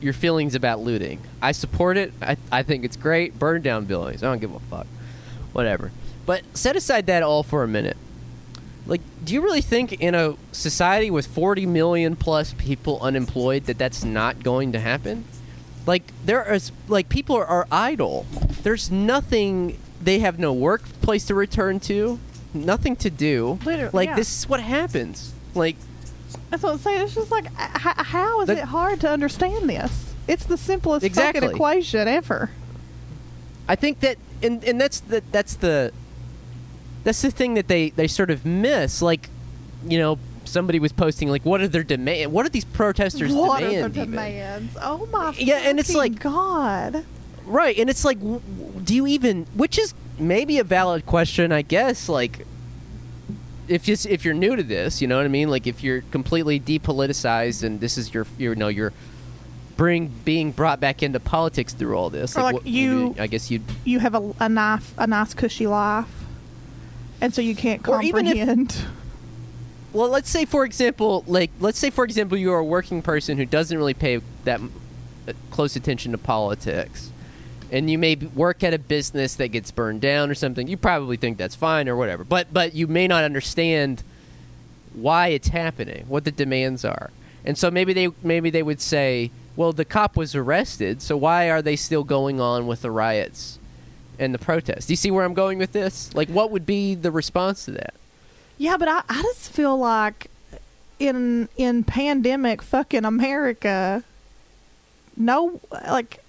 your 0.00 0.12
feelings 0.12 0.54
about 0.54 0.80
looting. 0.80 1.20
I 1.40 1.52
support 1.52 1.96
it. 1.96 2.12
I, 2.20 2.36
I 2.52 2.62
think 2.62 2.84
it's 2.84 2.96
great. 2.96 3.38
Burn 3.38 3.62
down 3.62 3.86
buildings. 3.86 4.22
I 4.22 4.26
don't 4.28 4.40
give 4.40 4.54
a 4.54 4.60
fuck. 4.60 4.86
Whatever. 5.52 5.90
But 6.26 6.42
set 6.54 6.76
aside 6.76 7.06
that 7.06 7.22
all 7.22 7.42
for 7.42 7.62
a 7.62 7.68
minute. 7.68 7.96
Do 9.26 9.34
you 9.34 9.42
really 9.42 9.60
think 9.60 9.92
in 9.94 10.14
a 10.14 10.36
society 10.52 11.10
with 11.10 11.26
40 11.26 11.66
million 11.66 12.14
plus 12.14 12.52
people 12.52 13.00
unemployed 13.02 13.64
that 13.64 13.76
that's 13.76 14.04
not 14.04 14.44
going 14.44 14.70
to 14.70 14.78
happen? 14.78 15.24
Like, 15.84 16.04
there 16.24 16.52
is, 16.54 16.70
like, 16.86 17.08
people 17.08 17.34
are, 17.34 17.44
are 17.44 17.66
idle. 17.72 18.24
There's 18.62 18.88
nothing, 18.88 19.80
they 20.00 20.20
have 20.20 20.38
no 20.38 20.52
workplace 20.52 21.24
to 21.26 21.34
return 21.34 21.80
to, 21.80 22.20
nothing 22.54 22.94
to 22.96 23.10
do. 23.10 23.58
Literally, 23.64 23.90
like, 23.92 24.08
yeah. 24.10 24.14
this 24.14 24.38
is 24.38 24.48
what 24.48 24.60
happens. 24.60 25.32
Like, 25.56 25.74
That's 26.50 26.62
what 26.62 26.74
I'm 26.74 26.78
saying. 26.78 27.02
It's 27.02 27.14
just 27.16 27.32
like, 27.32 27.46
how 27.56 28.42
is 28.42 28.46
That- 28.46 28.58
it 28.58 28.64
hard 28.64 29.00
to 29.00 29.10
understand 29.10 29.68
this? 29.68 30.14
It's 30.28 30.44
the 30.44 30.56
simplest 30.56 31.04
Exactly. 31.04 31.40
fucking 31.40 31.56
equation 31.56 32.06
ever. 32.06 32.50
I 33.68 33.74
think 33.74 34.00
that, 34.00 34.18
and 34.42 34.62
and 34.62 34.80
that's 34.80 35.00
the 35.00 35.22
that's 35.32 35.54
the 35.54 35.92
that's 37.06 37.22
the 37.22 37.30
thing 37.30 37.54
that 37.54 37.68
they 37.68 37.90
they 37.90 38.08
sort 38.08 38.30
of 38.30 38.44
miss. 38.44 39.00
Like, 39.00 39.28
you 39.86 39.96
know, 39.96 40.18
somebody 40.44 40.80
was 40.80 40.92
posting 40.92 41.28
like, 41.28 41.44
what 41.44 41.60
are 41.60 41.68
their 41.68 41.84
demand? 41.84 42.32
What 42.32 42.44
are 42.44 42.48
these 42.48 42.64
protesters 42.64 43.32
what 43.32 43.60
demand? 43.60 43.84
are 43.84 43.88
the 43.88 44.00
even? 44.00 44.10
demands? 44.10 44.76
Oh 44.82 45.06
my! 45.12 45.26
God. 45.26 45.38
Yeah, 45.38 45.58
and 45.68 45.78
it's 45.78 45.94
like- 45.94 46.18
God. 46.18 47.04
Right, 47.44 47.78
and 47.78 47.88
it's 47.88 48.04
like, 48.04 48.18
do 48.84 48.92
you 48.92 49.06
even? 49.06 49.46
Which 49.54 49.78
is 49.78 49.94
maybe 50.18 50.58
a 50.58 50.64
valid 50.64 51.06
question, 51.06 51.52
I 51.52 51.62
guess. 51.62 52.08
Like, 52.08 52.44
if 53.68 53.84
just 53.84 54.04
if 54.06 54.24
you're 54.24 54.34
new 54.34 54.56
to 54.56 54.64
this, 54.64 55.00
you 55.00 55.06
know 55.06 55.16
what 55.16 55.26
I 55.26 55.28
mean. 55.28 55.48
Like, 55.48 55.68
if 55.68 55.84
you're 55.84 56.00
completely 56.10 56.58
depoliticized 56.58 57.62
and 57.62 57.78
this 57.80 57.96
is 57.96 58.12
your, 58.12 58.26
you 58.36 58.56
know, 58.56 58.66
you're 58.66 58.92
bring 59.76 60.10
being 60.24 60.50
brought 60.50 60.80
back 60.80 61.04
into 61.04 61.20
politics 61.20 61.72
through 61.72 61.94
all 61.96 62.10
this. 62.10 62.36
Or 62.36 62.42
like 62.42 62.54
what- 62.54 62.66
you- 62.66 63.14
I 63.16 63.28
guess 63.28 63.48
you'd 63.48 63.62
You 63.84 64.00
have 64.00 64.16
a, 64.16 64.34
a 64.40 64.48
nice, 64.48 64.92
a 64.98 65.06
nice 65.06 65.32
cushy 65.32 65.68
life, 65.68 66.08
and 67.20 67.34
so 67.34 67.40
you 67.40 67.54
can't 67.54 67.86
Or 67.88 68.02
even 68.02 68.26
if- 68.26 68.36
comprehend. 68.36 68.76
well, 69.92 70.08
let's 70.08 70.30
say 70.30 70.44
for 70.44 70.64
example, 70.64 71.24
like 71.26 71.50
let's 71.60 71.78
say 71.78 71.90
for 71.90 72.04
example, 72.04 72.36
you 72.38 72.52
are 72.52 72.58
a 72.58 72.64
working 72.64 73.02
person 73.02 73.36
who 73.38 73.46
doesn't 73.46 73.76
really 73.76 73.94
pay 73.94 74.20
that 74.44 74.60
uh, 75.28 75.32
close 75.50 75.76
attention 75.76 76.12
to 76.12 76.18
politics, 76.18 77.10
and 77.72 77.90
you 77.90 77.98
may 77.98 78.14
work 78.16 78.62
at 78.62 78.72
a 78.74 78.78
business 78.78 79.34
that 79.36 79.48
gets 79.48 79.70
burned 79.70 80.00
down 80.00 80.30
or 80.30 80.34
something. 80.34 80.68
You 80.68 80.76
probably 80.76 81.16
think 81.16 81.38
that's 81.38 81.54
fine 81.54 81.88
or 81.88 81.96
whatever, 81.96 82.24
but 82.24 82.52
but 82.52 82.74
you 82.74 82.86
may 82.86 83.08
not 83.08 83.24
understand 83.24 84.02
why 84.94 85.28
it's 85.28 85.48
happening, 85.48 86.04
what 86.08 86.24
the 86.24 86.30
demands 86.32 86.84
are, 86.84 87.10
and 87.44 87.56
so 87.58 87.70
maybe 87.70 87.92
they 87.92 88.08
maybe 88.22 88.50
they 88.50 88.62
would 88.62 88.80
say, 88.80 89.30
well, 89.56 89.72
the 89.72 89.84
cop 89.84 90.16
was 90.16 90.34
arrested, 90.34 91.02
so 91.02 91.16
why 91.16 91.50
are 91.50 91.60
they 91.62 91.76
still 91.76 92.04
going 92.04 92.40
on 92.40 92.66
with 92.66 92.82
the 92.82 92.90
riots 92.90 93.55
and 94.18 94.34
the 94.34 94.38
protests? 94.38 94.86
Do 94.86 94.92
you 94.92 94.96
see 94.96 95.10
where 95.10 95.24
I'm 95.24 95.34
going 95.34 95.58
with 95.58 95.72
this? 95.72 96.14
Like, 96.14 96.28
what 96.28 96.50
would 96.50 96.66
be 96.66 96.94
the 96.94 97.10
response 97.10 97.64
to 97.66 97.72
that? 97.72 97.94
Yeah, 98.58 98.76
but 98.76 98.88
I, 98.88 99.02
I 99.08 99.22
just 99.22 99.52
feel 99.52 99.76
like 99.76 100.30
in 100.98 101.48
in 101.56 101.84
pandemic 101.84 102.62
fucking 102.62 103.04
America, 103.04 104.02
no 105.16 105.60
like 105.70 106.22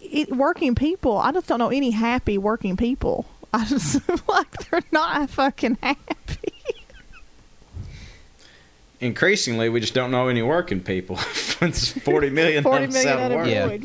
it, 0.00 0.30
working 0.30 0.74
people. 0.74 1.18
I 1.18 1.32
just 1.32 1.46
don't 1.46 1.58
know 1.58 1.70
any 1.70 1.90
happy 1.90 2.38
working 2.38 2.76
people. 2.76 3.26
I 3.52 3.64
just 3.64 4.02
feel 4.02 4.18
like 4.28 4.50
they're 4.70 4.82
not 4.92 5.30
fucking 5.30 5.78
happy. 5.82 6.52
Increasingly, 9.00 9.68
we 9.68 9.78
just 9.78 9.94
don't 9.94 10.10
know 10.10 10.26
any 10.26 10.42
working 10.42 10.80
people. 10.80 11.18
it's 11.60 11.92
40 11.92 12.30
million 12.30 12.64
Forty 12.64 12.84
of 12.84 12.90
us 12.90 13.04
million 13.04 13.18
out 13.18 13.30
of 13.30 13.38
work. 13.38 13.46
Yeah. 13.46 13.78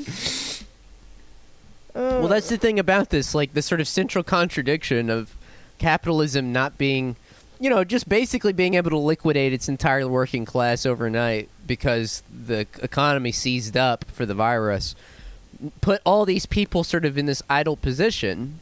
Unemployed. 1.95 2.19
Well, 2.21 2.29
that's 2.29 2.49
the 2.49 2.57
thing 2.57 2.79
about 2.79 3.09
this, 3.09 3.33
like 3.35 3.53
the 3.53 3.61
sort 3.61 3.81
of 3.81 3.87
central 3.87 4.23
contradiction 4.23 5.09
of 5.09 5.35
capitalism 5.77 6.51
not 6.53 6.77
being, 6.77 7.15
you 7.59 7.69
know, 7.69 7.83
just 7.83 8.07
basically 8.09 8.53
being 8.53 8.73
able 8.75 8.89
to 8.91 8.97
liquidate 8.97 9.53
its 9.53 9.67
entire 9.69 10.07
working 10.07 10.45
class 10.45 10.85
overnight 10.85 11.49
because 11.67 12.23
the 12.45 12.61
economy 12.81 13.31
seized 13.31 13.75
up 13.77 14.05
for 14.11 14.25
the 14.25 14.33
virus. 14.33 14.95
Put 15.81 16.01
all 16.05 16.25
these 16.25 16.45
people 16.45 16.83
sort 16.83 17.05
of 17.05 17.17
in 17.17 17.25
this 17.25 17.41
idle 17.49 17.77
position 17.77 18.59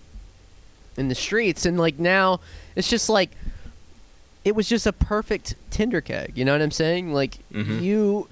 in 0.97 1.07
the 1.07 1.15
streets, 1.15 1.65
and 1.65 1.79
like 1.79 1.97
now 1.97 2.39
it's 2.75 2.89
just 2.89 3.09
like 3.09 3.31
it 4.43 4.55
was 4.55 4.67
just 4.67 4.85
a 4.87 4.93
perfect 4.93 5.55
tinder 5.69 6.01
keg. 6.01 6.33
You 6.35 6.43
know 6.45 6.51
what 6.51 6.61
I'm 6.61 6.71
saying? 6.71 7.13
Like 7.13 7.37
Mhm. 7.53 7.81
you 7.81 8.27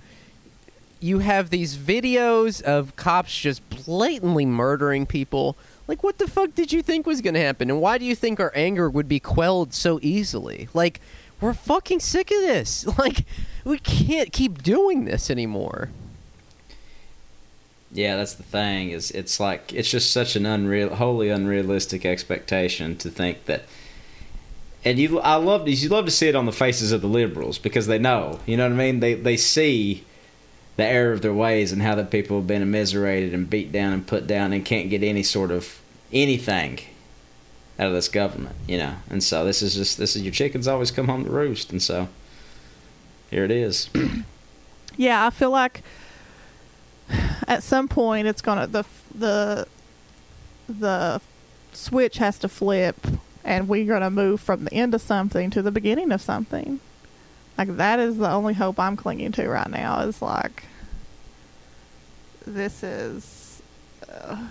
you 1.00 1.20
have 1.20 1.50
these 1.50 1.78
videos 1.78 2.62
of 2.62 2.95
cops 2.95 3.38
just 3.38 3.68
blatantly 3.70 4.45
murdering 4.45 5.06
people. 5.06 5.56
Like, 5.88 6.04
what 6.04 6.18
the 6.18 6.28
fuck 6.28 6.54
did 6.56 6.72
you 6.72 6.82
think 6.82 7.08
was 7.08 7.22
going 7.22 7.34
to 7.34 7.39
happen? 7.39 7.70
And 7.70 7.82
why 7.82 7.97
do 7.97 8.06
you 8.06 8.16
think 8.16 8.39
our 8.39 8.52
anger 8.54 8.89
would 8.89 9.08
be 9.08 9.20
quelled 9.20 9.74
so 9.74 10.00
easily? 10.02 10.68
Like, 10.74 11.00
we're 11.41 11.54
fucking 11.54 12.02
sick 12.02 12.32
of 12.32 12.41
this. 12.41 12.86
Like, 12.97 13.26
we 13.64 13.80
can't 13.80 14.32
keep 14.32 14.62
doing 14.62 15.06
this 15.06 15.30
anymore. 15.30 15.89
Yeah, 17.91 18.18
that's 18.18 18.34
the 18.34 18.43
thing. 18.43 18.91
Is 18.91 19.12
it's 19.12 19.39
like 19.39 19.74
it's 19.74 19.89
just 19.89 20.12
such 20.12 20.36
an 20.36 20.45
unreal, 20.45 20.95
wholly 20.95 21.30
unrealistic 21.30 22.06
expectation 22.06 22.95
to 22.97 23.10
think 23.10 23.45
that. 23.45 23.64
And 24.86 24.97
you, 24.97 25.20
I 25.20 25.36
love. 25.36 25.68
You 25.68 25.89
love 25.89 26.06
to 26.06 26.12
see 26.12 26.28
it 26.28 26.36
on 26.36 26.45
the 26.45 26.52
faces 26.52 26.91
of 26.91 27.02
the 27.02 27.08
liberals 27.08 27.58
because 27.58 27.88
they 27.88 28.00
know. 28.00 28.39
You 28.45 28.58
know 28.58 28.64
what 28.64 28.74
I 28.74 28.78
mean? 28.78 29.00
They 29.00 29.16
they 29.16 29.38
see 29.38 30.06
the 30.80 30.86
error 30.86 31.11
of 31.13 31.21
their 31.21 31.34
ways 31.34 31.71
and 31.71 31.82
how 31.82 31.95
the 31.95 32.03
people 32.03 32.38
have 32.38 32.47
been 32.47 32.61
immiserated 32.61 33.34
and 33.34 33.49
beat 33.49 33.71
down 33.71 33.93
and 33.93 34.05
put 34.05 34.27
down 34.27 34.53
and 34.53 34.65
can't 34.65 34.89
get 34.89 35.03
any 35.03 35.23
sort 35.23 35.51
of 35.51 35.80
anything 36.11 36.80
out 37.77 37.88
of 37.88 37.93
this 37.93 38.07
government. 38.07 38.55
You 38.67 38.77
know, 38.77 38.95
and 39.09 39.23
so 39.23 39.45
this 39.45 39.61
is 39.61 39.75
just 39.75 39.97
this 39.97 40.15
is 40.15 40.23
your 40.23 40.32
chickens 40.32 40.67
always 40.67 40.91
come 40.91 41.07
home 41.07 41.25
to 41.25 41.30
roost, 41.30 41.71
and 41.71 41.82
so 41.82 42.09
here 43.30 43.43
it 43.43 43.51
is. 43.51 43.89
Yeah, 44.97 45.25
I 45.25 45.30
feel 45.30 45.49
like 45.49 45.82
at 47.47 47.63
some 47.63 47.88
point 47.88 48.27
it's 48.27 48.41
gonna 48.41 48.67
the 48.67 48.84
the 49.15 49.65
the 50.67 51.21
switch 51.71 52.17
has 52.17 52.38
to 52.39 52.49
flip, 52.49 52.97
and 53.45 53.69
we're 53.69 53.86
gonna 53.86 54.09
move 54.09 54.41
from 54.41 54.65
the 54.65 54.73
end 54.73 54.93
of 54.93 55.01
something 55.01 55.51
to 55.51 55.61
the 55.61 55.71
beginning 55.71 56.11
of 56.11 56.21
something. 56.21 56.82
Like 57.60 57.76
that 57.76 57.99
is 57.99 58.18
the 58.18 58.32
only 58.32 58.53
hope 58.53 58.80
I'm 58.80 58.95
clinging 58.95 59.34
to 59.34 59.49
right 59.49 59.70
now. 59.70 59.99
Is 59.99 60.22
like 60.22 60.64
this 62.47 62.84
is 62.84 63.62
uh, 64.10 64.47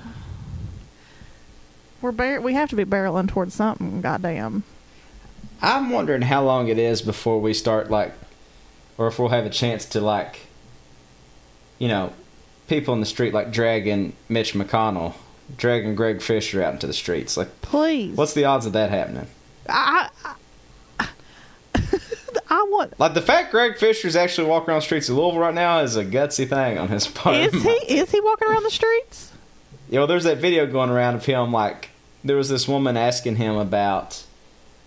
we're 2.03 2.13
bar- 2.13 2.43
we 2.43 2.53
have 2.53 2.69
to 2.69 2.77
be 2.77 2.85
barreling 2.85 3.27
towards 3.27 3.55
something. 3.55 4.03
Goddamn. 4.03 4.63
I'm 5.63 5.89
wondering 5.89 6.21
how 6.21 6.45
long 6.45 6.69
it 6.69 6.79
is 6.79 7.01
before 7.01 7.41
we 7.41 7.55
start 7.55 7.91
like, 7.91 8.13
or 8.99 9.07
if 9.07 9.19
we'll 9.19 9.31
have 9.31 9.47
a 9.47 9.51
chance 9.51 9.87
to 9.87 10.03
like, 10.03 10.41
you 11.79 11.89
know, 11.89 12.13
people 12.69 12.93
in 12.93 13.01
the 13.01 13.07
street 13.07 13.33
like 13.33 13.51
dragging 13.51 14.13
Mitch 14.29 14.53
McConnell, 14.53 15.15
dragging 15.57 15.95
Greg 15.95 16.21
Fisher 16.21 16.63
out 16.63 16.75
into 16.75 16.87
the 16.87 16.93
streets. 16.93 17.39
Like, 17.39 17.63
Please. 17.63 18.19
what's 18.19 18.35
the 18.35 18.45
odds 18.45 18.67
of 18.67 18.75
that 18.75 18.91
happening? 18.91 19.29
I, 19.67 20.11
I, 20.27 20.35
I. 22.71 22.95
Like 22.99 23.15
the 23.15 23.23
fact 23.23 23.51
Greg 23.51 23.77
Fisher's 23.79 24.17
actually 24.17 24.49
walking 24.49 24.71
around 24.71 24.79
the 24.81 24.85
streets 24.87 25.09
of 25.09 25.17
Louisville 25.17 25.41
right 25.41 25.55
now 25.55 25.81
is 25.81 25.97
a 25.97 26.05
gutsy 26.05 26.49
thing 26.49 26.79
on 26.79 26.89
his 26.89 27.07
part. 27.09 27.37
Is 27.37 27.63
he 27.63 27.69
is 27.71 28.11
he 28.11 28.21
walking 28.21 28.49
around 28.49 28.63
the 28.65 28.71
streets? 28.71 29.33
You 29.91 29.99
know, 29.99 30.07
there's 30.07 30.25
that 30.25 30.39
video 30.39 30.67
going 30.67 30.91
around 30.91 31.15
of 31.15 31.25
him 31.27 31.53
like 31.53 31.91
there 32.25 32.37
was 32.37 32.49
this 32.49 32.67
woman 32.69 32.97
asking 32.97 33.37
him 33.37 33.57
about, 33.57 34.23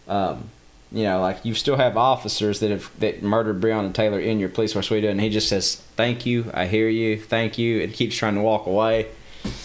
um, 0.07 0.49
you 0.91 1.03
know, 1.03 1.19
like 1.21 1.43
you 1.45 1.53
still 1.55 1.77
have 1.77 1.97
officers 1.97 2.59
that 2.59 2.69
have 2.69 2.91
that 2.99 3.23
murdered 3.23 3.59
Breonna 3.61 3.93
Taylor 3.93 4.19
in 4.19 4.39
your 4.39 4.49
police 4.49 4.73
force. 4.73 4.89
What 4.91 5.01
do? 5.01 5.07
And 5.09 5.19
he 5.21 5.29
just 5.29 5.47
says, 5.49 5.75
"Thank 5.95 6.25
you, 6.25 6.51
I 6.53 6.67
hear 6.67 6.87
you, 6.89 7.19
thank 7.19 7.57
you," 7.57 7.81
and 7.81 7.91
keeps 7.93 8.15
trying 8.15 8.35
to 8.35 8.41
walk 8.41 8.67
away. 8.67 9.07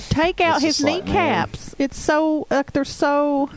Take 0.09 0.41
out 0.41 0.57
It's 0.57 0.65
his 0.65 0.77
just 0.79 0.89
like, 0.89 1.05
kneecaps. 1.05 1.75
It's 1.79 1.99
so 1.99 2.47
like 2.51 2.73
they're 2.73 2.85
so 2.87 3.51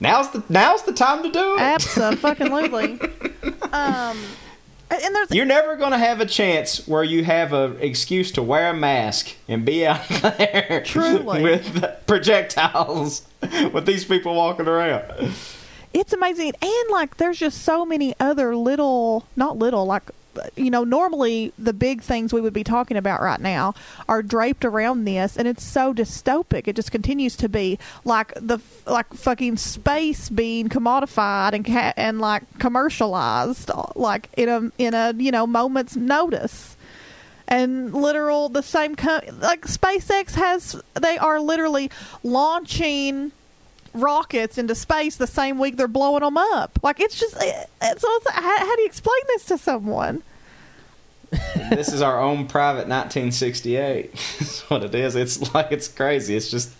Now's 0.00 0.28
the 0.32 0.42
now's 0.50 0.82
the 0.82 0.92
time 0.92 1.22
to 1.22 1.30
do 1.30 1.54
it. 1.54 1.60
absolutely. 1.60 3.00
um, 3.74 4.18
and 4.90 5.14
there's 5.14 5.30
You're 5.30 5.44
never 5.46 5.76
going 5.76 5.90
to 5.92 5.98
have 5.98 6.20
a 6.20 6.26
chance 6.26 6.86
where 6.86 7.02
you 7.02 7.24
have 7.24 7.52
an 7.52 7.76
excuse 7.80 8.30
to 8.32 8.42
wear 8.42 8.70
a 8.70 8.74
mask 8.74 9.34
and 9.48 9.64
be 9.64 9.86
out 9.86 10.06
there 10.08 10.82
Truly. 10.84 11.42
with 11.42 12.06
projectiles 12.06 13.26
with 13.72 13.86
these 13.86 14.04
people 14.04 14.34
walking 14.34 14.68
around. 14.68 15.32
it's 15.92 16.12
amazing, 16.12 16.52
and 16.60 16.90
like 16.90 17.16
there's 17.16 17.38
just 17.38 17.62
so 17.62 17.84
many 17.84 18.14
other 18.20 18.54
little, 18.56 19.26
not 19.36 19.56
little, 19.58 19.84
like 19.86 20.10
you 20.56 20.70
know, 20.70 20.84
normally 20.84 21.52
the 21.58 21.72
big 21.72 22.02
things 22.02 22.32
we 22.32 22.40
would 22.40 22.52
be 22.52 22.64
talking 22.64 22.96
about 22.96 23.20
right 23.20 23.40
now 23.40 23.74
are 24.08 24.22
draped 24.22 24.64
around 24.64 25.04
this, 25.04 25.36
and 25.36 25.46
it's 25.48 25.62
so 25.64 25.92
dystopic. 25.94 26.68
It 26.68 26.76
just 26.76 26.90
continues 26.92 27.36
to 27.36 27.48
be 27.48 27.78
like 28.04 28.32
the 28.34 28.58
like 28.86 29.12
fucking 29.14 29.56
space 29.56 30.28
being 30.28 30.68
commodified 30.68 31.52
and 31.52 31.64
ca- 31.64 31.94
and 31.96 32.20
like 32.20 32.42
commercialized, 32.58 33.70
like 33.94 34.28
in 34.36 34.48
a 34.48 34.70
in 34.78 34.94
a 34.94 35.12
you 35.16 35.30
know 35.30 35.46
moment's 35.46 35.96
notice. 35.96 36.76
and 37.46 37.92
literal 37.92 38.48
the 38.48 38.62
same 38.62 38.96
co- 38.96 39.20
like 39.40 39.66
SpaceX 39.66 40.34
has 40.34 40.80
they 40.94 41.18
are 41.18 41.38
literally 41.40 41.90
launching 42.22 43.32
rockets 43.94 44.58
into 44.58 44.74
space 44.74 45.16
the 45.16 45.26
same 45.26 45.58
week 45.58 45.76
they're 45.76 45.88
blowing 45.88 46.20
them 46.22 46.36
up. 46.36 46.78
Like 46.82 47.00
it's 47.00 47.18
just 47.18 47.36
it, 47.40 47.70
it's, 47.80 48.02
so 48.02 48.08
how, 48.30 48.58
how 48.58 48.76
do 48.76 48.82
you 48.82 48.86
explain 48.86 49.20
this 49.28 49.44
to 49.46 49.58
someone? 49.58 50.22
this 51.70 51.92
is 51.92 52.02
our 52.02 52.20
own 52.20 52.46
private 52.46 52.88
1968. 52.88 54.12
That's 54.38 54.70
what 54.70 54.84
it 54.84 54.94
is. 54.94 55.16
It's 55.16 55.54
like 55.54 55.72
it's 55.72 55.88
crazy. 55.88 56.36
It's 56.36 56.50
just 56.50 56.72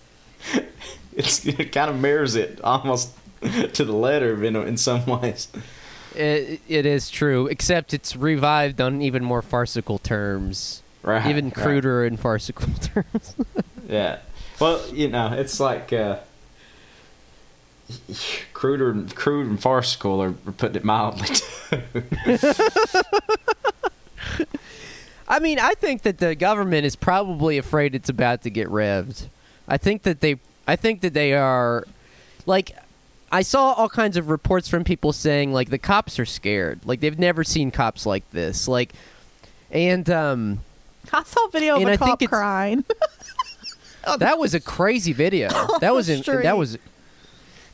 it's 1.16 1.44
it 1.46 1.72
kind 1.72 1.90
of 1.90 1.98
mirrors 2.00 2.34
it 2.34 2.60
almost 2.62 3.10
to 3.72 3.84
the 3.84 3.92
letter 3.92 4.42
in 4.44 4.56
in 4.56 4.76
some 4.76 5.06
ways. 5.06 5.48
It, 6.14 6.60
it 6.68 6.86
is 6.86 7.10
true, 7.10 7.48
except 7.48 7.92
it's 7.92 8.14
revived 8.14 8.80
on 8.80 9.02
even 9.02 9.24
more 9.24 9.42
farcical 9.42 9.98
terms, 9.98 10.82
Right. 11.02 11.26
even 11.26 11.46
right. 11.46 11.54
cruder 11.54 12.04
and 12.04 12.18
farcical 12.20 12.68
terms. 12.80 13.34
Yeah. 13.88 14.20
Well, 14.60 14.80
you 14.94 15.08
know, 15.08 15.32
it's 15.32 15.58
like 15.58 15.92
uh, 15.92 16.18
cruder, 18.52 18.90
and, 18.90 19.14
crude 19.14 19.46
and 19.46 19.60
farcical, 19.60 20.20
or 20.22 20.32
putting 20.32 20.76
it 20.76 20.84
mildly. 20.84 21.28
I 25.26 25.38
mean, 25.38 25.58
I 25.58 25.72
think 25.74 26.02
that 26.02 26.18
the 26.18 26.34
government 26.34 26.84
is 26.84 26.96
probably 26.96 27.56
afraid 27.58 27.94
it's 27.94 28.08
about 28.08 28.42
to 28.42 28.50
get 28.50 28.68
revved. 28.68 29.28
I 29.66 29.78
think 29.78 30.02
that 30.02 30.20
they, 30.20 30.38
I 30.66 30.76
think 30.76 31.00
that 31.00 31.14
they 31.14 31.32
are, 31.32 31.84
like, 32.44 32.76
I 33.32 33.42
saw 33.42 33.72
all 33.72 33.88
kinds 33.88 34.16
of 34.16 34.28
reports 34.28 34.68
from 34.68 34.84
people 34.84 35.12
saying 35.12 35.52
like 35.52 35.70
the 35.70 35.78
cops 35.78 36.18
are 36.18 36.26
scared, 36.26 36.80
like 36.84 37.00
they've 37.00 37.18
never 37.18 37.42
seen 37.42 37.70
cops 37.70 38.06
like 38.06 38.30
this, 38.30 38.68
like, 38.68 38.92
and 39.70 40.08
um, 40.10 40.60
I 41.12 41.22
saw 41.24 41.46
a 41.46 41.50
video 41.50 41.76
of 41.76 41.80
And 41.80 41.90
a 41.90 41.94
I 41.94 41.96
cop 41.96 42.22
it's- 42.22 42.28
crying. 42.28 42.84
that 44.18 44.38
was 44.38 44.54
a 44.54 44.60
crazy 44.60 45.12
video. 45.12 45.48
That 45.80 45.94
was 45.94 46.06
the 46.06 46.14
in, 46.14 46.42
that 46.42 46.56
was. 46.56 46.78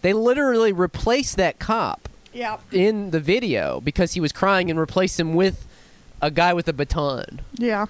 They 0.03 0.13
literally 0.13 0.73
replaced 0.73 1.37
that 1.37 1.59
cop 1.59 2.09
Yeah. 2.33 2.59
in 2.73 3.11
the 3.11 3.21
video 3.21 3.81
because 3.81 4.13
he 4.15 4.21
was 4.21 4.33
crying 4.33 4.71
and 4.71 4.79
replaced 4.79 5.19
him 5.21 5.35
with 5.35 5.67
a 6.23 6.31
guy 6.31 6.53
with 6.55 6.69
a 6.69 6.73
baton. 6.73 7.41
Yeah. 7.55 7.87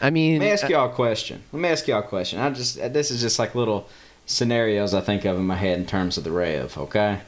I 0.00 0.10
mean, 0.10 0.40
Let 0.40 0.44
me 0.46 0.50
ask 0.52 0.64
uh, 0.64 0.68
y'all 0.68 0.90
a 0.90 0.94
question. 0.94 1.42
Let 1.52 1.60
me 1.60 1.68
ask 1.68 1.86
y'all 1.88 2.00
a 2.00 2.02
question. 2.02 2.38
I 2.40 2.50
just 2.50 2.76
this 2.92 3.10
is 3.10 3.20
just 3.20 3.38
like 3.38 3.54
little 3.54 3.88
scenarios 4.26 4.92
I 4.94 5.00
think 5.00 5.24
of 5.24 5.36
in 5.36 5.46
my 5.46 5.56
head 5.56 5.78
in 5.78 5.86
terms 5.86 6.18
of 6.18 6.24
the 6.24 6.30
Rev. 6.32 6.76
Okay. 6.76 7.20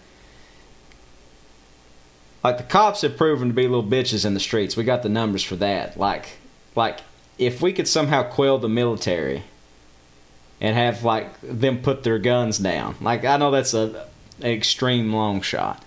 Like 2.44 2.58
the 2.58 2.64
cops 2.64 3.02
have 3.02 3.16
proven 3.16 3.48
to 3.48 3.54
be 3.54 3.62
little 3.62 3.82
bitches 3.84 4.24
in 4.24 4.34
the 4.34 4.40
streets. 4.40 4.76
We 4.76 4.84
got 4.84 5.02
the 5.02 5.08
numbers 5.08 5.42
for 5.42 5.56
that. 5.56 5.98
Like, 5.98 6.38
like 6.74 7.00
if 7.38 7.60
we 7.60 7.72
could 7.72 7.88
somehow 7.88 8.22
quell 8.24 8.58
the 8.58 8.68
military 8.68 9.44
and 10.60 10.76
have 10.76 11.04
like 11.04 11.28
them 11.42 11.78
put 11.82 12.02
their 12.02 12.18
guns 12.18 12.58
down. 12.58 12.96
Like 13.00 13.24
I 13.24 13.36
know 13.36 13.50
that's 13.50 13.74
a 13.74 14.06
an 14.40 14.50
extreme 14.50 15.12
long 15.12 15.40
shot, 15.40 15.82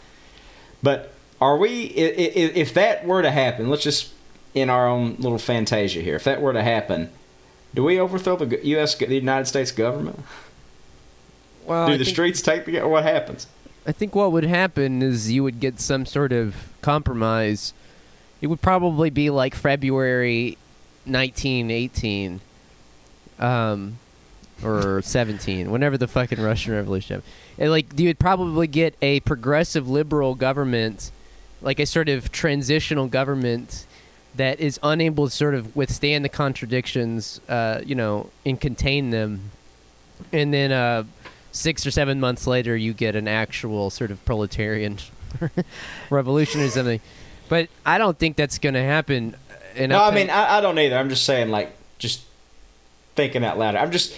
but 0.81 1.13
are 1.41 1.57
we? 1.57 1.85
i- 1.97 2.01
i- 2.01 2.53
If 2.55 2.73
that 2.73 3.05
were 3.05 3.21
to 3.21 3.31
happen, 3.31 3.69
let's 3.69 3.83
just 3.83 4.09
in 4.53 4.69
our 4.69 4.87
own 4.87 5.15
little 5.19 5.37
fantasia 5.37 6.01
here. 6.01 6.15
If 6.15 6.23
that 6.23 6.41
were 6.41 6.53
to 6.53 6.63
happen, 6.63 7.09
do 7.75 7.83
we 7.83 7.99
overthrow 7.99 8.35
the 8.35 8.59
U.S. 8.69 8.95
the 8.95 9.13
United 9.15 9.45
States 9.45 9.71
government? 9.71 10.19
well, 11.65 11.87
do 11.87 11.93
I 11.93 11.97
the 11.97 12.03
think- 12.05 12.15
streets 12.15 12.41
take 12.41 12.65
the? 12.65 12.79
What 12.81 13.03
happens? 13.03 13.47
I 13.87 13.91
think 13.91 14.13
what 14.15 14.31
would 14.31 14.43
happen 14.43 15.01
is 15.01 15.31
you 15.31 15.43
would 15.43 15.59
get 15.59 15.79
some 15.79 16.05
sort 16.05 16.31
of 16.31 16.55
compromise. 16.81 17.73
It 18.41 18.47
would 18.47 18.61
probably 18.61 19.09
be 19.09 19.29
like 19.29 19.55
February 19.55 20.57
1918, 21.05 22.41
um, 23.39 23.97
or 24.63 25.01
17, 25.01 25.71
whenever 25.71 25.97
the 25.97 26.07
fucking 26.07 26.41
Russian 26.41 26.73
Revolution. 26.73 27.15
happened. 27.15 27.33
And 27.57 27.71
like 27.71 27.99
you 27.99 28.07
would 28.07 28.19
probably 28.19 28.67
get 28.67 28.95
a 29.01 29.19
progressive 29.21 29.89
liberal 29.89 30.35
government, 30.35 31.11
like 31.61 31.79
a 31.79 31.85
sort 31.85 32.09
of 32.09 32.31
transitional 32.31 33.07
government 33.07 33.85
that 34.35 34.59
is 34.59 34.79
unable 34.83 35.27
to 35.27 35.35
sort 35.35 35.55
of 35.55 35.75
withstand 35.75 36.23
the 36.23 36.29
contradictions, 36.29 37.41
uh, 37.49 37.81
you 37.85 37.95
know, 37.95 38.29
and 38.45 38.59
contain 38.61 39.09
them. 39.09 39.51
And 40.31 40.53
then 40.53 40.71
uh, 40.71 41.03
six 41.51 41.85
or 41.85 41.91
seven 41.91 42.19
months 42.19 42.47
later, 42.47 42.75
you 42.75 42.93
get 42.93 43.15
an 43.15 43.27
actual 43.27 43.89
sort 43.89 44.11
of 44.11 44.23
proletarian 44.25 44.97
revolution 46.09 46.61
or 46.61 46.69
something. 46.69 47.01
But 47.49 47.69
I 47.85 47.97
don't 47.97 48.17
think 48.17 48.35
that's 48.35 48.59
going 48.59 48.75
to 48.75 48.83
happen. 48.83 49.35
And 49.75 49.91
no, 49.91 50.03
I 50.03 50.13
mean 50.13 50.29
I, 50.29 50.57
I 50.57 50.61
don't 50.61 50.77
either. 50.77 50.97
I'm 50.97 51.09
just 51.09 51.25
saying, 51.25 51.49
like, 51.49 51.75
just 51.97 52.23
thinking 53.15 53.43
out 53.43 53.57
loud. 53.57 53.75
I'm 53.75 53.91
just 53.91 54.15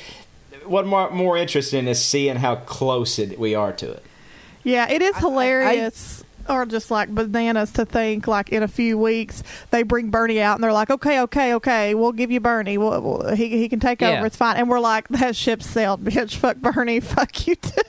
what 0.65 0.85
more 0.85 1.09
more 1.11 1.37
interested 1.37 1.77
in 1.77 1.87
is 1.87 2.03
seeing 2.03 2.35
how 2.37 2.55
close 2.55 3.19
it, 3.19 3.39
we 3.39 3.55
are 3.55 3.73
to 3.73 3.91
it. 3.91 4.03
Yeah, 4.63 4.89
it 4.89 5.01
is 5.01 5.13
I- 5.15 5.17
I- 5.17 5.21
hilarious. 5.21 6.23
or 6.49 6.65
just 6.65 6.89
like 6.91 7.13
bananas 7.13 7.71
to 7.73 7.85
think 7.85 8.27
like 8.27 8.49
in 8.49 8.63
a 8.63 8.67
few 8.67 8.97
weeks 8.97 9.43
they 9.69 9.83
bring 9.83 10.09
Bernie 10.09 10.41
out 10.41 10.55
and 10.55 10.63
they're 10.63 10.73
like, 10.73 10.89
okay, 10.89 11.21
okay, 11.21 11.53
okay, 11.55 11.93
we'll 11.93 12.11
give 12.11 12.31
you 12.31 12.39
Bernie. 12.39 12.77
We'll, 12.77 12.99
we'll- 13.01 13.35
he 13.35 13.49
he 13.57 13.69
can 13.69 13.79
take 13.79 14.01
Yeah. 14.01 14.17
over. 14.17 14.25
It's 14.25 14.35
fine. 14.35 14.57
And 14.57 14.67
we're 14.69 14.79
like, 14.79 15.07
that 15.09 15.35
ship 15.35 15.61
sailed, 15.63 16.03
bitch. 16.03 16.35
Fuck 16.35 16.57
Bernie. 16.57 16.99
Fuck 17.15 17.47
you 17.47 17.55
too. 17.55 17.81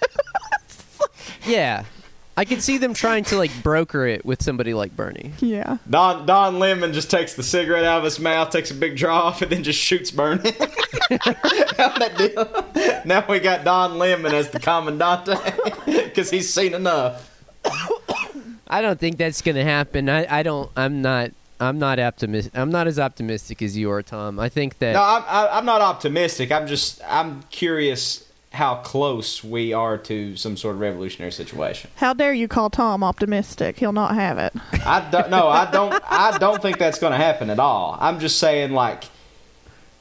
yeah, 1.46 1.84
I 2.42 2.44
could 2.44 2.60
see 2.60 2.76
them 2.76 2.92
trying 2.92 3.22
to 3.26 3.36
like 3.36 3.52
broker 3.62 4.04
it 4.04 4.26
with 4.26 4.42
somebody 4.42 4.74
like 4.74 4.96
Bernie. 4.96 5.30
yeah. 5.38 5.76
Don 5.88 6.26
Don 6.26 6.58
Lemon 6.58 6.92
just 6.92 7.08
takes 7.08 7.34
the 7.34 7.42
cigarette 7.44 7.84
out 7.84 7.98
of 7.98 8.04
his 8.04 8.18
mouth, 8.18 8.50
takes 8.50 8.72
a 8.72 8.74
big 8.74 8.96
draw 8.96 9.16
off, 9.26 9.42
and 9.42 9.52
then 9.52 9.62
just 9.62 9.78
shoots 9.78 10.10
Bernie. 10.10 10.50
How'd 10.50 12.00
that 12.00 12.14
deal? 12.18 13.02
Now 13.04 13.24
we 13.28 13.38
got 13.38 13.62
Don 13.62 13.96
Lemon 13.96 14.34
as 14.34 14.50
the 14.50 14.58
commandante 14.58 15.38
because 15.86 16.30
he's 16.30 16.52
seen 16.52 16.74
enough. 16.74 17.30
I 18.66 18.82
don't 18.82 18.98
think 18.98 19.18
that's 19.18 19.40
going 19.40 19.54
to 19.54 19.62
happen. 19.62 20.08
I, 20.08 20.40
I 20.40 20.42
don't. 20.42 20.68
I'm 20.76 21.00
not. 21.00 21.30
I'm 21.60 21.78
not 21.78 22.00
optimistic. 22.00 22.58
I'm 22.58 22.72
not 22.72 22.88
as 22.88 22.98
optimistic 22.98 23.62
as 23.62 23.76
you 23.76 23.88
are, 23.92 24.02
Tom. 24.02 24.40
I 24.40 24.48
think 24.48 24.80
that. 24.80 24.94
No, 24.94 25.00
I'm 25.00 25.22
I'm 25.28 25.64
not 25.64 25.80
optimistic. 25.80 26.50
I'm 26.50 26.66
just 26.66 27.00
I'm 27.06 27.44
curious 27.52 28.26
how 28.52 28.76
close 28.76 29.42
we 29.42 29.72
are 29.72 29.96
to 29.96 30.36
some 30.36 30.56
sort 30.56 30.74
of 30.74 30.80
revolutionary 30.80 31.32
situation. 31.32 31.90
How 31.96 32.12
dare 32.12 32.34
you 32.34 32.48
call 32.48 32.68
Tom 32.70 33.02
optimistic? 33.02 33.78
He'll 33.78 33.92
not 33.92 34.14
have 34.14 34.38
it. 34.38 34.52
I 34.84 35.08
don't 35.10 35.30
no, 35.30 35.48
I 35.48 35.70
don't 35.70 36.02
I 36.06 36.36
don't 36.38 36.60
think 36.60 36.78
that's 36.78 36.98
going 36.98 37.12
to 37.12 37.16
happen 37.16 37.50
at 37.50 37.58
all. 37.58 37.96
I'm 38.00 38.20
just 38.20 38.38
saying 38.38 38.72
like 38.72 39.04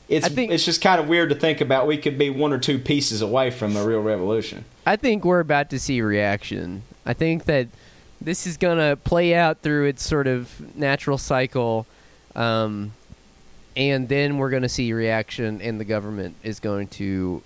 it's 0.10 0.28
think- 0.28 0.52
it's 0.52 0.66
just 0.66 0.82
kind 0.82 1.00
of 1.00 1.08
weird 1.08 1.30
to 1.30 1.36
think 1.36 1.62
about 1.62 1.88
we 1.88 1.98
could 1.98 2.18
be 2.18 2.30
one 2.30 2.52
or 2.52 2.58
two 2.58 2.78
pieces 2.78 3.22
away 3.22 3.50
from 3.52 3.78
a 3.78 3.86
real 3.86 4.02
revolution. 4.02 4.66
I 4.86 4.98
think 4.98 5.24
we're 5.24 5.40
about 5.40 5.70
to 5.70 5.80
see 5.80 6.02
reaction. 6.02 6.84
I 7.06 7.14
think 7.14 7.46
that 7.46 7.68
this 8.20 8.46
is 8.46 8.58
going 8.58 8.78
to 8.78 8.98
play 8.98 9.34
out 9.34 9.62
through 9.62 9.86
its 9.86 10.04
sort 10.06 10.28
of 10.28 10.76
natural 10.76 11.18
cycle, 11.18 11.88
um, 12.36 12.94
and 13.78 14.10
then 14.10 14.38
we're 14.38 14.50
going 14.50 14.62
to 14.64 14.70
see 14.70 14.92
reaction, 14.92 15.62
and 15.62 15.80
the 15.80 15.86
government 15.86 16.36
is 16.44 16.60
going 16.60 16.90
to. 16.90 17.42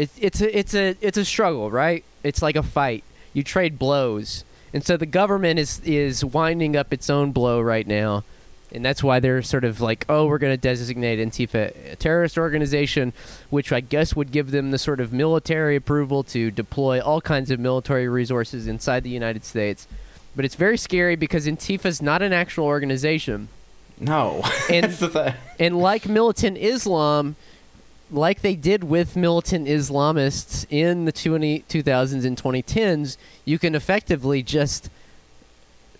It's 0.00 0.14
it's 0.18 0.40
a 0.40 0.58
it's 0.58 0.74
a 0.74 0.96
it's 1.00 1.18
a 1.18 1.24
struggle, 1.24 1.70
right? 1.70 2.02
It's 2.22 2.40
like 2.42 2.56
a 2.56 2.62
fight. 2.62 3.04
You 3.34 3.42
trade 3.42 3.78
blows, 3.78 4.44
and 4.72 4.82
so 4.84 4.96
the 4.96 5.06
government 5.06 5.58
is 5.58 5.80
is 5.84 6.24
winding 6.24 6.74
up 6.76 6.92
its 6.92 7.10
own 7.10 7.32
blow 7.32 7.60
right 7.60 7.86
now. 7.86 8.24
And 8.72 8.84
that's 8.84 9.02
why 9.02 9.18
they're 9.18 9.42
sort 9.42 9.64
of 9.64 9.80
like, 9.80 10.04
oh, 10.08 10.26
we're 10.26 10.38
going 10.38 10.52
to 10.52 10.56
designate 10.56 11.18
Antifa 11.18 11.92
a 11.92 11.96
terrorist 11.96 12.38
organization, 12.38 13.12
which 13.50 13.72
I 13.72 13.80
guess 13.80 14.14
would 14.14 14.30
give 14.30 14.52
them 14.52 14.70
the 14.70 14.78
sort 14.78 15.00
of 15.00 15.12
military 15.12 15.74
approval 15.74 16.22
to 16.24 16.52
deploy 16.52 17.00
all 17.00 17.20
kinds 17.20 17.50
of 17.50 17.58
military 17.58 18.06
resources 18.08 18.68
inside 18.68 19.02
the 19.02 19.10
United 19.10 19.44
States. 19.44 19.88
But 20.36 20.44
it's 20.44 20.54
very 20.54 20.78
scary 20.78 21.16
because 21.16 21.48
Antifa's 21.48 22.00
not 22.00 22.22
an 22.22 22.32
actual 22.32 22.66
organization. 22.66 23.48
No, 23.98 24.42
And- 24.70 24.84
that's 24.84 25.00
the 25.00 25.08
thing. 25.08 25.34
And 25.58 25.76
like 25.80 26.08
militant 26.08 26.56
Islam, 26.56 27.34
like 28.10 28.40
they 28.42 28.54
did 28.56 28.84
with 28.84 29.16
militant 29.16 29.66
Islamists 29.68 30.66
in 30.70 31.04
the 31.04 31.12
20, 31.12 31.60
2000s 31.68 32.24
and 32.24 32.36
2010s, 32.36 33.16
you 33.44 33.58
can 33.58 33.74
effectively 33.74 34.42
just 34.42 34.90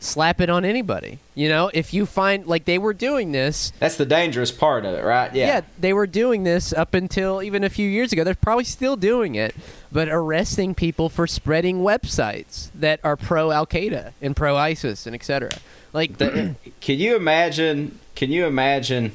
slap 0.02 0.40
it 0.40 0.48
on 0.48 0.64
anybody. 0.64 1.18
You 1.34 1.48
know, 1.50 1.70
if 1.74 1.92
you 1.92 2.06
find 2.06 2.46
like 2.46 2.64
they 2.64 2.78
were 2.78 2.94
doing 2.94 3.32
this, 3.32 3.70
That's 3.78 3.96
the 3.96 4.06
dangerous 4.06 4.50
part 4.50 4.84
of 4.84 4.94
it, 4.94 5.04
right? 5.04 5.32
Yeah. 5.34 5.46
Yeah, 5.46 5.60
they 5.78 5.92
were 5.92 6.06
doing 6.06 6.42
this 6.42 6.72
up 6.72 6.94
until 6.94 7.42
even 7.42 7.64
a 7.64 7.68
few 7.70 7.88
years 7.88 8.12
ago. 8.12 8.24
They're 8.24 8.34
probably 8.34 8.64
still 8.64 8.96
doing 8.96 9.34
it, 9.34 9.54
but 9.92 10.08
arresting 10.08 10.74
people 10.74 11.08
for 11.10 11.26
spreading 11.26 11.80
websites 11.80 12.70
that 12.74 13.00
are 13.04 13.16
pro 13.16 13.50
Al 13.50 13.66
Qaeda 13.66 14.12
and 14.22 14.34
pro 14.34 14.56
ISIS 14.56 15.06
and 15.06 15.14
etc. 15.14 15.50
Like 15.92 16.16
The- 16.16 16.54
can 16.80 16.98
you 16.98 17.14
imagine? 17.16 17.98
Can 18.14 18.30
you 18.30 18.46
imagine 18.46 19.12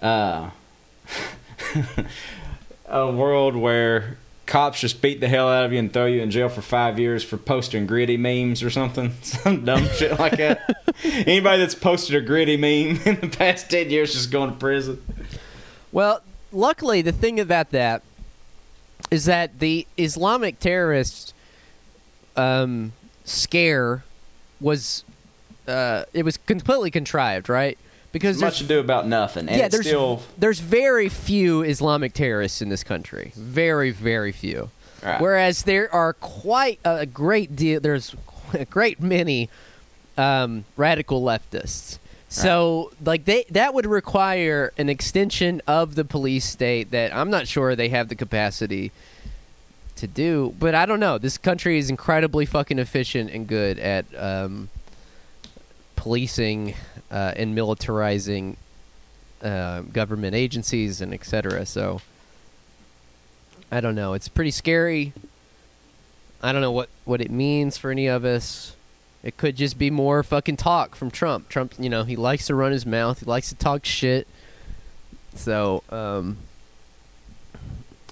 uh, 0.00 0.50
a 2.86 3.10
world 3.10 3.56
where 3.56 4.18
cops 4.46 4.80
just 4.80 5.00
beat 5.00 5.20
the 5.20 5.28
hell 5.28 5.48
out 5.48 5.64
of 5.64 5.72
you 5.72 5.78
and 5.78 5.92
throw 5.92 6.06
you 6.06 6.20
in 6.20 6.30
jail 6.30 6.48
for 6.48 6.62
five 6.62 6.98
years 6.98 7.24
for 7.24 7.36
posting 7.36 7.86
gritty 7.86 8.16
memes 8.16 8.62
or 8.62 8.70
something, 8.70 9.12
some 9.22 9.64
dumb 9.64 9.86
shit 9.88 10.18
like 10.18 10.36
that? 10.36 10.84
Anybody 11.02 11.62
that's 11.62 11.74
posted 11.74 12.16
a 12.16 12.20
gritty 12.20 12.56
meme 12.56 13.00
in 13.06 13.20
the 13.20 13.28
past 13.28 13.70
ten 13.70 13.90
years 13.90 14.12
just 14.12 14.30
going 14.30 14.50
to 14.50 14.56
prison. 14.56 15.02
Well, 15.92 16.20
luckily, 16.52 17.02
the 17.02 17.12
thing 17.12 17.40
about 17.40 17.70
that 17.70 18.02
is 19.10 19.26
that 19.26 19.58
the 19.60 19.86
Islamic 19.96 20.58
terrorist 20.58 21.34
um, 22.36 22.92
scare 23.24 24.04
was 24.60 25.04
uh, 25.68 26.04
it 26.12 26.24
was 26.24 26.36
completely 26.36 26.90
contrived, 26.90 27.48
right? 27.48 27.78
Because 28.14 28.38
There's 28.38 28.52
much 28.52 28.58
there's, 28.60 28.68
to 28.68 28.74
do 28.74 28.78
about 28.78 29.08
nothing, 29.08 29.48
and 29.48 29.58
yeah, 29.58 29.66
there's 29.66 29.86
still 29.88 30.22
there's 30.38 30.60
very 30.60 31.08
few 31.08 31.62
Islamic 31.62 32.14
terrorists 32.14 32.62
in 32.62 32.68
this 32.68 32.84
country, 32.84 33.32
very 33.34 33.90
very 33.90 34.30
few. 34.30 34.70
right. 35.02 35.20
Whereas 35.20 35.64
there 35.64 35.92
are 35.92 36.12
quite 36.12 36.78
a 36.84 37.06
great 37.06 37.56
deal. 37.56 37.80
There's 37.80 38.14
a 38.52 38.66
great 38.66 39.00
many 39.00 39.50
um, 40.16 40.64
radical 40.76 41.22
leftists. 41.22 41.98
So, 42.28 42.92
like 43.04 43.24
they 43.24 43.46
that 43.50 43.74
would 43.74 43.84
require 43.86 44.72
an 44.78 44.88
extension 44.88 45.60
of 45.66 45.96
the 45.96 46.04
police 46.04 46.44
state 46.44 46.92
that 46.92 47.12
I'm 47.12 47.30
not 47.30 47.48
sure 47.48 47.74
they 47.74 47.88
have 47.88 48.08
the 48.08 48.14
capacity 48.14 48.92
to 49.96 50.06
do. 50.06 50.54
But 50.60 50.76
I 50.76 50.86
don't 50.86 51.00
know. 51.00 51.18
This 51.18 51.36
country 51.36 51.78
is 51.78 51.90
incredibly 51.90 52.46
fucking 52.46 52.78
efficient 52.78 53.30
and 53.30 53.48
good 53.48 53.80
at 53.80 54.04
um, 54.16 54.68
policing 56.04 56.74
uh, 57.10 57.32
and 57.34 57.56
militarizing 57.56 58.56
uh, 59.42 59.80
government 59.80 60.34
agencies 60.34 61.00
and 61.00 61.14
etc. 61.14 61.64
So. 61.66 62.00
I 63.74 63.80
don't 63.80 63.96
know. 63.96 64.12
It's 64.12 64.28
pretty 64.28 64.52
scary. 64.52 65.12
I 66.40 66.52
don't 66.52 66.60
know 66.60 66.70
what, 66.70 66.88
what 67.04 67.20
it 67.20 67.30
means 67.30 67.76
for 67.76 67.90
any 67.90 68.06
of 68.06 68.24
us. 68.24 68.76
It 69.24 69.36
could 69.36 69.56
just 69.56 69.78
be 69.78 69.90
more 69.90 70.22
fucking 70.22 70.58
talk 70.58 70.94
from 70.94 71.10
Trump. 71.10 71.48
Trump, 71.48 71.74
you 71.78 71.88
know, 71.88 72.04
he 72.04 72.14
likes 72.14 72.46
to 72.46 72.54
run 72.54 72.70
his 72.70 72.86
mouth. 72.86 73.18
He 73.18 73.26
likes 73.26 73.48
to 73.48 73.56
talk 73.56 73.84
shit. 73.84 74.28
So, 75.34 75.82
um, 75.90 76.36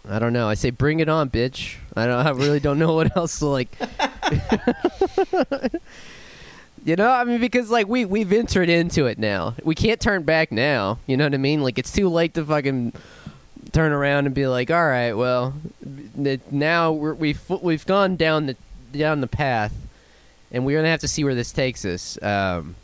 I 0.08 0.18
don't 0.18 0.32
know. 0.32 0.48
I 0.48 0.54
say 0.54 0.70
bring 0.70 0.98
it 0.98 1.08
on, 1.08 1.30
bitch. 1.30 1.76
I 1.94 2.06
don't. 2.06 2.26
I 2.26 2.30
really 2.30 2.58
don't 2.58 2.80
know 2.80 2.94
what 2.94 3.16
else 3.16 3.38
to 3.38 3.46
like 3.46 3.70
You 6.84 6.96
know, 6.96 7.08
I 7.08 7.22
mean, 7.24 7.40
because 7.40 7.70
like 7.70 7.86
we 7.86 8.04
we've 8.04 8.32
entered 8.32 8.68
into 8.68 9.06
it 9.06 9.18
now. 9.18 9.54
We 9.62 9.74
can't 9.74 10.00
turn 10.00 10.24
back 10.24 10.50
now. 10.50 10.98
You 11.06 11.16
know 11.16 11.24
what 11.24 11.34
I 11.34 11.38
mean? 11.38 11.62
Like 11.62 11.78
it's 11.78 11.92
too 11.92 12.08
late 12.08 12.34
to 12.34 12.44
fucking 12.44 12.92
turn 13.70 13.92
around 13.92 14.26
and 14.26 14.34
be 14.34 14.46
like, 14.46 14.70
all 14.70 14.86
right, 14.86 15.12
well, 15.12 15.54
now 16.50 16.92
we're, 16.92 17.14
we've 17.14 17.40
we've 17.48 17.86
gone 17.86 18.16
down 18.16 18.46
the 18.46 18.56
down 18.92 19.20
the 19.20 19.28
path, 19.28 19.74
and 20.50 20.66
we're 20.66 20.78
gonna 20.78 20.90
have 20.90 21.00
to 21.00 21.08
see 21.08 21.22
where 21.22 21.36
this 21.36 21.52
takes 21.52 21.84
us. 21.84 22.20
Um, 22.20 22.74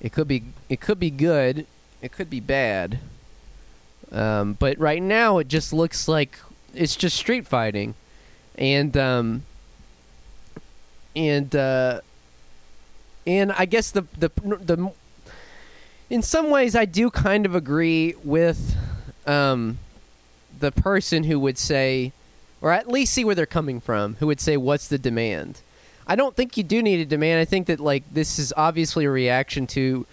it 0.00 0.12
could 0.12 0.28
be 0.28 0.44
it 0.68 0.80
could 0.80 1.00
be 1.00 1.10
good, 1.10 1.66
it 2.02 2.12
could 2.12 2.30
be 2.30 2.40
bad. 2.40 3.00
Um, 4.12 4.52
but 4.52 4.78
right 4.78 5.02
now, 5.02 5.38
it 5.38 5.48
just 5.48 5.72
looks 5.72 6.06
like 6.06 6.38
it's 6.72 6.94
just 6.94 7.16
street 7.16 7.48
fighting, 7.48 7.94
and 8.56 8.96
um, 8.96 9.42
and 11.16 11.54
uh, 11.56 12.00
and 13.26 13.52
I 13.52 13.64
guess 13.64 13.90
the 13.90 14.02
the 14.18 14.30
the 14.38 14.92
in 16.10 16.22
some 16.22 16.50
ways 16.50 16.76
I 16.76 16.84
do 16.84 17.10
kind 17.10 17.46
of 17.46 17.54
agree 17.54 18.14
with 18.22 18.76
um, 19.26 19.78
the 20.58 20.70
person 20.70 21.24
who 21.24 21.40
would 21.40 21.58
say, 21.58 22.12
or 22.60 22.72
at 22.72 22.88
least 22.88 23.14
see 23.14 23.24
where 23.24 23.34
they're 23.34 23.46
coming 23.46 23.80
from, 23.80 24.16
who 24.16 24.26
would 24.26 24.40
say, 24.40 24.56
"What's 24.56 24.88
the 24.88 24.98
demand?" 24.98 25.60
I 26.06 26.16
don't 26.16 26.36
think 26.36 26.56
you 26.56 26.62
do 26.62 26.82
need 26.82 27.00
a 27.00 27.06
demand. 27.06 27.40
I 27.40 27.44
think 27.44 27.66
that 27.68 27.80
like 27.80 28.04
this 28.12 28.38
is 28.38 28.52
obviously 28.56 29.06
a 29.06 29.10
reaction 29.10 29.66
to 29.68 30.06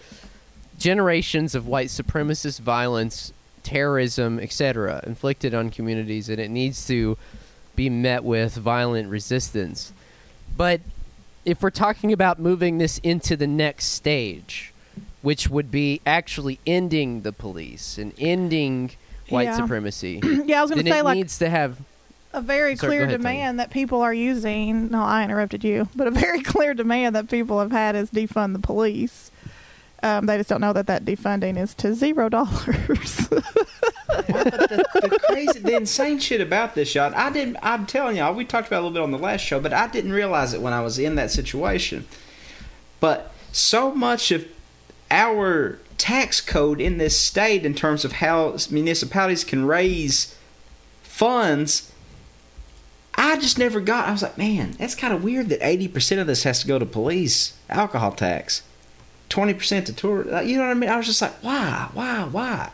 generations 0.78 1.54
of 1.54 1.66
white 1.66 1.88
supremacist 1.88 2.60
violence, 2.60 3.32
terrorism, 3.62 4.40
etc., 4.40 5.02
inflicted 5.06 5.54
on 5.54 5.70
communities, 5.70 6.28
and 6.28 6.40
it 6.40 6.50
needs 6.50 6.86
to 6.86 7.18
be 7.76 7.90
met 7.90 8.24
with 8.24 8.54
violent 8.54 9.08
resistance. 9.08 9.92
But 10.56 10.80
if 11.44 11.62
we're 11.62 11.70
talking 11.70 12.12
about 12.12 12.38
moving 12.38 12.78
this 12.78 12.98
into 12.98 13.36
the 13.36 13.46
next 13.46 13.86
stage, 13.86 14.72
which 15.22 15.48
would 15.48 15.70
be 15.70 16.00
actually 16.06 16.58
ending 16.66 17.22
the 17.22 17.32
police 17.32 17.98
and 17.98 18.12
ending 18.18 18.92
white 19.28 19.44
Yeah. 19.44 19.56
supremacy, 19.56 20.20
yeah, 20.46 20.58
I 20.58 20.62
was 20.62 20.70
going 20.70 20.84
to 20.84 20.90
say 20.90 20.98
it 20.98 21.04
like 21.04 21.16
needs 21.16 21.38
to 21.38 21.48
have 21.48 21.78
a 22.32 22.40
very 22.40 22.76
Sorry, 22.76 22.90
clear 22.90 23.02
ahead, 23.04 23.18
demand 23.18 23.58
that 23.60 23.70
people 23.70 24.00
are 24.00 24.14
using. 24.14 24.88
No, 24.90 25.02
I 25.02 25.24
interrupted 25.24 25.64
you, 25.64 25.88
but 25.94 26.06
a 26.06 26.10
very 26.12 26.42
clear 26.42 26.74
demand 26.74 27.14
that 27.16 27.28
people 27.28 27.58
have 27.60 27.72
had 27.72 27.94
is 27.96 28.10
defund 28.10 28.52
the 28.54 28.58
police. 28.60 29.30
Um, 30.02 30.26
they 30.26 30.36
just 30.36 30.48
don't 30.48 30.60
know 30.60 30.72
that 30.72 30.88
that 30.88 31.04
defunding 31.04 31.56
is 31.56 31.74
to 31.76 31.94
zero 31.94 32.28
dollars. 32.28 33.28
but 33.28 34.26
the, 34.26 34.86
the 34.94 35.20
crazy, 35.28 35.60
the 35.60 35.76
insane 35.76 36.18
shit 36.18 36.40
about 36.40 36.74
this, 36.74 36.94
y'all. 36.94 37.14
I 37.14 37.30
didn't. 37.30 37.56
I'm 37.62 37.86
telling 37.86 38.16
y'all, 38.16 38.34
we 38.34 38.44
talked 38.44 38.66
about 38.66 38.78
a 38.78 38.82
little 38.82 38.94
bit 38.94 39.02
on 39.02 39.12
the 39.12 39.18
last 39.18 39.42
show, 39.42 39.60
but 39.60 39.72
I 39.72 39.86
didn't 39.86 40.12
realize 40.12 40.54
it 40.54 40.60
when 40.60 40.72
I 40.72 40.80
was 40.80 40.98
in 40.98 41.14
that 41.14 41.30
situation. 41.30 42.06
But 43.00 43.32
so 43.52 43.94
much 43.94 44.32
of 44.32 44.46
our 45.10 45.78
tax 45.98 46.40
code 46.40 46.80
in 46.80 46.98
this 46.98 47.18
state, 47.18 47.64
in 47.64 47.74
terms 47.74 48.04
of 48.04 48.12
how 48.12 48.56
municipalities 48.70 49.44
can 49.44 49.66
raise 49.66 50.36
funds, 51.02 51.92
I 53.14 53.36
just 53.36 53.58
never 53.58 53.80
got. 53.80 54.08
I 54.08 54.12
was 54.12 54.22
like, 54.22 54.38
man, 54.38 54.72
that's 54.72 54.94
kind 54.94 55.12
of 55.12 55.22
weird 55.22 55.48
that 55.50 55.64
80 55.64 55.88
percent 55.88 56.20
of 56.20 56.26
this 56.26 56.42
has 56.42 56.60
to 56.62 56.66
go 56.66 56.78
to 56.78 56.86
police 56.86 57.56
alcohol 57.68 58.12
tax, 58.12 58.62
20 59.32 59.54
percent 59.54 59.86
to 59.86 59.92
tour. 59.94 60.24
like, 60.24 60.46
You 60.46 60.58
know 60.58 60.64
what 60.64 60.70
I 60.70 60.74
mean? 60.74 60.90
I 60.90 60.96
was 60.96 61.06
just 61.06 61.22
like, 61.22 61.32
why, 61.42 61.88
why, 61.94 62.24
why? 62.30 62.70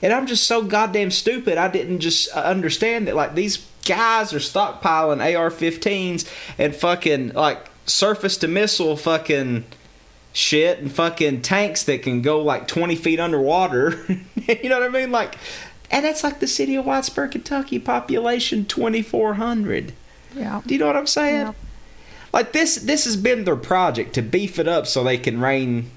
And 0.00 0.12
I'm 0.12 0.26
just 0.26 0.46
so 0.46 0.62
goddamn 0.62 1.10
stupid. 1.10 1.58
I 1.58 1.68
didn't 1.68 2.00
just 2.00 2.34
uh, 2.34 2.40
understand 2.40 3.08
that 3.08 3.16
like 3.16 3.34
these 3.34 3.66
guys 3.84 4.32
are 4.32 4.38
stockpiling 4.38 5.20
AR-15s 5.20 6.30
and 6.58 6.74
fucking 6.74 7.30
like 7.32 7.66
surface 7.86 8.36
to 8.38 8.48
missile 8.48 8.96
fucking 8.96 9.64
shit 10.32 10.78
and 10.78 10.92
fucking 10.92 11.42
tanks 11.42 11.82
that 11.84 12.02
can 12.02 12.22
go 12.22 12.40
like 12.40 12.68
20 12.68 12.94
feet 12.94 13.18
underwater. 13.18 13.98
you 14.08 14.68
know 14.68 14.78
what 14.78 14.88
I 14.88 14.92
mean? 14.92 15.10
Like, 15.10 15.36
and 15.90 16.04
that's 16.04 16.22
like 16.22 16.38
the 16.40 16.46
city 16.46 16.76
of 16.76 16.84
Whitesburg, 16.84 17.32
Kentucky, 17.32 17.78
population 17.80 18.64
2,400. 18.64 19.92
yeah. 20.36 20.62
Do 20.64 20.74
you 20.74 20.78
know 20.78 20.86
what 20.86 20.96
I'm 20.96 21.06
saying? 21.06 21.46
Yeah. 21.46 21.52
Like 22.32 22.52
this, 22.52 22.76
this 22.76 23.06
has 23.06 23.16
been 23.16 23.44
their 23.44 23.56
project 23.56 24.12
to 24.14 24.22
beef 24.22 24.58
it 24.58 24.68
up 24.68 24.86
so 24.86 25.02
they 25.02 25.16
can 25.16 25.40
rein 25.40 25.90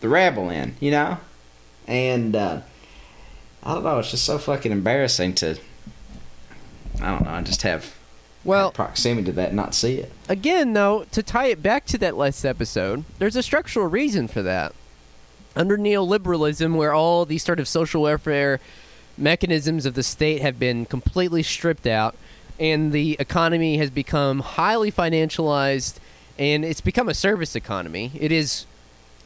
the 0.00 0.08
rabble 0.08 0.50
in. 0.50 0.76
You 0.80 0.90
know, 0.90 1.18
and 1.86 2.36
uh, 2.36 2.60
I 3.62 3.74
don't 3.74 3.84
know. 3.84 3.98
It's 3.98 4.10
just 4.10 4.24
so 4.24 4.38
fucking 4.38 4.72
embarrassing 4.72 5.34
to. 5.36 5.58
I 7.00 7.10
don't 7.12 7.24
know. 7.24 7.30
I 7.30 7.42
just 7.42 7.62
have 7.62 7.96
well 8.44 8.70
proximity 8.72 9.26
to 9.26 9.32
that, 9.32 9.48
and 9.48 9.56
not 9.56 9.74
see 9.74 9.98
it. 9.98 10.12
again, 10.28 10.72
though, 10.72 11.04
to 11.12 11.22
tie 11.22 11.46
it 11.46 11.62
back 11.62 11.84
to 11.86 11.98
that 11.98 12.16
last 12.16 12.44
episode, 12.44 13.04
there's 13.18 13.36
a 13.36 13.42
structural 13.42 13.86
reason 13.86 14.28
for 14.28 14.42
that. 14.42 14.72
Under 15.56 15.76
neoliberalism, 15.76 16.76
where 16.76 16.92
all 16.92 17.24
these 17.24 17.42
sort 17.42 17.58
of 17.58 17.66
social 17.66 18.02
welfare 18.02 18.60
mechanisms 19.16 19.84
of 19.86 19.94
the 19.94 20.02
state 20.02 20.40
have 20.40 20.58
been 20.58 20.86
completely 20.86 21.42
stripped 21.42 21.86
out, 21.86 22.14
and 22.60 22.92
the 22.92 23.16
economy 23.18 23.78
has 23.78 23.90
become 23.90 24.40
highly 24.40 24.92
financialized, 24.92 25.96
and 26.38 26.64
it's 26.64 26.80
become 26.80 27.08
a 27.08 27.14
service 27.14 27.56
economy. 27.56 28.12
It 28.14 28.30
is 28.30 28.66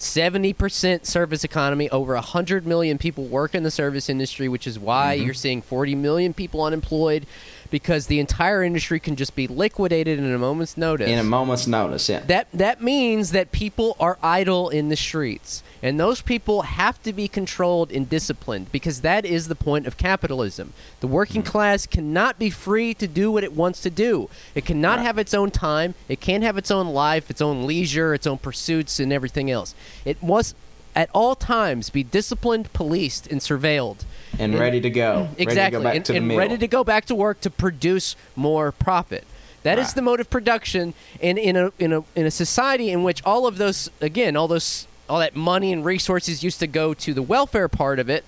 70% 0.03 1.07
service 1.07 1.45
economy. 1.45 1.89
Over 1.91 2.15
100 2.15 2.67
million 2.67 2.99
people 2.99 3.25
work 3.25 3.55
in 3.55 3.63
the 3.63 3.71
service 3.71 4.09
industry, 4.09 4.49
which 4.49 4.67
is 4.67 4.79
why 4.79 5.17
mm-hmm. 5.17 5.25
you're 5.25 5.35
seeing 5.35 5.63
40 5.63 5.95
million 5.95 6.35
people 6.35 6.63
unemployed 6.63 7.25
because 7.73 8.07
the 8.07 8.21
entire 8.21 8.63
industry 8.63 9.01
can 9.01 9.17
just 9.17 9.35
be 9.35 9.49
liquidated 9.49 10.21
in 10.21 10.33
a 10.33 10.39
moment's 10.39 10.77
notice. 10.77 11.09
In 11.09 11.19
a 11.19 11.25
moment's 11.25 11.67
notice, 11.67 12.09
yeah. 12.09 12.21
that 12.27 12.47
that 12.53 12.81
means 12.81 13.33
that 13.33 13.51
people 13.51 13.97
are 13.99 14.19
idle 14.23 14.69
in 14.69 14.91
the 14.91 14.97
streets. 14.97 15.65
And 15.83 15.99
those 15.99 16.21
people 16.21 16.63
have 16.63 17.03
to 17.03 17.13
be 17.13 17.27
controlled 17.27 17.91
and 17.91 18.09
disciplined 18.09 18.71
because 18.71 19.01
that 19.01 19.25
is 19.25 19.49
the 19.49 19.57
point 19.57 19.87
of 19.87 19.97
capitalism. 19.97 20.75
The 21.01 21.09
working 21.09 21.43
hmm. 21.43 21.49
class 21.49 21.87
cannot 21.87 22.39
be 22.39 22.51
free 22.51 22.95
to 22.95 23.09
do 23.09 23.33
what 23.33 23.43
it 23.43 23.55
wants 23.55 23.81
to 23.83 23.91
do. 23.91 24.29
It 24.55 24.65
cannot 24.65 24.99
Right. 24.99 25.07
have 25.07 25.19
its 25.19 25.33
own 25.33 25.51
time. 25.51 25.95
It 26.09 26.21
can't 26.21 26.45
have 26.45 26.59
its 26.59 26.71
own 26.71 26.89
life, 26.89 27.31
its 27.31 27.41
own 27.41 27.67
leisure, 27.67 28.13
its 28.13 28.27
own 28.27 28.37
pursuits, 28.37 29.01
and 29.01 29.11
everything 29.13 29.51
else. 29.51 29.75
It 30.05 30.23
must, 30.23 30.55
at 30.95 31.09
all 31.15 31.35
times, 31.35 31.89
be 31.89 32.05
disciplined, 32.05 32.71
policed, 32.75 33.27
and 33.29 33.41
surveilled. 33.41 34.05
And 34.39 34.59
ready 34.59 34.81
to 34.81 34.91
go. 34.91 35.29
Exactly, 35.39 35.47
Ready 35.47 35.71
to 35.71 35.71
go 35.79 35.83
back 35.83 35.97
and, 35.97 36.05
to 36.07 36.17
and 36.17 36.37
ready 36.37 36.59
to 36.59 36.69
go 36.69 36.85
back 36.85 37.05
to 37.07 37.15
work 37.15 37.41
to 37.43 37.51
produce 37.51 38.17
more 38.37 38.73
profit. 38.73 39.25
That 39.63 39.79
is 39.79 39.89
Right. 39.89 39.95
the 39.97 40.03
mode 40.03 40.21
of 40.21 40.29
production, 40.29 40.95
and 41.23 41.39
in 41.39 41.57
a 41.57 41.73
in 41.79 41.93
a 41.93 42.05
in 42.17 42.27
a 42.27 42.31
society 42.31 42.91
in 42.91 43.03
which 43.05 43.23
all 43.25 43.47
of 43.47 43.59
those 43.59 43.91
again 44.01 44.37
all 44.37 44.49
those 44.49 44.87
all 45.09 45.21
that 45.21 45.37
money 45.37 45.73
and 45.73 45.85
resources 45.85 46.43
used 46.43 46.59
to 46.61 46.67
go 46.67 46.95
to 46.95 47.15
the 47.15 47.23
welfare 47.23 47.69
part 47.69 47.99
of 47.99 48.09
it 48.11 48.25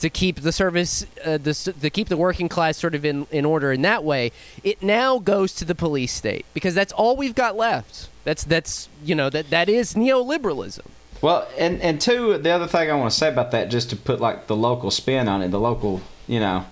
to 0.00 0.10
keep 0.10 0.40
the 0.42 0.52
service 0.52 1.06
uh, 1.24 1.38
the, 1.38 1.54
to 1.80 1.88
keep 1.88 2.08
the 2.08 2.16
working 2.16 2.48
class 2.48 2.76
sort 2.76 2.94
of 2.94 3.04
in, 3.04 3.26
in 3.30 3.46
order 3.46 3.72
in 3.72 3.80
that 3.82 4.04
way 4.04 4.30
it 4.62 4.82
now 4.82 5.18
goes 5.18 5.54
to 5.54 5.64
the 5.64 5.74
police 5.74 6.12
state 6.12 6.44
because 6.52 6.74
that's 6.74 6.92
all 6.92 7.16
we've 7.16 7.34
got 7.34 7.56
left 7.56 8.08
that's 8.24 8.44
that's 8.44 8.88
you 9.02 9.14
know 9.14 9.30
that 9.30 9.48
that 9.48 9.68
is 9.70 9.94
neoliberalism 9.94 10.84
Well, 11.22 11.48
and 11.56 11.80
and 11.80 12.00
two, 12.00 12.38
the 12.38 12.50
other 12.50 12.66
thing 12.66 12.90
I 12.90 12.94
want 12.94 13.10
to 13.10 13.16
say 13.16 13.28
about 13.28 13.50
that, 13.52 13.70
just 13.70 13.90
to 13.90 13.96
put 13.96 14.20
like 14.20 14.46
the 14.46 14.56
local 14.56 14.90
spin 14.90 15.28
on 15.28 15.42
it, 15.42 15.50
the 15.50 15.60
local, 15.60 16.02
you 16.26 16.40
know, 16.40 16.66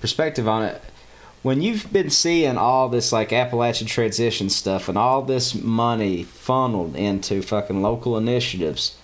perspective 0.00 0.46
on 0.46 0.64
it. 0.64 0.82
When 1.42 1.62
you've 1.62 1.92
been 1.92 2.10
seeing 2.10 2.58
all 2.58 2.88
this 2.88 3.12
like 3.12 3.32
Appalachian 3.32 3.86
transition 3.86 4.50
stuff 4.50 4.88
and 4.88 4.98
all 4.98 5.22
this 5.22 5.54
money 5.54 6.24
funneled 6.24 6.96
into 6.96 7.42
fucking 7.42 7.80
local 7.80 8.18
initiatives, 8.18 8.96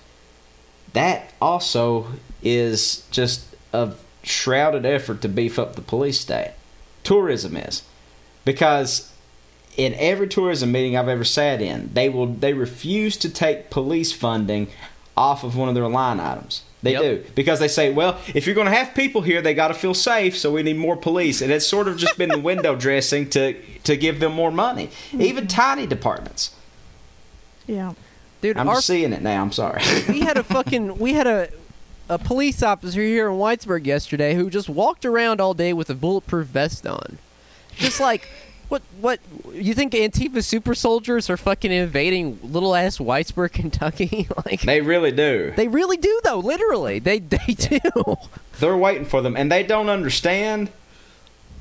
that 0.93 1.32
also 1.41 2.09
is 2.43 3.07
just 3.11 3.55
a 3.72 3.93
shrouded 4.22 4.85
effort 4.85 5.22
to 5.22 5.28
beef 5.28 5.59
up 5.59 5.76
the 5.76 5.82
police 5.82 6.20
state. 6.20 6.55
Tourism 7.05 7.57
is 7.57 7.82
because 8.45 9.13
in 9.76 9.94
every 9.94 10.28
tourism 10.28 10.72
meeting 10.72 10.96
I've 10.96 11.08
ever 11.08 11.24
sat 11.24 11.60
in, 11.60 11.90
they 11.94 12.08
will 12.08 12.26
they 12.26 12.52
refuse 12.52 13.16
to 13.18 13.28
take 13.28 13.70
police 13.70 14.12
funding 14.12 14.68
off 15.16 15.44
of 15.44 15.56
one 15.56 15.68
of 15.68 15.74
their 15.74 15.88
line 15.88 16.20
items. 16.20 16.62
They 16.82 16.92
Yep. 16.92 17.02
do 17.02 17.24
because 17.34 17.60
they 17.60 17.68
say, 17.68 17.90
well, 17.90 18.18
if 18.34 18.44
you're 18.46 18.54
going 18.54 18.66
to 18.66 18.74
have 18.74 18.94
people 18.94 19.22
here, 19.22 19.40
they 19.40 19.54
got 19.54 19.68
to 19.68 19.74
feel 19.74 19.94
safe, 19.94 20.36
so 20.36 20.52
we 20.52 20.62
need 20.62 20.76
more 20.76 20.96
police, 20.96 21.40
and 21.40 21.50
it's 21.50 21.66
sort 21.66 21.88
of 21.88 21.96
just 21.96 22.18
been 22.18 22.28
the 22.28 22.38
window 22.52 22.76
dressing 22.76 23.28
to 23.30 23.54
to 23.84 23.96
give 23.96 24.20
them 24.20 24.32
more 24.32 24.50
money. 24.50 24.88
Mm-hmm. 24.88 25.22
Even 25.22 25.46
tiny 25.46 25.86
departments. 25.86 26.54
Yeah. 27.66 27.94
dude 28.42 28.58
I'm 28.58 28.68
our 28.68 28.74
just 28.76 28.86
seeing 28.86 29.12
it 29.14 29.22
now. 29.22 29.40
I'm 29.40 29.52
sorry. 29.52 29.80
we 30.08 30.20
had 30.20 30.36
a 30.36 30.42
fucking 30.54 30.98
we 30.98 31.14
had 31.14 31.26
a 31.26 31.48
a 32.10 32.18
police 32.18 32.62
officer 32.62 33.00
here 33.00 33.28
in 33.30 33.38
Whitesburg 33.38 33.86
yesterday 33.86 34.34
who 34.34 34.50
just 34.50 34.68
walked 34.68 35.06
around 35.06 35.40
all 35.40 35.54
day 35.54 35.72
with 35.72 35.88
a 35.88 35.94
bulletproof 35.94 36.48
vest 36.48 36.86
on. 36.86 37.16
Just 37.76 37.98
like 37.98 38.28
what 38.74 38.82
what 39.00 39.20
you 39.52 39.72
think 39.72 39.92
Antifa 39.92 40.42
super 40.42 40.74
soldiers 40.74 41.30
are 41.30 41.36
fucking 41.36 41.70
invading 41.70 42.40
little 42.42 42.74
ass 42.74 42.98
Whitesburg, 42.98 43.52
Kentucky? 43.60 44.26
like 44.46 44.62
they 44.62 44.80
really 44.80 45.12
do. 45.12 45.52
they 45.56 45.68
really 45.68 45.96
do 45.96 46.20
though, 46.24 46.40
literally. 46.40 46.98
They 46.98 47.20
they 47.20 47.54
do. 47.54 47.78
They're 48.58 48.76
waiting 48.76 49.04
for 49.04 49.22
them, 49.22 49.36
and 49.36 49.50
they 49.50 49.62
don't 49.62 49.88
understand 49.88 50.70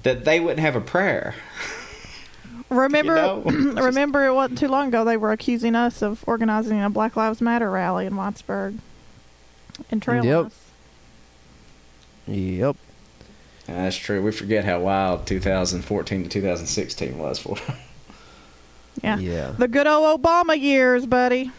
that 0.02 0.26
they 0.26 0.40
wouldn't 0.40 0.60
have 0.60 0.76
a 0.76 0.82
prayer. 0.82 1.36
Remember, 2.70 3.16
know? 3.16 3.42
remember, 3.46 4.26
it 4.26 4.34
wasn't 4.34 4.58
too 4.58 4.68
long 4.68 4.88
ago 4.88 5.06
they 5.06 5.18
were 5.18 5.32
accusing 5.32 5.76
us 5.76 6.02
of 6.02 6.24
organizing 6.26 6.82
a 6.82 6.90
Black 6.90 7.16
Lives 7.16 7.40
Matter 7.40 7.70
rally 7.70 8.08
in 8.08 8.14
Whitesburg 8.14 8.80
and 9.92 10.02
trailing 10.02 10.28
Yep. 10.28 10.46
us. 10.48 10.60
Yep. 12.28 12.78
That's 13.68 13.96
true. 13.96 14.22
We 14.22 14.32
forget 14.32 14.66
how 14.66 14.80
wild 14.82 15.26
2014 15.26 16.24
to 16.24 16.30
2016 16.30 17.18
was 17.18 17.40
for. 17.40 17.58
Yeah. 19.02 19.18
Yeah. 19.18 19.52
The 19.58 19.68
good 19.68 19.88
old 19.88 20.22
Obama 20.22 20.60
years, 20.60 21.06
buddy. 21.08 21.52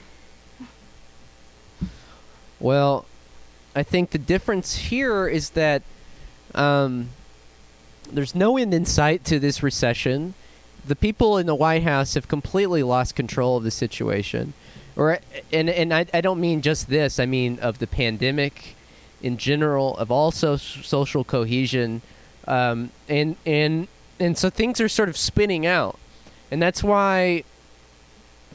Well, 2.61 3.07
I 3.74 3.82
think 3.82 4.11
the 4.11 4.18
difference 4.18 4.76
here 4.76 5.26
is 5.26 5.50
that 5.50 5.82
um, 6.55 7.09
there's 8.11 8.34
no 8.34 8.57
end 8.57 8.72
in 8.72 8.84
sight 8.84 9.24
to 9.24 9.38
this 9.38 9.62
recession. 9.62 10.34
The 10.86 10.96
people 10.96 11.38
in 11.38 11.46
the 11.46 11.55
White 11.55 11.82
House 11.82 12.14
have 12.14 12.28
completely 12.28 12.82
lost 12.82 13.14
control 13.14 13.57
of 13.57 13.64
the 13.64 13.70
situation, 13.70 14.52
or 14.96 15.18
and 15.52 15.68
and 15.68 15.92
I, 15.92 16.07
I 16.14 16.20
don't 16.20 16.40
mean 16.40 16.62
just 16.62 16.88
this. 16.88 17.18
I 17.18 17.26
mean 17.26 17.59
of 17.59 17.78
the 17.78 17.86
pandemic 17.86 18.76
in 19.25 19.39
general, 19.39 19.97
of 19.97 20.11
all 20.11 20.31
so- 20.31 20.57
social 20.57 21.25
cohesion, 21.25 22.03
um, 22.47 22.91
and 23.09 23.37
and 23.47 23.89
and 24.20 24.37
so 24.37 24.51
things 24.51 24.83
are 24.83 24.89
sort 24.89 25.09
of 25.09 25.16
spinning 25.16 25.64
out, 25.64 25.99
and 26.51 26.61
that's 26.61 26.85
why 26.85 27.43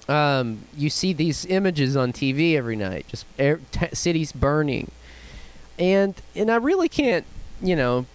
um, 0.08 0.60
you 0.78 0.92
see 0.92 1.12
these 1.12 1.44
images 1.48 1.98
on 1.98 2.14
TV 2.14 2.56
every 2.56 2.76
night, 2.76 3.08
just 3.08 3.26
air, 3.40 3.60
t- 3.72 3.88
cities 3.94 4.32
burning, 4.32 4.92
and 5.80 6.14
and 6.36 6.52
I 6.52 6.58
really 6.58 6.88
can't, 6.88 7.26
you 7.64 7.76
know, 7.76 8.06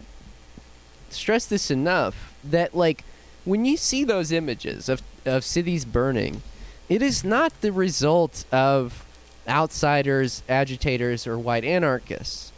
stress 1.11 1.47
this 1.47 1.73
enough 1.73 2.35
that 2.45 2.77
like 2.77 3.03
when 3.45 3.65
you 3.65 3.77
see 3.77 4.05
those 4.05 4.31
images 4.31 4.89
of 4.89 5.03
of 5.27 5.43
cities 5.43 5.85
burning, 5.85 6.41
it 6.89 7.03
is 7.03 7.25
not 7.25 7.61
the 7.63 7.73
result 7.73 8.45
of 8.53 9.04
outsiders, 9.49 10.43
agitators, 10.49 11.27
or 11.27 11.39
white 11.39 11.65
anarchists. 11.65 12.53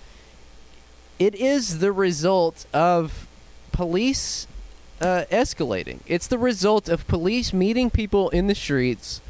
It 1.18 1.34
is 1.34 1.78
the 1.78 1.92
result 1.92 2.66
of 2.72 3.26
police 3.72 4.46
uh, 5.00 5.24
escalating. 5.30 6.00
It's 6.06 6.26
the 6.26 6.38
result 6.38 6.88
of 6.88 7.06
police 7.06 7.52
meeting 7.52 7.90
people 7.90 8.28
in 8.30 8.46
the 8.46 8.54
streets 8.54 9.20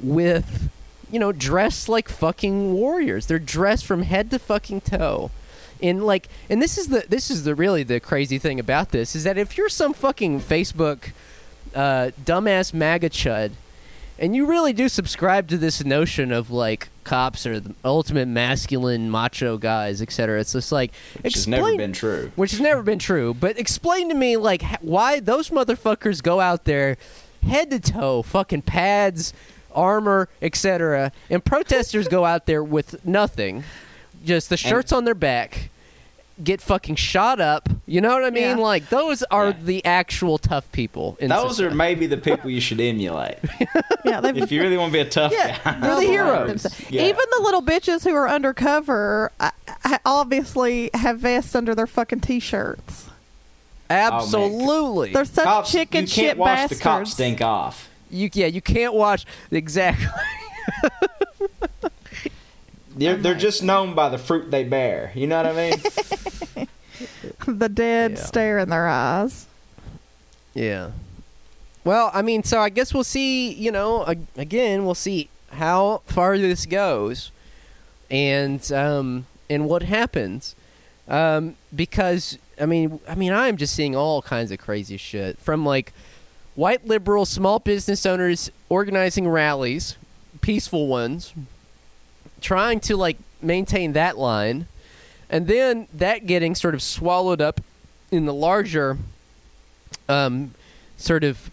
with, 0.00 0.70
you 1.10 1.18
know, 1.18 1.32
dressed 1.32 1.88
like 1.88 2.08
fucking 2.08 2.72
warriors. 2.72 3.26
They're 3.26 3.38
dressed 3.38 3.86
from 3.86 4.02
head 4.02 4.30
to 4.30 4.38
fucking 4.38 4.82
toe. 4.82 5.30
In 5.80 6.02
like, 6.02 6.28
and 6.48 6.62
this 6.62 6.78
is 6.78 6.88
the 6.88 7.04
this 7.08 7.28
is 7.28 7.42
the 7.42 7.56
really 7.56 7.82
the 7.82 7.98
crazy 7.98 8.38
thing 8.38 8.60
about 8.60 8.90
this 8.90 9.16
is 9.16 9.24
that 9.24 9.36
if 9.36 9.56
you're 9.56 9.68
some 9.68 9.92
fucking 9.92 10.40
Facebook 10.40 11.10
uh, 11.74 12.10
dumbass 12.24 12.72
MAGA 12.72 13.10
chud, 13.10 13.50
and 14.22 14.36
you 14.36 14.46
really 14.46 14.72
do 14.72 14.88
subscribe 14.88 15.48
to 15.48 15.58
this 15.58 15.84
notion 15.84 16.30
of 16.30 16.48
like 16.48 16.88
cops 17.02 17.44
are 17.44 17.58
the 17.58 17.74
ultimate 17.84 18.28
masculine 18.28 19.10
macho 19.10 19.58
guys, 19.58 20.00
etc. 20.00 20.40
It's 20.40 20.52
just 20.52 20.70
like 20.70 20.92
Which 21.22 21.34
has 21.34 21.48
never 21.48 21.76
been 21.76 21.92
true. 21.92 22.30
which 22.36 22.52
has 22.52 22.60
never 22.60 22.82
been 22.82 23.00
true. 23.00 23.34
But 23.34 23.58
explain 23.58 24.08
to 24.10 24.14
me, 24.14 24.36
like, 24.36 24.62
why 24.80 25.18
those 25.18 25.50
motherfuckers 25.50 26.22
go 26.22 26.38
out 26.38 26.64
there, 26.64 26.96
head 27.42 27.70
to 27.72 27.80
toe, 27.80 28.22
fucking 28.22 28.62
pads, 28.62 29.34
armor, 29.74 30.28
etc., 30.40 31.10
and 31.28 31.44
protesters 31.44 32.06
go 32.06 32.24
out 32.24 32.46
there 32.46 32.62
with 32.62 33.04
nothing, 33.04 33.64
just 34.24 34.50
the 34.50 34.56
shirts 34.56 34.92
on 34.92 35.04
their 35.04 35.16
back, 35.16 35.70
get 36.42 36.60
fucking 36.60 36.96
shot 36.96 37.40
up. 37.40 37.68
You 37.86 38.00
know 38.00 38.14
what 38.14 38.24
I 38.24 38.30
mean? 38.30 38.42
Yeah. 38.42 38.54
Like, 38.56 38.88
those 38.88 39.22
are 39.24 39.48
Yeah. 39.48 39.56
the 39.62 39.84
actual 39.84 40.38
tough 40.38 40.70
people. 40.72 41.16
In 41.20 41.28
Those 41.28 41.60
are 41.60 41.70
maybe 41.70 42.06
the 42.06 42.16
people 42.16 42.50
you 42.50 42.60
should 42.60 42.80
emulate 42.80 43.38
Yeah, 44.04 44.20
they've 44.20 44.36
if 44.36 44.50
you 44.52 44.62
really 44.62 44.76
want 44.76 44.92
to 44.92 44.98
be 44.98 45.00
a 45.00 45.08
tough 45.08 45.32
Yeah, 45.32 45.58
guy. 45.64 45.78
They're 45.80 45.94
the 45.96 46.00
heroes. 46.02 46.66
Yeah. 46.90 47.02
Even 47.02 47.24
the 47.36 47.42
little 47.42 47.62
bitches 47.62 48.02
who 48.04 48.14
are 48.14 48.28
undercover 48.28 49.30
uh, 49.40 49.50
uh, 49.84 49.98
obviously 50.04 50.90
have 50.94 51.20
vests 51.20 51.54
under 51.54 51.74
their 51.74 51.86
fucking 51.86 52.20
t-shirts. 52.20 53.08
absolutely. 53.90 55.12
They're 55.12 55.24
such 55.24 55.44
Cops, 55.44 55.70
chicken 55.72 56.02
you 56.02 56.06
shit 56.08 56.24
can't 56.26 56.38
watch 56.38 56.48
bastards. 56.56 56.78
the 56.80 56.84
cops 56.84 57.10
stink 57.12 57.40
off. 57.42 57.88
you 58.10 58.30
yeah, 58.32 58.46
you 58.46 58.60
can't 58.62 58.94
watch 58.94 59.26
exactly. 59.50 60.06
They're, 63.02 63.16
they're 63.16 63.34
just 63.34 63.62
known 63.62 63.94
by 63.94 64.08
the 64.08 64.18
fruit 64.18 64.50
they 64.50 64.64
bear. 64.64 65.12
You 65.14 65.26
know 65.26 65.36
what 65.42 65.46
I 65.46 65.70
mean? 65.70 66.68
the 67.58 67.68
dead 67.68 68.12
Yeah. 68.12 68.16
stare 68.24 68.58
in 68.58 68.68
their 68.68 68.88
eyes. 68.88 69.46
Yeah. 70.54 70.90
Well, 71.84 72.10
I 72.14 72.22
mean, 72.22 72.42
so 72.44 72.60
I 72.60 72.68
guess 72.68 72.94
we'll 72.94 73.04
see. 73.04 73.52
You 73.52 73.72
know, 73.72 74.06
ag- 74.06 74.26
again, 74.36 74.84
we'll 74.84 74.94
see 74.94 75.28
how 75.50 76.02
far 76.06 76.38
this 76.38 76.64
goes, 76.66 77.30
and 78.10 78.70
um, 78.72 79.26
and 79.50 79.68
what 79.68 79.82
happens, 79.82 80.54
um, 81.08 81.56
because 81.74 82.38
I 82.60 82.66
mean, 82.66 83.00
I 83.08 83.16
mean, 83.16 83.32
I'm 83.32 83.56
just 83.56 83.74
seeing 83.74 83.96
all 83.96 84.22
kinds 84.22 84.52
of 84.52 84.58
crazy 84.60 84.96
shit 84.96 85.38
from 85.40 85.64
like 85.66 85.92
white 86.54 86.86
liberal 86.86 87.24
small 87.26 87.58
business 87.58 88.06
owners 88.06 88.50
organizing 88.68 89.26
rallies, 89.28 89.96
peaceful 90.40 90.86
ones, 90.86 91.32
trying 92.42 92.80
to 92.80 92.96
like 92.96 93.16
maintain 93.40 93.92
that 93.94 94.18
line, 94.18 94.66
and 95.30 95.46
then 95.46 95.88
that 95.94 96.26
getting 96.26 96.54
sort 96.54 96.74
of 96.74 96.82
swallowed 96.82 97.40
up 97.40 97.60
in 98.10 98.26
the 98.26 98.34
larger 98.34 98.98
um, 100.08 100.52
sort 100.96 101.24
of, 101.24 101.50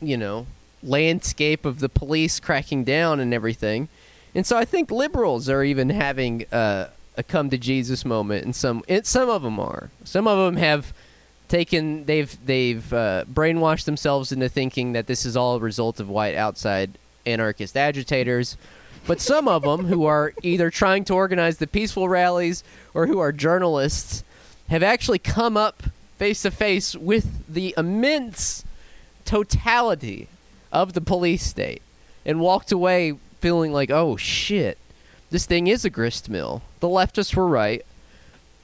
you 0.00 0.16
know, 0.16 0.46
landscape 0.82 1.64
of 1.64 1.80
the 1.80 1.88
police 1.88 2.40
cracking 2.40 2.84
down 2.84 3.20
and 3.20 3.34
everything. 3.34 3.88
And 4.34 4.46
so 4.46 4.56
I 4.56 4.64
think 4.64 4.90
liberals 4.90 5.48
are 5.48 5.64
even 5.64 5.90
having 5.90 6.46
uh, 6.52 6.88
a 7.16 7.22
come 7.22 7.50
to 7.50 7.58
Jesus 7.58 8.04
moment, 8.04 8.44
and 8.44 8.54
some 8.54 8.82
it, 8.86 9.06
some 9.06 9.28
of 9.28 9.42
them 9.42 9.58
are. 9.58 9.90
Some 10.04 10.28
of 10.28 10.38
them 10.38 10.56
have 10.56 10.92
taken 11.48 12.04
they've 12.04 12.46
they've 12.46 12.92
uh, 12.92 13.24
brainwashed 13.32 13.84
themselves 13.84 14.30
into 14.30 14.48
thinking 14.48 14.92
that 14.92 15.08
this 15.08 15.26
is 15.26 15.36
all 15.36 15.56
a 15.56 15.58
result 15.58 15.98
of 15.98 16.08
white 16.08 16.36
outside 16.36 16.96
anarchist 17.26 17.76
agitators. 17.76 18.56
But 19.06 19.20
some 19.20 19.48
of 19.48 19.62
them 19.62 19.86
who 19.86 20.04
are 20.04 20.32
either 20.42 20.70
trying 20.70 21.04
to 21.04 21.14
organize 21.14 21.58
the 21.58 21.66
peaceful 21.66 22.08
rallies 22.08 22.62
or 22.94 23.06
who 23.06 23.18
are 23.18 23.32
journalists 23.32 24.24
have 24.68 24.82
actually 24.82 25.18
come 25.18 25.56
up 25.56 25.82
face 26.16 26.42
to 26.42 26.50
face 26.50 26.94
with 26.94 27.44
the 27.52 27.74
immense 27.76 28.64
totality 29.24 30.28
of 30.72 30.92
the 30.92 31.00
police 31.00 31.42
state 31.42 31.82
and 32.24 32.40
walked 32.40 32.70
away 32.70 33.14
feeling 33.40 33.72
like, 33.72 33.90
oh 33.90 34.16
shit, 34.16 34.78
this 35.30 35.46
thing 35.46 35.66
is 35.66 35.84
a 35.84 35.90
grist 35.90 36.28
mill. 36.28 36.62
The 36.80 36.88
leftists 36.88 37.34
were 37.34 37.48
right. 37.48 37.84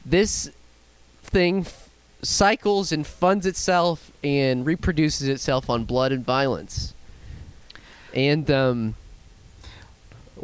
This 0.05 0.51
thing 1.23 1.61
f- 1.61 1.89
cycles 2.23 2.93
and 2.93 3.07
funds 3.07 3.47
itself 3.47 4.13
and 4.23 4.67
reproduces 4.67 5.29
itself 5.29 5.71
on 5.71 5.85
blood 5.85 6.13
and 6.13 6.25
violence. 6.25 6.95
And 8.15 8.51
um, 8.51 8.95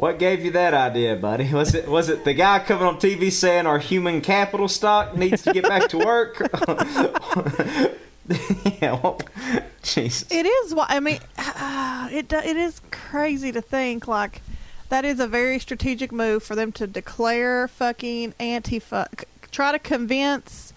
What 0.03 0.19
gave 0.19 0.43
you 0.43 0.51
that 0.51 0.73
idea, 0.73 1.15
buddy? 1.15 1.53
Was 1.53 1.73
it 1.73 1.87
was 1.87 2.09
it 2.09 2.25
the 2.25 2.33
guy 2.33 2.59
coming 2.59 2.85
on 2.85 2.97
TV 2.97 3.31
saying 3.31 3.65
our 3.65 3.79
human 3.79 4.19
capital 4.19 4.67
stock 4.67 5.15
needs 5.15 5.43
to 5.43 5.53
get 5.53 5.63
back 5.63 5.87
to 5.91 5.97
work? 5.97 6.39
yeah, 8.81 8.99
well, 9.01 9.21
Jesus. 9.81 10.29
It 10.29 10.45
is 10.45 10.75
I 10.77 10.99
mean. 10.99 11.19
Uh, 11.37 11.53
uh, 11.55 12.09
it 12.11 12.33
it 12.33 12.57
is 12.57 12.81
crazy 12.91 13.53
to 13.53 13.61
think 13.61 14.05
like 14.05 14.41
that 14.89 15.05
is 15.05 15.21
a 15.21 15.27
very 15.27 15.57
strategic 15.57 16.11
move 16.11 16.43
for 16.43 16.53
them 16.53 16.73
to 16.73 16.85
declare 16.85 17.69
fucking 17.69 18.33
anti 18.41 18.79
fuck, 18.79 19.23
Try 19.51 19.71
to 19.71 19.79
convince 19.79 20.72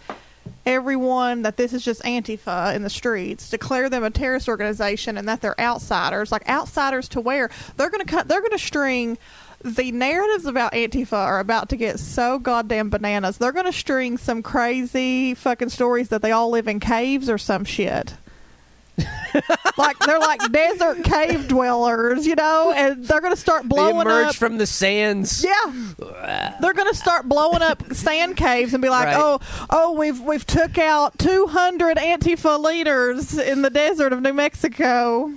everyone 0.67 1.43
that 1.43 1.57
this 1.57 1.73
is 1.73 1.85
just 1.85 2.03
Antifa 2.03 2.75
in 2.75 2.83
the 2.83 2.91
streets. 2.91 3.49
Declare 3.49 3.89
them 3.89 4.05
a 4.05 4.11
terrorist 4.11 4.49
organization 4.49 5.17
and 5.17 5.29
that 5.29 5.41
they're 5.41 5.59
outsiders. 5.61 6.33
Like 6.33 6.49
outsiders 6.49 7.09
to 7.11 7.21
where 7.21 7.51
they're 7.77 7.91
gonna 7.91 8.05
cut. 8.05 8.29
They're 8.29 8.43
gonna 8.43 8.59
string. 8.59 9.17
The 9.65 9.91
narratives 9.93 10.45
about 10.45 10.73
Antifa 10.73 11.15
are 11.15 11.41
about 11.41 11.71
to 11.71 11.77
get 11.77 11.99
so 11.99 12.39
goddamn 12.39 12.91
bananas. 12.91 13.39
They're 13.39 13.53
gonna 13.53 13.73
string 13.73 14.19
some 14.19 14.43
crazy 14.43 15.35
fucking 15.35 15.71
stories 15.71 16.09
that 16.09 16.21
they 16.21 16.33
all 16.33 16.51
live 16.51 16.69
in 16.69 16.81
caves 16.81 17.31
or 17.31 17.39
some 17.39 17.65
shit 17.65 18.15
like 19.77 19.99
they're 20.01 20.19
like 20.19 20.41
desert 20.53 21.05
cave 21.05 21.49
dwellers, 21.49 22.27
you 22.27 22.35
know, 22.35 22.73
and 22.75 23.05
they're 23.05 23.21
gonna 23.21 23.37
start 23.37 23.63
they 23.65 23.69
blowing 23.69 24.01
emerge 24.07 24.29
up. 24.29 24.35
from 24.37 24.57
the 24.59 24.67
sands. 24.67 25.45
yeah, 25.45 26.57
they're 26.61 26.73
gonna 26.75 26.95
start 26.95 27.29
blowing 27.29 27.63
up 27.63 27.83
sand 27.93 28.37
caves 28.37 28.73
and 28.73 28.83
be 28.83 28.89
like, 28.89 29.07
Right. 29.07 29.17
"Oh, 29.19 29.41
oh, 29.71 29.93
we've 29.93 30.21
we've 30.21 30.47
took 30.47 30.79
out 30.79 31.19
two 31.19 31.47
hundred 31.49 31.99
Antifa 31.99 32.59
leaders 32.63 33.37
in 33.39 33.63
the 33.63 33.71
desert 33.71 34.13
of 34.13 34.23
New 34.23 34.33
Mexico." 34.33 35.33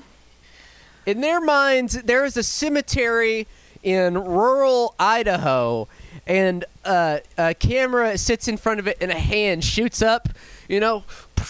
In 1.06 1.22
their 1.22 1.42
minds, 1.42 2.02
there 2.04 2.24
is 2.24 2.38
a 2.38 2.44
cemetery 2.44 3.48
in 3.82 4.14
rural 4.16 4.94
Idaho, 5.00 5.88
and 6.28 6.66
uh, 6.86 7.20
a 7.38 7.54
camera 7.56 8.18
sits 8.18 8.48
in 8.48 8.58
front 8.58 8.80
of 8.80 8.88
it, 8.88 8.98
and 9.02 9.12
a 9.12 9.18
hand 9.18 9.64
shoots 9.64 10.02
up, 10.02 10.30
you 10.68 10.80
know, 10.80 11.04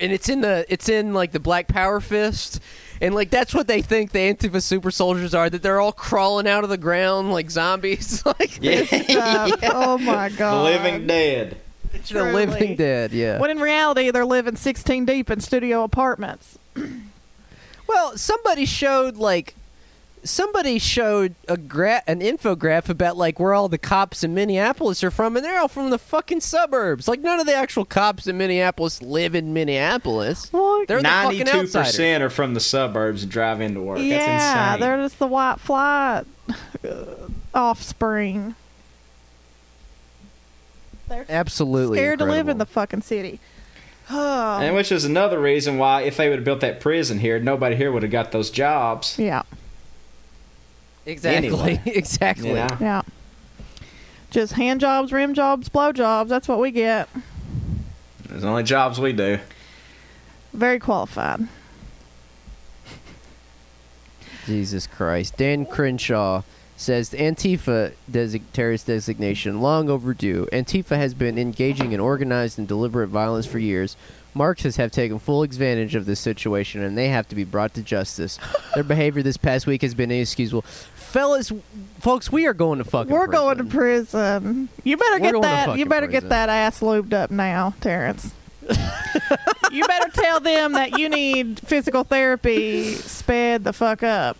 and 0.00 0.12
it's 0.12 0.28
in 0.28 0.40
the 0.40 0.64
it's 0.68 0.88
in 0.88 1.12
like 1.14 1.32
the 1.32 1.40
Black 1.40 1.68
Power 1.68 2.00
fist, 2.00 2.60
and 3.00 3.14
like 3.14 3.30
that's 3.30 3.54
what 3.54 3.66
they 3.66 3.82
think 3.82 4.12
the 4.12 4.18
Antifa 4.18 4.62
super 4.62 4.90
soldiers 4.90 5.34
are. 5.34 5.48
That 5.50 5.62
they're 5.62 5.80
all 5.80 5.92
crawling 5.92 6.46
out 6.48 6.64
of 6.64 6.70
the 6.70 6.78
ground 6.78 7.32
like 7.32 7.50
zombies, 7.50 8.24
like 8.26 8.58
Yeah. 8.62 8.84
Stuff. 8.84 9.58
Oh 9.64 9.98
my 9.98 10.28
god, 10.28 10.32
the 10.32 10.36
god. 10.38 10.64
living 10.64 11.06
dead. 11.06 11.56
the 12.10 12.24
living 12.32 12.76
dead. 12.76 13.12
Yeah. 13.12 13.38
When 13.40 13.50
in 13.50 13.58
reality, 13.58 14.10
they're 14.10 14.26
living 14.26 14.56
16 14.56 15.04
deep 15.04 15.30
in 15.30 15.40
studio 15.40 15.82
apartments. 15.84 16.58
Well, 17.88 18.18
somebody 18.18 18.66
showed 18.66 19.16
like 19.16 19.54
somebody 20.24 20.78
showed 20.78 21.34
a 21.48 21.56
gra- 21.56 22.02
an 22.06 22.20
infograph 22.20 22.88
about 22.88 23.16
like 23.16 23.38
where 23.40 23.54
all 23.54 23.68
the 23.68 23.78
cops 23.78 24.22
in 24.24 24.34
Minneapolis 24.34 25.02
are 25.04 25.10
from, 25.10 25.36
and 25.36 25.44
they're 25.44 25.58
all 25.60 25.68
from 25.68 25.90
the 25.90 25.98
fucking 25.98 26.40
suburbs. 26.40 27.08
Like 27.08 27.20
none 27.20 27.40
of 27.40 27.46
the 27.46 27.54
actual 27.54 27.84
cops 27.84 28.26
in 28.26 28.36
Minneapolis 28.38 29.02
live 29.02 29.34
in 29.34 29.52
Minneapolis. 29.52 30.52
Well, 30.52 30.84
They're 30.86 31.00
Ninety-two 31.00 31.50
outsiders. 31.50 31.92
percent 31.92 32.22
are 32.22 32.30
from 32.30 32.54
the 32.54 32.60
suburbs 32.60 33.22
and 33.22 33.30
drive 33.32 33.60
into 33.60 33.80
work. 33.80 33.98
yeah, 34.00 34.18
That's 34.18 34.76
insane. 34.76 34.80
they're 34.80 35.02
just 35.04 35.18
the 35.18 35.26
white 35.26 35.60
flight 35.60 36.24
uh, 36.88 37.04
offspring. 37.54 38.54
They're 41.08 41.26
Absolutely 41.28 41.98
scared 41.98 42.18
to 42.18 42.26
live 42.26 42.48
in 42.48 42.58
the 42.58 42.66
fucking 42.66 43.00
city. 43.02 43.40
Oh, 44.10 44.58
And 44.60 44.74
which 44.76 44.92
is 44.92 45.04
another 45.04 45.38
reason 45.38 45.78
why, 45.78 46.02
if 46.02 46.16
they 46.18 46.28
would 46.28 46.36
have 46.38 46.44
built 46.44 46.60
that 46.60 46.80
prison 46.80 47.18
here, 47.20 47.38
nobody 47.38 47.76
here 47.76 47.90
would 47.90 48.02
have 48.02 48.12
got 48.12 48.32
those 48.32 48.50
jobs. 48.50 49.18
yeah, 49.18 49.42
exactly, 51.08 51.48
Anyway. 51.48 51.82
exactly. 51.86 52.48
You 52.50 52.54
know? 52.54 52.76
yeah. 52.80 53.02
Just 54.30 54.52
hand 54.54 54.80
jobs, 54.80 55.12
rim 55.12 55.34
jobs, 55.34 55.68
blow 55.68 55.90
jobs. 55.92 56.28
That's 56.30 56.46
what 56.48 56.60
we 56.60 56.70
get. 56.70 57.08
There's 58.28 58.44
only 58.44 58.62
jobs 58.62 59.00
we 59.00 59.12
do. 59.12 59.38
Very 60.52 60.78
qualified. 60.78 61.48
Jesus 64.46 64.86
Christ. 64.86 65.36
Dan 65.36 65.66
Crenshaw 65.66 66.42
says 66.76 67.08
the 67.10 67.18
Antifa 67.18 67.92
desi- 68.10 68.40
terrorist 68.52 68.86
designation 68.86 69.60
long 69.60 69.90
overdue. 69.90 70.46
Antifa 70.52 70.96
has 70.96 71.12
been 71.14 71.38
engaging 71.38 71.92
in 71.92 72.00
organized 72.00 72.58
and 72.58 72.68
deliberate 72.68 73.08
violence 73.08 73.46
for 73.46 73.58
years. 73.58 73.96
Marxists 74.34 74.76
have 74.76 74.92
taken 74.92 75.18
full 75.18 75.42
advantage 75.42 75.94
of 75.94 76.06
this 76.06 76.20
situation 76.20 76.82
and 76.82 76.96
they 76.96 77.08
have 77.08 77.28
to 77.28 77.34
be 77.34 77.44
brought 77.44 77.74
to 77.74 77.82
justice. 77.82 78.38
Their 78.74 78.84
behavior 78.84 79.22
this 79.22 79.36
past 79.36 79.66
week 79.66 79.82
has 79.82 79.94
been 79.94 80.10
inexcusable. 80.10 80.64
Fellas, 81.08 81.50
folks, 82.00 82.30
we 82.30 82.46
are 82.46 82.52
going 82.52 82.78
to 82.78 82.84
fucking 82.84 83.10
We're 83.10 83.26
going 83.28 83.56
to 83.58 83.64
prison. 83.64 84.68
prison. 84.68 84.68
You 84.84 84.98
better 84.98 85.18
We're 85.18 85.32
get 85.32 85.42
that. 85.42 85.78
You 85.78 85.86
better 85.86 86.06
prison. 86.06 86.22
get 86.24 86.28
that 86.28 86.48
ass 86.50 86.80
lubed 86.80 87.14
up 87.14 87.30
now, 87.30 87.72
Terrence. 87.80 88.34
you 89.72 89.86
better 89.86 90.10
tell 90.12 90.38
them 90.40 90.72
that 90.72 90.98
you 90.98 91.08
need 91.08 91.60
physical 91.60 92.04
therapy 92.04 92.92
sped 92.92 93.64
the 93.64 93.72
fuck 93.72 94.02
up. 94.02 94.36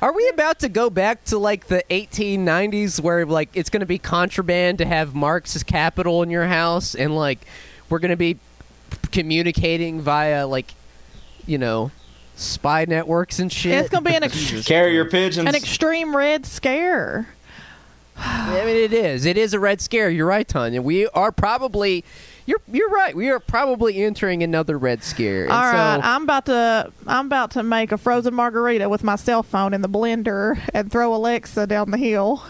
Are 0.00 0.12
we 0.12 0.28
about 0.28 0.60
to 0.60 0.68
go 0.68 0.90
back 0.90 1.24
to 1.24 1.38
like 1.38 1.66
the 1.66 1.82
1890s 1.90 3.00
where 3.00 3.26
like 3.26 3.48
it's 3.54 3.70
going 3.70 3.80
to 3.80 3.86
be 3.86 3.98
contraband 3.98 4.78
to 4.78 4.84
have 4.84 5.14
Marx's 5.14 5.64
capital 5.64 6.22
in 6.22 6.30
your 6.30 6.46
house 6.46 6.94
and 6.94 7.16
like 7.16 7.40
we're 7.88 7.98
going 7.98 8.10
to 8.10 8.16
be 8.16 8.38
communicating 9.10 10.00
via 10.00 10.46
like 10.46 10.72
you 11.46 11.58
know 11.58 11.90
spy 12.36 12.84
networks 12.86 13.38
and 13.38 13.52
shit? 13.52 13.72
It's 13.72 13.88
gonna 13.88 14.08
be 14.08 14.14
an 14.14 14.22
ex- 14.24 14.34
Jesus 14.34 14.66
Carrier 14.66 15.04
Christ. 15.04 15.12
pigeons. 15.12 15.48
An 15.48 15.54
extreme 15.54 16.16
red 16.16 16.46
scare. 16.46 17.28
I 18.16 18.64
mean 18.64 18.76
it 18.76 18.92
is. 18.92 19.24
It 19.26 19.36
is 19.36 19.54
a 19.54 19.60
red 19.60 19.80
scare. 19.80 20.08
You're 20.08 20.26
right, 20.26 20.46
Tanya. 20.46 20.80
We 20.80 21.08
are 21.08 21.32
probably 21.32 22.04
you're 22.46 22.60
you're 22.70 22.90
right. 22.90 23.14
We 23.14 23.28
are 23.30 23.40
probably 23.40 24.04
entering 24.04 24.42
another 24.42 24.78
red 24.78 25.02
scare. 25.02 25.44
And 25.44 25.52
All 25.52 25.62
right, 25.62 26.00
so, 26.00 26.06
I'm 26.08 26.22
about 26.22 26.46
to 26.46 26.92
I'm 27.06 27.26
about 27.26 27.50
to 27.52 27.62
make 27.62 27.90
a 27.90 27.98
frozen 27.98 28.34
margarita 28.34 28.88
with 28.88 29.02
my 29.02 29.16
cell 29.16 29.42
phone 29.42 29.74
in 29.74 29.82
the 29.82 29.88
blender 29.88 30.58
and 30.72 30.92
throw 30.92 31.14
Alexa 31.14 31.66
down 31.66 31.90
the 31.90 31.98
hill. 31.98 32.42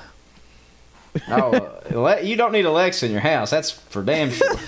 oh, 1.28 2.18
you 2.22 2.37
don't 2.37 2.53
need 2.53 2.64
Alexa 2.66 3.07
in 3.07 3.12
your 3.12 3.20
house. 3.20 3.51
That's 3.51 3.70
for 3.70 4.03
damn 4.03 4.30
sure. 4.30 4.49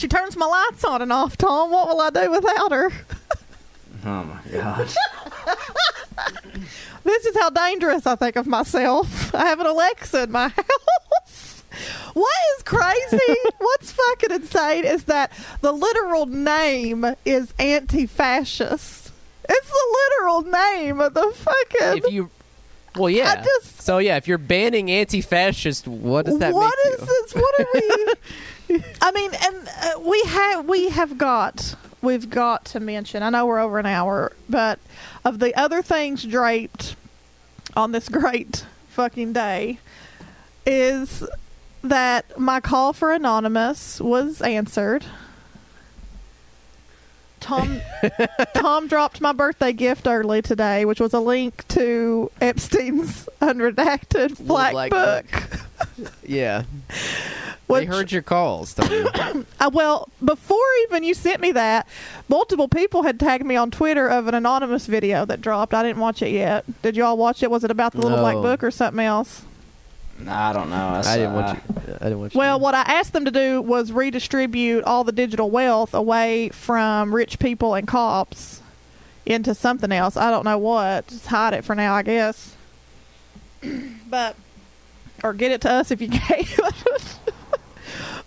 She 0.00 0.08
turns 0.08 0.34
my 0.34 0.46
lights 0.46 0.82
on 0.82 1.02
and 1.02 1.12
off, 1.12 1.36
Tom. 1.36 1.70
What 1.70 1.86
will 1.88 2.00
I 2.00 2.08
do 2.08 2.30
without 2.30 2.72
her? 2.72 2.90
Oh 4.04 4.24
my 4.24 4.38
god. 4.52 4.88
This 7.02 7.24
is 7.24 7.34
how 7.36 7.48
dangerous 7.50 8.06
I 8.06 8.14
think 8.14 8.36
of 8.36 8.46
myself. 8.46 9.34
I 9.34 9.46
have 9.46 9.58
an 9.58 9.66
Alexa 9.66 10.24
in 10.24 10.30
my 10.32 10.48
house. 10.56 11.62
What 12.12 12.30
is 12.56 12.62
crazy? 12.62 13.34
What's 13.58 13.90
fucking 13.92 14.30
insane 14.32 14.84
is 14.84 15.04
that 15.04 15.32
the 15.62 15.72
literal 15.72 16.26
name 16.26 17.06
is 17.24 17.54
anti-fascist. 17.58 19.10
It's 19.48 19.68
the 19.68 19.96
literal 20.18 20.42
name 20.42 21.00
of 21.00 21.14
the 21.14 21.32
fucking. 21.34 22.04
if 22.04 22.12
you 22.12 22.30
well 22.96 23.08
yeah. 23.08 23.36
I 23.38 23.42
just- 23.42 23.80
so 23.80 23.96
yeah, 23.98 24.16
if 24.16 24.28
you're 24.28 24.36
banning 24.38 24.90
anti-fascist, 24.90 25.88
what 25.88 26.26
does 26.26 26.38
that 26.38 26.52
What 26.52 26.74
make 26.84 26.94
is 26.94 27.00
you? 27.00 27.06
this? 27.06 27.34
What 27.34 27.60
are 27.60 27.66
we? 28.76 28.84
I 29.00 29.10
mean, 29.12 29.30
and 29.42 29.68
uh, 29.68 30.00
we 30.00 30.20
have 30.26 30.68
we 30.68 30.90
have 30.90 31.16
got 31.16 31.74
we've 32.02 32.30
got 32.30 32.64
to 32.66 32.80
mention. 32.80 33.22
I 33.22 33.30
know 33.30 33.46
we're 33.46 33.60
over 33.60 33.78
an 33.78 33.86
hour, 33.86 34.32
but 34.48 34.78
of 35.24 35.38
the 35.38 35.54
other 35.54 35.82
things 35.82 36.24
draped 36.24 36.96
on 37.76 37.92
this 37.92 38.08
great 38.08 38.64
fucking 38.88 39.32
day 39.32 39.78
is 40.66 41.26
that 41.82 42.38
my 42.38 42.60
call 42.60 42.92
for 42.92 43.12
anonymous 43.12 44.00
was 44.00 44.42
answered. 44.42 45.04
Tom 47.40 47.80
Tom 48.54 48.86
dropped 48.86 49.20
my 49.20 49.32
birthday 49.32 49.72
gift 49.72 50.06
early 50.06 50.42
today, 50.42 50.84
which 50.84 51.00
was 51.00 51.14
a 51.14 51.20
link 51.20 51.66
to 51.68 52.30
Epstein's 52.40 53.28
unredacted 53.40 54.46
black, 54.46 54.72
black 54.72 54.90
book. 54.90 55.60
Yeah. 56.22 56.64
Which- 57.70 57.88
they 57.88 57.94
heard 57.94 58.12
your 58.12 58.22
calls, 58.22 58.74
Tony. 58.74 59.06
Uh, 59.60 59.70
well, 59.74 60.08
before 60.24 60.56
even 60.84 61.04
you 61.04 61.12
sent 61.12 61.38
me 61.38 61.52
that, 61.52 61.86
multiple 62.30 62.66
people 62.66 63.02
had 63.02 63.20
tagged 63.20 63.44
me 63.44 63.56
on 63.56 63.70
Twitter 63.70 64.08
of 64.08 64.26
an 64.26 64.34
anonymous 64.34 64.86
video 64.86 65.26
that 65.26 65.42
dropped. 65.42 65.74
I 65.74 65.82
didn't 65.82 66.00
watch 66.00 66.22
it 66.22 66.30
yet. 66.30 66.64
Did 66.80 66.96
y'all 66.96 67.18
watch 67.18 67.42
it? 67.42 67.50
Was 67.50 67.62
it 67.62 67.70
about 67.70 67.92
the 67.92 68.00
little 68.00 68.18
black 68.18 68.36
book 68.36 68.64
or 68.64 68.70
something 68.70 69.04
else? 69.04 69.44
I 70.26 70.52
don't 70.52 70.70
know. 70.70 70.92
That's, 70.92 71.08
I 71.08 71.16
didn't 71.16 71.32
uh, 71.32 71.34
want 71.34 71.58
you. 71.58 71.94
I 71.94 72.04
didn't 72.04 72.20
want 72.20 72.34
you. 72.34 72.38
Well, 72.38 72.58
what 72.58 72.74
I 72.74 72.82
asked 72.82 73.12
them 73.12 73.26
to 73.26 73.30
do 73.30 73.60
was 73.60 73.92
redistribute 73.92 74.84
all 74.84 75.04
the 75.04 75.12
digital 75.12 75.50
wealth 75.50 75.92
away 75.92 76.48
from 76.50 77.14
rich 77.14 77.38
people 77.38 77.74
and 77.74 77.86
cops 77.86 78.62
into 79.26 79.54
something 79.54 79.92
else. 79.92 80.16
I 80.16 80.30
don't 80.30 80.44
know 80.44 80.58
what. 80.58 81.06
Just 81.08 81.26
hide 81.26 81.54
it 81.54 81.64
for 81.64 81.74
now, 81.74 81.94
I 81.94 82.02
guess. 82.02 82.56
but 84.08 84.36
or 85.22 85.34
get 85.34 85.52
it 85.52 85.60
to 85.62 85.70
us 85.70 85.90
if 85.90 86.00
you 86.00 86.08
can. 86.10 86.44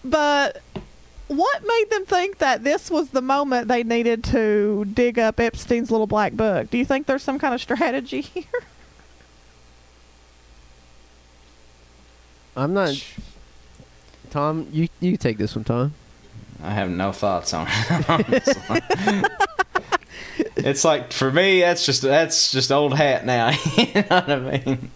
But 0.03 0.61
what 1.27 1.63
made 1.65 1.85
them 1.89 2.05
think 2.05 2.39
that 2.39 2.63
this 2.63 2.91
was 2.91 3.09
the 3.09 3.21
moment 3.21 3.67
they 3.67 3.83
needed 3.83 4.23
to 4.25 4.85
dig 4.93 5.17
up 5.17 5.39
Epstein's 5.39 5.89
little 5.91 6.07
black 6.07 6.33
book? 6.33 6.69
Do 6.69 6.77
you 6.77 6.85
think 6.85 7.07
there's 7.07 7.23
some 7.23 7.39
kind 7.39 7.53
of 7.53 7.61
strategy 7.61 8.21
here? 8.33 8.43
I'm 12.55 12.73
not. 12.73 13.03
Tom, 14.29 14.67
you 14.71 14.87
you 14.99 15.17
take 15.17 15.37
this 15.37 15.55
one, 15.55 15.63
Tom. 15.63 15.93
I 16.61 16.71
have 16.71 16.89
no 16.89 17.11
thoughts 17.11 17.53
on 17.53 17.67
it. 17.69 18.09
on 18.09 18.23
this 18.29 18.55
one. 18.67 18.81
it's 20.57 20.85
like 20.85 21.11
for 21.11 21.31
me, 21.31 21.61
that's 21.61 21.85
just 21.85 22.03
that's 22.03 22.51
just 22.51 22.71
old 22.71 22.95
hat 22.95 23.25
now. 23.25 23.49
you 23.77 23.85
know 23.93 24.03
what 24.07 24.29
I 24.29 24.39
mean? 24.39 24.91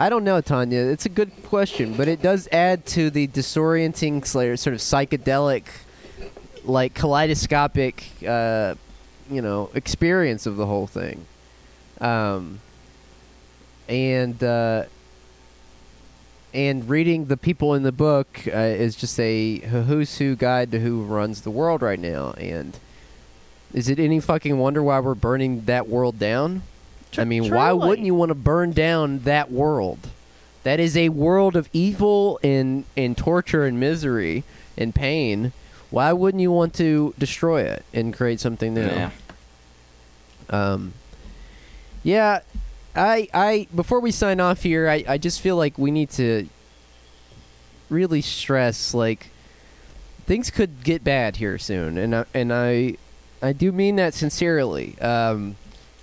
I 0.00 0.10
don't 0.10 0.22
know, 0.22 0.40
Tanya. 0.40 0.78
It's 0.78 1.06
a 1.06 1.08
good 1.08 1.32
question, 1.42 1.96
but 1.96 2.06
it 2.06 2.22
does 2.22 2.48
add 2.52 2.86
to 2.86 3.10
the 3.10 3.26
disorienting, 3.26 4.24
sort 4.24 4.72
of 4.72 4.80
psychedelic, 4.80 5.64
like 6.62 6.94
kaleidoscopic, 6.94 8.04
uh, 8.26 8.76
you 9.28 9.42
know, 9.42 9.70
experience 9.74 10.46
of 10.46 10.56
the 10.56 10.66
whole 10.66 10.86
thing. 10.86 11.26
Um, 12.00 12.60
and 13.88 14.40
uh, 14.44 14.84
and 16.54 16.88
reading 16.88 17.24
the 17.24 17.36
people 17.36 17.74
in 17.74 17.82
the 17.82 17.90
book 17.90 18.46
uh, 18.46 18.56
is 18.56 18.94
just 18.94 19.18
a 19.18 19.58
who's 19.58 20.18
who 20.18 20.36
guide 20.36 20.70
to 20.70 20.78
who 20.78 21.02
runs 21.02 21.40
the 21.40 21.50
world 21.50 21.82
right 21.82 21.98
now. 21.98 22.34
And 22.38 22.78
is 23.74 23.88
it 23.88 23.98
any 23.98 24.20
fucking 24.20 24.58
wonder 24.58 24.80
why 24.80 25.00
we're 25.00 25.16
burning 25.16 25.62
that 25.62 25.88
world 25.88 26.20
down? 26.20 26.62
I 27.16 27.24
mean, 27.24 27.50
why 27.52 27.72
wouldn't 27.72 28.06
you 28.06 28.14
want 28.14 28.30
to 28.30 28.34
burn 28.34 28.72
down 28.72 29.20
that 29.20 29.50
world? 29.50 30.10
That 30.64 30.80
is 30.80 30.96
a 30.96 31.08
world 31.08 31.56
of 31.56 31.68
evil 31.72 32.38
and, 32.42 32.84
and 32.96 33.16
torture 33.16 33.64
and 33.64 33.80
misery 33.80 34.44
and 34.76 34.94
pain. 34.94 35.52
Why 35.90 36.12
wouldn't 36.12 36.42
you 36.42 36.52
want 36.52 36.74
to 36.74 37.14
destroy 37.18 37.62
it 37.62 37.84
and 37.94 38.12
create 38.12 38.40
something 38.40 38.74
new? 38.74 38.84
Yeah. 38.86 39.10
Um, 40.50 40.92
yeah, 42.02 42.40
I, 42.94 43.28
I 43.32 43.68
before 43.74 44.00
we 44.00 44.10
sign 44.10 44.40
off 44.40 44.62
here, 44.62 44.88
I, 44.88 45.04
I 45.08 45.18
just 45.18 45.40
feel 45.40 45.56
like 45.56 45.78
we 45.78 45.90
need 45.90 46.10
to 46.10 46.48
really 47.88 48.20
stress 48.20 48.92
like 48.92 49.30
things 50.26 50.50
could 50.50 50.84
get 50.84 51.02
bad 51.04 51.36
here 51.36 51.58
soon, 51.58 51.96
and 51.96 52.14
I, 52.14 52.24
and 52.34 52.52
I 52.52 52.96
I 53.40 53.52
do 53.52 53.72
mean 53.72 53.96
that 53.96 54.14
sincerely. 54.14 54.98
Um, 55.00 55.56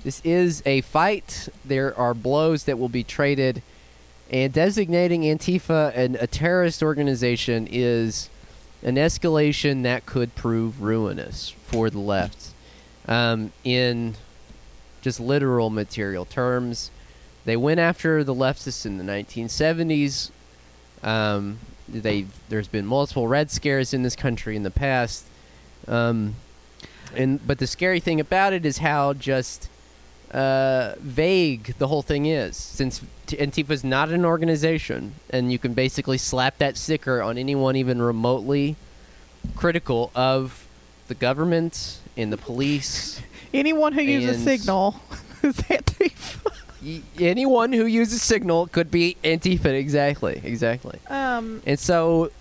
this 0.06 0.22
is 0.24 0.62
a 0.68 0.82
fight. 0.82 1.50
There 1.66 1.98
are 1.98 2.14
blows 2.14 2.66
that 2.66 2.78
will 2.78 2.90
be 2.90 3.04
traded, 3.04 3.64
and 4.30 4.54
designating 4.54 5.24
Antifa 5.24 5.98
an, 5.98 6.16
a 6.22 6.28
terrorist 6.28 6.84
organization 6.84 7.68
is 7.72 8.30
an 8.84 8.98
escalation 8.98 9.82
that 9.82 10.06
could 10.06 10.36
prove 10.36 10.84
ruinous 10.84 11.50
for 11.50 11.90
the 11.90 11.98
left. 11.98 12.54
Um, 13.08 13.52
in 13.64 14.14
just 15.02 15.20
literal 15.20 15.72
material 15.72 16.26
terms, 16.26 16.92
they 17.46 17.58
went 17.58 17.80
after 17.80 18.24
the 18.24 18.36
leftists 18.36 18.86
in 18.86 19.00
the 19.00 19.04
1970s. 19.04 20.30
Um, 21.02 21.58
they 21.90 22.28
there's 22.50 22.68
been 22.68 22.86
multiple 22.86 23.28
red 23.28 23.50
scares 23.50 23.92
in 23.92 24.04
this 24.04 24.16
country 24.16 24.56
in 24.56 24.62
the 24.62 24.70
past. 24.70 25.26
Um, 25.88 26.36
and 27.16 27.46
but 27.48 27.58
the 27.58 27.66
scary 27.66 28.00
thing 28.00 28.20
about 28.20 28.54
it 28.54 28.68
is 28.68 28.78
how 28.78 29.14
just 29.14 29.68
uh, 30.32 30.96
vague 31.00 31.76
the 31.78 31.88
whole 31.88 32.02
thing 32.02 32.26
is. 32.26 32.56
Since 32.58 33.02
T- 33.28 33.38
Antifa 33.38 33.72
is 33.72 33.84
not 33.84 34.10
an 34.10 34.26
organization, 34.26 35.14
and 35.30 35.52
you 35.52 35.58
can 35.60 35.74
basically 35.74 36.18
slap 36.18 36.58
that 36.60 36.78
sticker 36.78 37.22
on 37.22 37.38
anyone 37.38 37.76
even 37.76 38.02
remotely 38.02 38.76
critical 39.56 40.12
of 40.16 40.68
the 41.08 41.16
government 41.16 42.00
and 42.18 42.32
the 42.34 42.38
police. 42.38 43.22
Anyone 43.54 43.94
who 43.94 44.02
uses 44.02 44.36
And- 44.38 44.44
Signal 44.44 45.00
is 45.44 45.56
Antifa. 45.58 46.52
Y- 46.84 47.02
anyone 47.20 47.72
who 47.74 47.86
uses 47.86 48.22
Signal 48.22 48.68
could 48.68 48.92
be 48.92 49.16
Antifa. 49.24 49.66
Exactly, 49.68 50.42
exactly. 50.44 51.00
Um, 51.10 51.62
And 51.66 51.80
so 51.80 52.32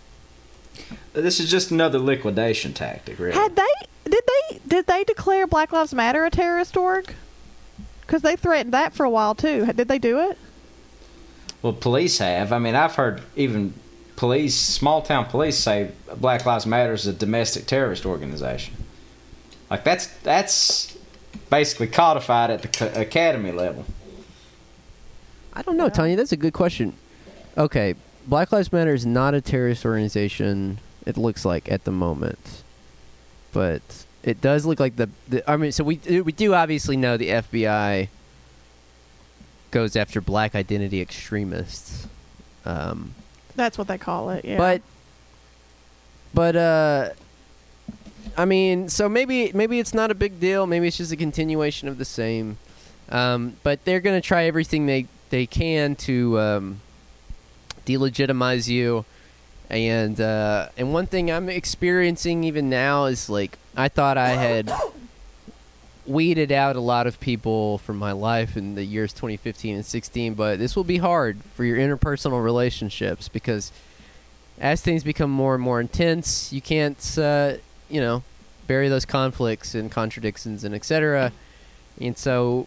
This 1.13 1.41
is 1.41 1.51
just 1.51 1.71
another 1.71 1.99
liquidation 1.99 2.73
tactic, 2.75 3.19
really. 3.19 3.33
had 3.33 3.55
they 3.57 4.11
did 4.11 4.23
they 4.27 4.59
did 4.67 4.87
they 4.87 5.05
declare 5.05 5.47
Black 5.47 5.73
Lives 5.73 5.95
Matter 5.95 6.25
a 6.25 6.31
terrorist 6.31 6.77
org? 6.77 7.15
Because 8.07 8.23
they 8.23 8.37
threatened 8.37 8.73
that 8.75 8.93
for 8.93 9.05
a 9.05 9.11
while 9.11 9.35
too. 9.35 9.67
Did 9.73 9.89
they 9.89 9.99
do 9.99 10.21
it? 10.21 10.39
Well, 11.63 11.73
police 11.73 12.19
have. 12.19 12.53
I 12.53 12.59
mean, 12.59 12.75
I've 12.75 12.95
heard 12.95 13.23
even 13.37 13.73
police, 14.17 14.55
small 14.55 15.03
town 15.03 15.27
police, 15.27 15.57
say 15.57 15.91
Black 16.17 16.45
Lives 16.45 16.67
Matter 16.67 16.93
is 16.93 17.07
a 17.07 17.13
domestic 17.13 17.67
terrorist 17.67 18.05
organization. 18.05 18.75
Like 19.71 19.83
that's 19.85 20.07
that's 20.19 20.97
basically 21.51 21.87
codified 21.87 22.51
at 22.51 22.63
the 22.63 23.01
academy 23.01 23.51
level. 23.53 23.85
I 25.55 25.63
don't 25.63 25.77
know, 25.77 25.85
Yeah. 25.85 25.91
Tanya. 25.91 26.17
That's 26.17 26.33
a 26.33 26.37
good 26.37 26.53
question. 26.53 26.95
Okay, 27.57 27.95
Black 28.27 28.53
Lives 28.53 28.73
Matter 28.73 28.93
is 28.93 29.07
not 29.07 29.35
a 29.35 29.41
terrorist 29.41 29.85
organization. 29.87 30.79
It 31.07 31.17
looks 31.17 31.45
like 31.45 31.71
at 31.71 31.85
the 31.85 31.91
moment, 31.93 32.63
but 33.53 34.04
it 34.25 34.41
does 34.41 34.67
look 34.67 34.81
like 34.81 34.97
the. 34.97 35.09
the 35.29 35.49
I 35.49 35.57
mean, 35.57 35.71
so 35.71 35.85
we 35.85 35.97
we 36.23 36.33
do 36.33 36.55
obviously 36.55 36.97
know 36.97 37.17
the 37.17 37.29
FBI 37.29 38.09
goes 39.71 39.97
after 39.97 40.21
black 40.21 40.55
identity 40.55 41.01
extremists, 41.01 42.07
um, 42.65 43.13
That's 43.57 43.77
what 43.77 43.89
they 43.89 43.99
call 43.99 44.31
it. 44.31 44.45
Yeah. 44.45 44.57
but 44.57 44.83
but 46.33 46.57
uh, 46.57 47.11
I 48.37 48.45
mean, 48.45 48.89
so 48.89 49.09
maybe 49.09 49.53
maybe 49.53 49.79
it's 49.79 49.93
not 49.93 50.11
a 50.11 50.15
big 50.15 50.41
deal. 50.41 50.67
Maybe 50.67 50.89
it's 50.89 50.97
just 50.97 51.13
a 51.13 51.17
continuation 51.17 51.89
of 51.89 51.99
the 51.99 52.05
same. 52.05 52.57
Um, 53.11 53.57
but 53.63 53.85
they're 53.85 54.01
gonna 54.01 54.21
try 54.21 54.45
everything 54.45 54.87
they 54.87 55.07
they 55.31 55.45
can 55.45 55.97
to 55.97 56.39
um, 56.41 56.81
delegitimize 57.85 58.69
you. 58.69 59.05
And 59.71 60.21
uh, 60.21 60.69
and 60.77 60.93
one 60.93 61.07
thing 61.07 61.31
I'm 61.31 61.49
experiencing 61.49 62.45
even 62.45 62.69
now 62.69 63.07
is 63.07 63.31
like 63.31 63.59
I 63.77 63.89
thought 63.89 64.19
I 64.19 64.31
had 64.31 64.71
weeded 66.07 66.53
out 66.53 66.77
a 66.77 66.81
lot 66.81 67.07
of 67.07 67.19
people 67.19 67.79
from 67.79 67.97
my 67.97 68.13
life 68.13 68.57
in 68.57 68.75
the 68.75 68.85
years 68.85 69.13
2015 69.15 69.77
and 69.77 69.87
16, 69.87 70.35
but 70.35 70.59
this 70.59 70.77
will 70.77 70.85
be 70.85 70.99
hard 70.99 71.39
for 71.55 71.65
your 71.65 71.79
interpersonal 71.79 72.45
relationships 72.45 73.29
because 73.29 73.73
as 74.61 74.83
things 74.83 75.03
become 75.03 75.31
more 75.31 75.55
and 75.55 75.65
more 75.65 75.81
intense, 75.81 76.53
you 76.53 76.61
can't 76.61 77.19
uh, 77.19 77.55
you 77.89 78.01
know 78.01 78.23
bury 78.67 78.89
those 78.89 79.05
conflicts 79.05 79.75
and 79.75 79.91
contradictions 79.91 80.65
and 80.65 80.75
etc. 80.75 81.33
And 82.01 82.17
so 82.17 82.67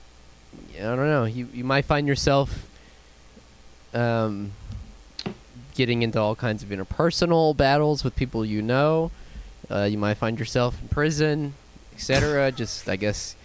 I 0.75 0.81
don't 0.81 0.97
know. 1.07 1.25
You 1.25 1.47
you 1.53 1.63
might 1.63 1.85
find 1.85 2.07
yourself 2.07 2.67
um, 3.93 4.51
getting 5.77 6.01
into 6.01 6.19
all 6.19 6.35
kinds 6.35 6.63
of 6.63 6.69
interpersonal 6.69 7.55
battles 7.55 8.03
with 8.03 8.15
people 8.15 8.43
you 8.43 8.61
know. 8.61 9.11
Uh, 9.69 9.83
you 9.83 9.97
might 9.97 10.15
find 10.15 10.39
yourself 10.39 10.81
in 10.81 10.87
prison, 10.89 11.53
etc. 11.93 12.51
Just 12.51 12.89
I 12.89 12.95
guess 12.95 13.35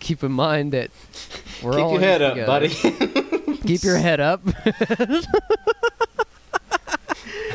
keep 0.00 0.24
in 0.24 0.32
mind 0.32 0.72
that 0.72 0.90
we're 1.62 1.72
Keep 1.72 1.80
all 1.80 1.92
your 1.92 2.00
head 2.00 2.20
this 2.22 2.38
up, 2.40 2.46
buddy. 2.46 2.68
Keep 3.66 3.82
your 3.82 3.98
head 3.98 4.18
up. 4.18 4.40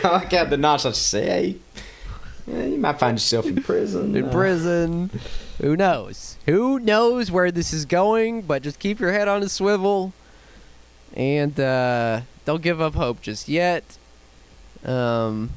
I 0.01 0.07
like 0.11 0.31
how 0.31 0.45
the 0.45 0.57
notch 0.57 0.85
like 0.85 0.95
say, 0.95 1.57
yeah, 2.47 2.63
you 2.65 2.77
might 2.77 2.99
find 2.99 3.17
yourself 3.17 3.45
in 3.45 3.61
prison. 3.61 4.15
in 4.15 4.25
Uh, 4.25 4.31
prison. 4.31 5.09
Who 5.61 5.75
knows? 5.75 6.37
Who 6.45 6.79
knows 6.79 7.29
where 7.31 7.51
this 7.51 7.73
is 7.73 7.85
going? 7.85 8.43
But 8.43 8.61
just 8.63 8.79
keep 8.79 8.99
your 8.99 9.11
head 9.11 9.27
on 9.27 9.43
a 9.43 9.49
swivel, 9.49 10.13
and 11.13 11.59
uh, 11.59 12.21
don't 12.45 12.61
give 12.61 12.79
up 12.79 12.93
hope 12.95 13.21
just 13.21 13.49
yet. 13.49 13.97
Um, 14.85 15.51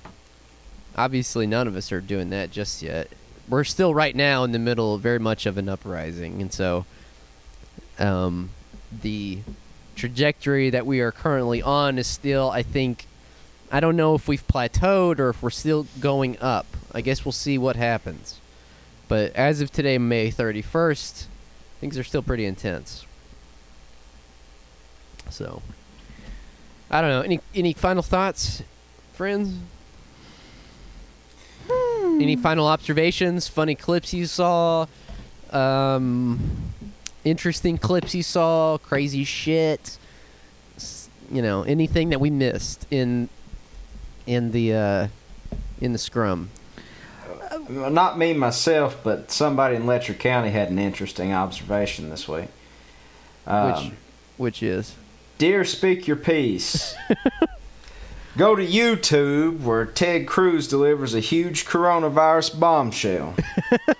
obviously, 0.96 1.46
none 1.46 1.66
of 1.66 1.76
us 1.76 1.92
are 1.92 2.00
doing 2.00 2.30
that 2.30 2.50
just 2.50 2.82
yet. 2.82 3.08
We're 3.48 3.64
still 3.64 3.94
right 3.94 4.14
now 4.14 4.44
in 4.44 4.52
the 4.52 4.58
middle, 4.58 4.98
very 4.98 5.18
much 5.18 5.46
of 5.46 5.58
an 5.58 5.68
uprising, 5.68 6.40
and 6.40 6.52
so 6.52 6.86
um, 7.98 8.50
the 9.02 9.40
trajectory 9.94 10.70
that 10.70 10.86
we 10.86 11.00
are 11.00 11.12
currently 11.12 11.62
on 11.62 11.98
is 11.98 12.06
still, 12.06 12.50
I 12.50 12.62
think, 12.62 13.06
I 13.70 13.80
don't 13.80 13.96
know 13.96 14.14
if 14.14 14.28
we've 14.28 14.46
plateaued 14.46 15.18
or 15.18 15.30
if 15.30 15.42
we're 15.42 15.50
still 15.50 15.86
going 16.00 16.38
up. 16.40 16.66
I 16.92 17.00
guess 17.00 17.24
we'll 17.24 17.32
see 17.32 17.58
what 17.58 17.76
happens. 17.76 18.38
But 19.08 19.34
as 19.34 19.60
of 19.60 19.70
today, 19.70 19.98
May 19.98 20.30
31st, 20.30 21.26
things 21.80 21.98
are 21.98 22.04
still 22.04 22.22
pretty 22.22 22.44
intense. 22.44 23.06
So, 25.30 25.62
I 26.90 27.00
don't 27.00 27.10
know. 27.10 27.22
Any 27.22 27.40
any 27.54 27.72
final 27.72 28.02
thoughts, 28.02 28.62
friends? 29.22 29.56
Any 31.70 32.34
final 32.34 32.66
observations? 32.66 33.46
Funny 33.46 33.76
clips 33.76 34.12
you 34.12 34.26
saw? 34.26 34.86
Um, 35.52 36.40
interesting 37.22 37.78
clips 37.78 38.16
you 38.16 38.24
saw? 38.24 38.78
Crazy 38.78 39.22
shit? 39.22 39.96
You 41.30 41.40
know, 41.40 41.62
anything 41.62 42.08
that 42.08 42.20
we 42.20 42.30
missed 42.30 42.84
in 42.90 43.28
in 44.26 44.50
the 44.50 44.74
uh, 44.74 45.08
in 45.80 45.92
the 45.92 45.98
scrum? 45.98 46.50
Well, 47.70 47.90
Not 47.90 48.18
me 48.18 48.32
myself, 48.32 48.98
but 49.04 49.30
somebody 49.30 49.76
in 49.76 49.86
Letcher 49.86 50.14
County 50.14 50.50
had 50.50 50.68
an 50.68 50.80
interesting 50.80 51.32
observation 51.32 52.10
this 52.10 52.26
week. 52.26 52.48
Um, 53.46 53.72
which 53.72 53.92
which 54.36 54.62
is 54.64 54.96
Dear 55.38 55.64
Speak 55.64 56.08
Your 56.08 56.16
Piece. 56.16 56.96
Go 58.36 58.56
to 58.56 58.66
YouTube 58.66 59.60
where 59.60 59.84
Ted 59.84 60.26
Cruz 60.26 60.66
delivers 60.66 61.14
a 61.14 61.20
huge 61.20 61.66
coronavirus 61.66 62.58
bombshell. 62.58 63.34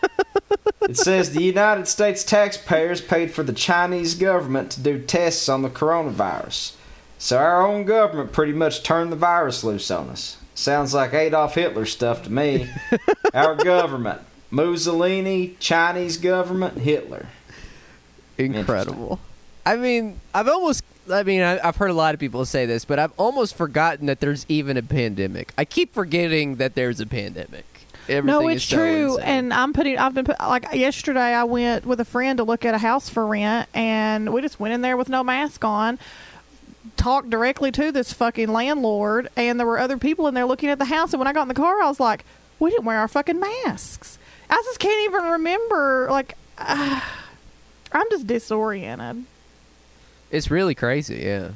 it 0.83 0.97
says 0.97 1.31
the 1.33 1.43
United 1.43 1.87
States 1.87 2.25
taxpayers 2.25 3.03
paid 3.03 3.31
for 3.31 3.43
the 3.43 3.53
Chinese 3.53 4.15
government 4.15 4.71
to 4.73 4.81
do 4.81 5.01
tests 5.03 5.49
on 5.51 5.63
the 5.63 5.69
coronavirus. 5.69 6.75
So 7.19 7.39
our 7.39 7.67
own 7.67 7.85
government 7.85 8.33
pretty 8.33 8.53
much 8.53 8.83
turned 8.83 9.13
the 9.13 9.17
virus 9.17 9.63
loose 9.63 9.91
on 9.91 10.09
us. 10.09 10.39
Sounds 10.55 10.95
like 10.95 11.13
Adolf 11.13 11.55
Hitler 11.55 11.85
stuff 11.85 12.25
to 12.25 12.33
me. 12.33 12.71
our 13.35 13.55
government. 13.55 14.23
Mussolini, 14.51 15.57
Chinese 15.61 16.17
government, 16.17 16.79
Hitler. 16.79 17.27
incredible. 18.37 19.19
I 19.65 19.77
mean, 19.77 20.21
I've 20.35 20.49
almost. 20.49 20.85
I 21.11 21.23
mean, 21.23 21.43
I, 21.43 21.67
I've 21.67 21.77
heard 21.77 21.91
a 21.91 21.95
lot 21.95 22.15
of 22.15 22.21
people 22.21 22.45
say 22.45 22.67
this, 22.67 22.85
but 22.85 22.99
I've 22.99 23.13
almost 23.17 23.57
forgotten 23.57 24.07
that 24.07 24.21
there's 24.21 24.47
even 24.49 24.77
a 24.77 24.83
pandemic. 24.83 25.53
I 25.59 25.65
keep 25.65 25.93
forgetting 25.95 26.57
that 26.57 26.75
there's 26.75 27.01
a 27.01 27.07
pandemic. 27.07 27.65
Everything 28.09 28.27
no, 28.27 28.49
is 28.49 28.57
it's 28.57 28.65
so 28.65 28.77
true. 28.77 29.15
insane. 29.17 29.25
And 29.25 29.55
I'm 29.55 29.73
putting. 29.73 29.99
I've 29.99 30.15
been 30.15 30.25
put, 30.25 30.41
like 30.41 30.73
yesterday. 30.73 31.21
I 31.21 31.45
went 31.45 31.87
with 31.87 32.01
a 32.01 32.05
friend 32.05 32.39
to 32.39 32.45
look 32.45 32.65
at 32.65 32.75
a 32.75 32.79
house 32.79 33.09
for 33.09 33.27
rent, 33.27 33.69
and 33.75 34.33
we 34.33 34.43
just 34.43 34.59
went 34.59 34.75
in 34.75 34.81
there 34.81 34.97
with 34.97 35.09
no 35.09 35.23
mask 35.23 35.65
on. 35.65 35.99
Talked 36.97 37.31
directly 37.31 37.71
to 37.73 37.93
this 37.93 38.13
fucking 38.13 38.49
landlord, 38.49 39.29
and 39.37 39.59
there 39.59 39.67
were 39.67 39.79
other 39.79 39.99
people 39.99 40.27
in 40.27 40.35
there 40.35 40.47
looking 40.47 40.69
at 40.69 40.79
the 40.79 40.85
house. 40.85 41.13
And 41.13 41.21
when 41.21 41.29
I 41.29 41.33
got 41.33 41.43
in 41.43 41.49
the 41.49 41.55
car, 41.55 41.81
I 41.81 41.89
was 41.89 42.01
like, 42.01 42.25
"We 42.59 42.71
didn't 42.71 42.85
wear 42.85 42.99
our 42.99 43.09
fucking 43.09 43.39
masks." 43.39 44.19
I 44.51 44.61
just 44.67 44.81
can't 44.81 45.05
even 45.05 45.31
remember. 45.33 46.09
Like, 46.11 46.37
I'm 46.59 48.11
just 48.11 48.27
disoriented. 48.27 49.25
It's 50.33 50.51
really 50.51 50.75
crazy, 50.75 51.23
yeah. 51.25 51.51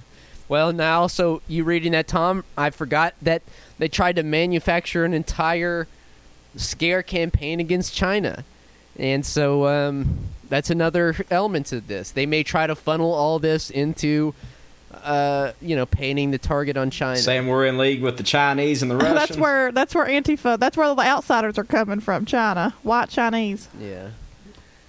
Well, 0.49 0.73
now 0.73 1.01
also 1.01 1.43
you 1.49 1.65
reading 1.65 1.93
that 1.93 2.07
Tom, 2.07 2.45
I 2.57 2.71
forgot 2.71 3.15
that 3.23 3.43
they 3.79 3.89
tried 3.89 4.17
to 4.17 4.23
manufacture 4.23 5.05
an 5.05 5.13
entire 5.13 5.89
scare 6.55 7.03
campaign 7.03 7.59
against 7.59 7.95
China. 7.95 8.45
And 8.99 9.27
so 9.27 9.67
um, 9.67 10.19
that's 10.49 10.71
another 10.71 11.17
element 11.31 11.67
to 11.67 11.81
this. 11.81 12.13
They 12.13 12.27
may 12.27 12.43
try 12.43 12.67
to 12.67 12.75
funnel 12.75 13.13
all 13.13 13.39
this 13.39 13.71
into, 13.71 14.35
uh, 14.93 15.53
you 15.61 15.75
know, 15.75 15.85
painting 15.85 16.31
the 16.31 16.39
target 16.39 16.77
on 16.77 16.91
China. 16.91 17.17
Saying 17.17 17.47
we're 17.49 17.67
in 17.67 17.77
league 17.79 18.03
with 18.03 18.17
the 18.17 18.23
Chinese 18.23 18.83
and 18.83 18.91
the 18.91 18.97
Russians. 18.97 19.15
that's 19.19 19.37
where 19.37 19.73
that's 19.73 19.95
where 19.95 20.07
Antifa. 20.07 20.59
That's 20.59 20.77
where 20.77 20.95
the 20.95 21.03
outsiders 21.03 21.59
are 21.59 21.65
coming 21.65 22.01
from. 22.01 22.25
China, 22.25 22.75
white 22.83 23.09
Chinese. 23.09 23.69
Yeah. 23.81 24.11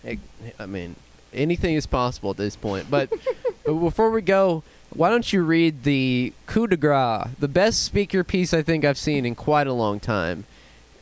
I, 0.06 0.20
I 0.60 0.66
mean, 0.68 0.96
anything 1.38 1.76
is 1.76 1.86
possible 1.86 2.32
at 2.32 2.38
this 2.38 2.56
point. 2.56 2.90
But 2.90 3.10
but 3.66 3.74
before 3.76 4.12
we 4.12 4.22
go, 4.22 4.64
why 4.90 5.10
don't 5.10 5.32
you 5.32 5.44
read 5.44 5.84
the 5.84 6.34
coup 6.46 6.68
de 6.68 6.78
grace, 6.78 7.28
the 7.40 7.48
best 7.48 7.84
Speak 7.84 8.14
Your 8.14 8.24
Piece 8.24 8.54
I 8.54 8.62
think 8.62 8.84
I've 8.86 8.98
seen 8.98 9.26
in 9.26 9.36
quite 9.36 9.68
a 9.68 9.74
long 9.74 10.00
time, 10.00 10.46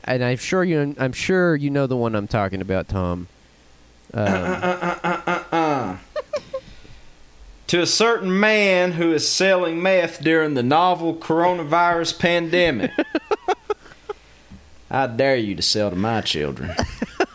and 0.04 0.24
I'm 0.24 0.38
sure 0.38 0.64
you 0.64 0.96
I'm 1.00 1.14
sure 1.14 1.56
you 1.56 1.70
know 1.70 1.88
the 1.88 1.98
one 1.98 2.16
I'm 2.16 2.28
talking 2.28 2.62
about, 2.62 2.88
Tom. 2.88 3.28
Um, 4.14 4.28
Uh, 4.28 5.98
to 7.68 7.82
a 7.82 7.88
certain 7.88 8.40
man 8.40 8.94
who 8.94 9.12
is 9.12 9.28
selling 9.28 9.82
meth 9.82 10.22
during 10.22 10.54
the 10.54 10.64
novel 10.64 11.16
coronavirus 11.16 12.20
pandemic. 12.20 12.92
I 14.92 15.08
dare 15.08 15.36
you 15.36 15.56
to 15.56 15.62
sell 15.62 15.90
to 15.90 15.96
my 15.96 16.22
children. 16.22 16.72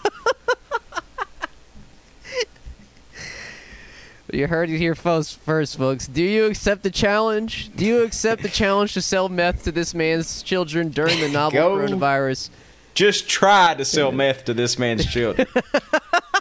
you 4.32 4.46
heard 4.46 4.70
it 4.70 4.78
here 4.78 4.94
first, 4.94 5.38
first, 5.38 5.76
folks. 5.76 6.06
Do 6.06 6.22
you 6.22 6.46
accept 6.46 6.82
the 6.82 6.90
challenge? 6.90 7.70
Do 7.74 7.84
you 7.84 8.02
accept 8.02 8.42
the 8.42 8.48
challenge 8.48 8.94
to 8.94 9.02
sell 9.02 9.28
meth 9.28 9.64
to 9.64 9.72
this 9.72 9.94
man's 9.94 10.42
children 10.42 10.90
during 10.90 11.20
the 11.20 11.28
novel 11.28 11.58
Go. 11.58 11.76
coronavirus? 11.76 12.50
Just 12.94 13.28
try 13.28 13.74
to 13.74 13.84
sell 13.84 14.12
meth 14.12 14.44
to 14.46 14.54
this 14.54 14.78
man's 14.78 15.06
children. 15.06 15.46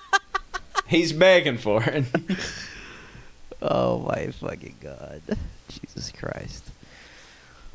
He's 0.87 1.13
begging 1.13 1.57
for 1.57 1.83
it. 1.83 2.05
Oh 3.61 3.99
my 3.99 4.27
fucking 4.27 4.75
god. 4.81 5.21
Jesus 5.67 6.11
Christ. 6.11 6.63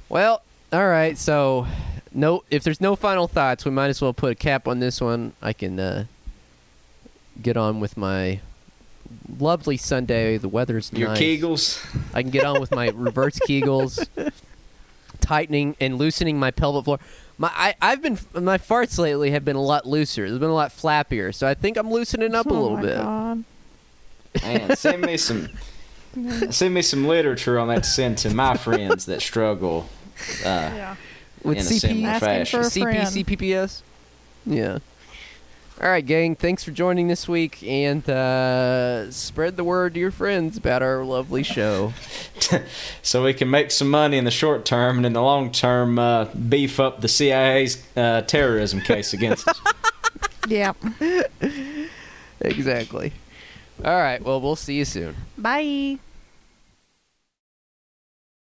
Well, 0.09 0.43
all 0.73 0.89
right. 0.89 1.17
So, 1.17 1.67
no 2.13 2.43
if 2.51 2.65
there's 2.65 2.81
no 2.81 2.97
final 2.97 3.29
thoughts, 3.29 3.65
we 3.65 3.71
might 3.71 3.89
as 3.89 4.01
well 4.03 4.13
put 4.13 4.33
a 4.33 4.35
cap 4.35 4.67
on 4.67 4.81
this 4.81 5.01
one. 5.01 5.33
I 5.43 5.53
can 5.53 5.79
uh 5.79 6.05
get 7.41 7.57
on 7.57 7.81
with 7.81 7.97
my 7.97 8.41
lovely 9.39 9.77
Sunday. 9.77 10.37
The 10.39 10.49
weather's 10.49 10.93
nice. 10.93 11.01
Your 11.01 11.09
nice. 11.11 11.19
Kegels. 11.21 11.97
I 12.15 12.23
can 12.23 12.31
get 12.31 12.45
on 12.45 12.61
with 12.61 12.71
my 12.71 12.89
reverse 12.95 13.39
Kegels, 13.41 14.07
tightening 15.21 15.77
and 15.81 15.99
loosening 15.99 16.39
my 16.39 16.51
pelvic 16.51 16.85
floor. 16.85 16.99
My 17.39 17.51
I, 17.55 17.75
I've 17.83 18.03
been 18.03 18.19
my 18.35 18.59
farts 18.59 18.99
lately 18.99 19.31
have 19.33 19.45
been 19.45 19.57
a 19.57 19.63
lot 19.63 19.87
looser. 19.87 20.31
They've 20.31 20.41
been 20.41 20.51
a 20.51 20.55
lot 20.55 20.71
flappier. 20.71 21.35
So 21.35 21.47
I 21.47 21.55
think 21.55 21.77
I'm 21.77 21.91
loosening 21.91 22.35
up 22.35 22.47
a 22.47 22.51
Oh 22.51 22.53
little 22.63 22.77
my 22.77 22.83
bit. 22.83 22.97
God. 22.99 23.45
Man, 24.43 24.77
send 24.77 25.03
me 25.03 25.17
some 25.17 25.49
send 26.51 26.75
me 26.75 26.83
some 26.83 27.07
literature 27.07 27.59
on 27.59 27.69
that 27.69 27.83
to 27.85 27.89
send 27.89 28.19
to 28.19 28.33
my 28.35 28.57
friends 28.57 29.07
that 29.07 29.21
struggle 29.23 29.89
uh, 30.45 30.49
Yeah. 30.75 30.97
With 31.43 31.59
in 31.59 31.63
a 31.63 31.67
CP, 31.67 31.81
similar 31.81 32.21
fashion. 32.21 32.63
for 32.63 32.67
a 32.67 32.71
friend. 32.71 33.09
CP, 33.09 33.25
CPPS. 33.39 33.83
Yeah. 34.47 34.79
All 35.83 35.89
right, 35.89 36.07
gang. 36.07 36.37
Thanks 36.37 36.63
for 36.63 36.71
joining 36.71 37.09
this 37.09 37.27
week, 37.29 37.61
and 37.65 38.09
uh, 38.09 39.11
spread 39.11 39.57
the 39.57 39.65
word 39.65 39.95
to 39.95 40.01
your 40.01 40.13
friends 40.13 40.57
about 40.57 40.83
our 40.83 41.05
lovely 41.05 41.43
show. 41.43 41.93
so 43.03 43.25
we 43.25 43.35
can 43.35 43.51
make 43.51 43.73
some 43.73 43.91
money 43.91 44.17
in 44.17 44.25
the 44.25 44.31
short 44.31 44.65
term 44.65 44.99
and 44.99 45.07
in 45.07 45.15
the 45.15 45.21
long 45.21 45.51
term 45.51 45.99
uh, 45.99 46.27
beef 46.27 46.79
up 46.79 47.01
the 47.01 47.09
CIA's 47.09 47.85
uh, 47.97 48.23
terrorism 48.23 48.81
case 48.81 49.13
against 49.13 49.49
us. 49.49 49.61
Yeah. 50.47 50.75
exactly. 52.43 53.15
All 53.83 53.97
right. 53.99 54.23
Well, 54.23 54.43
we'll 54.43 54.57
see 54.57 54.75
you 54.75 54.85
soon. 54.85 55.17
Bye. 55.39 55.99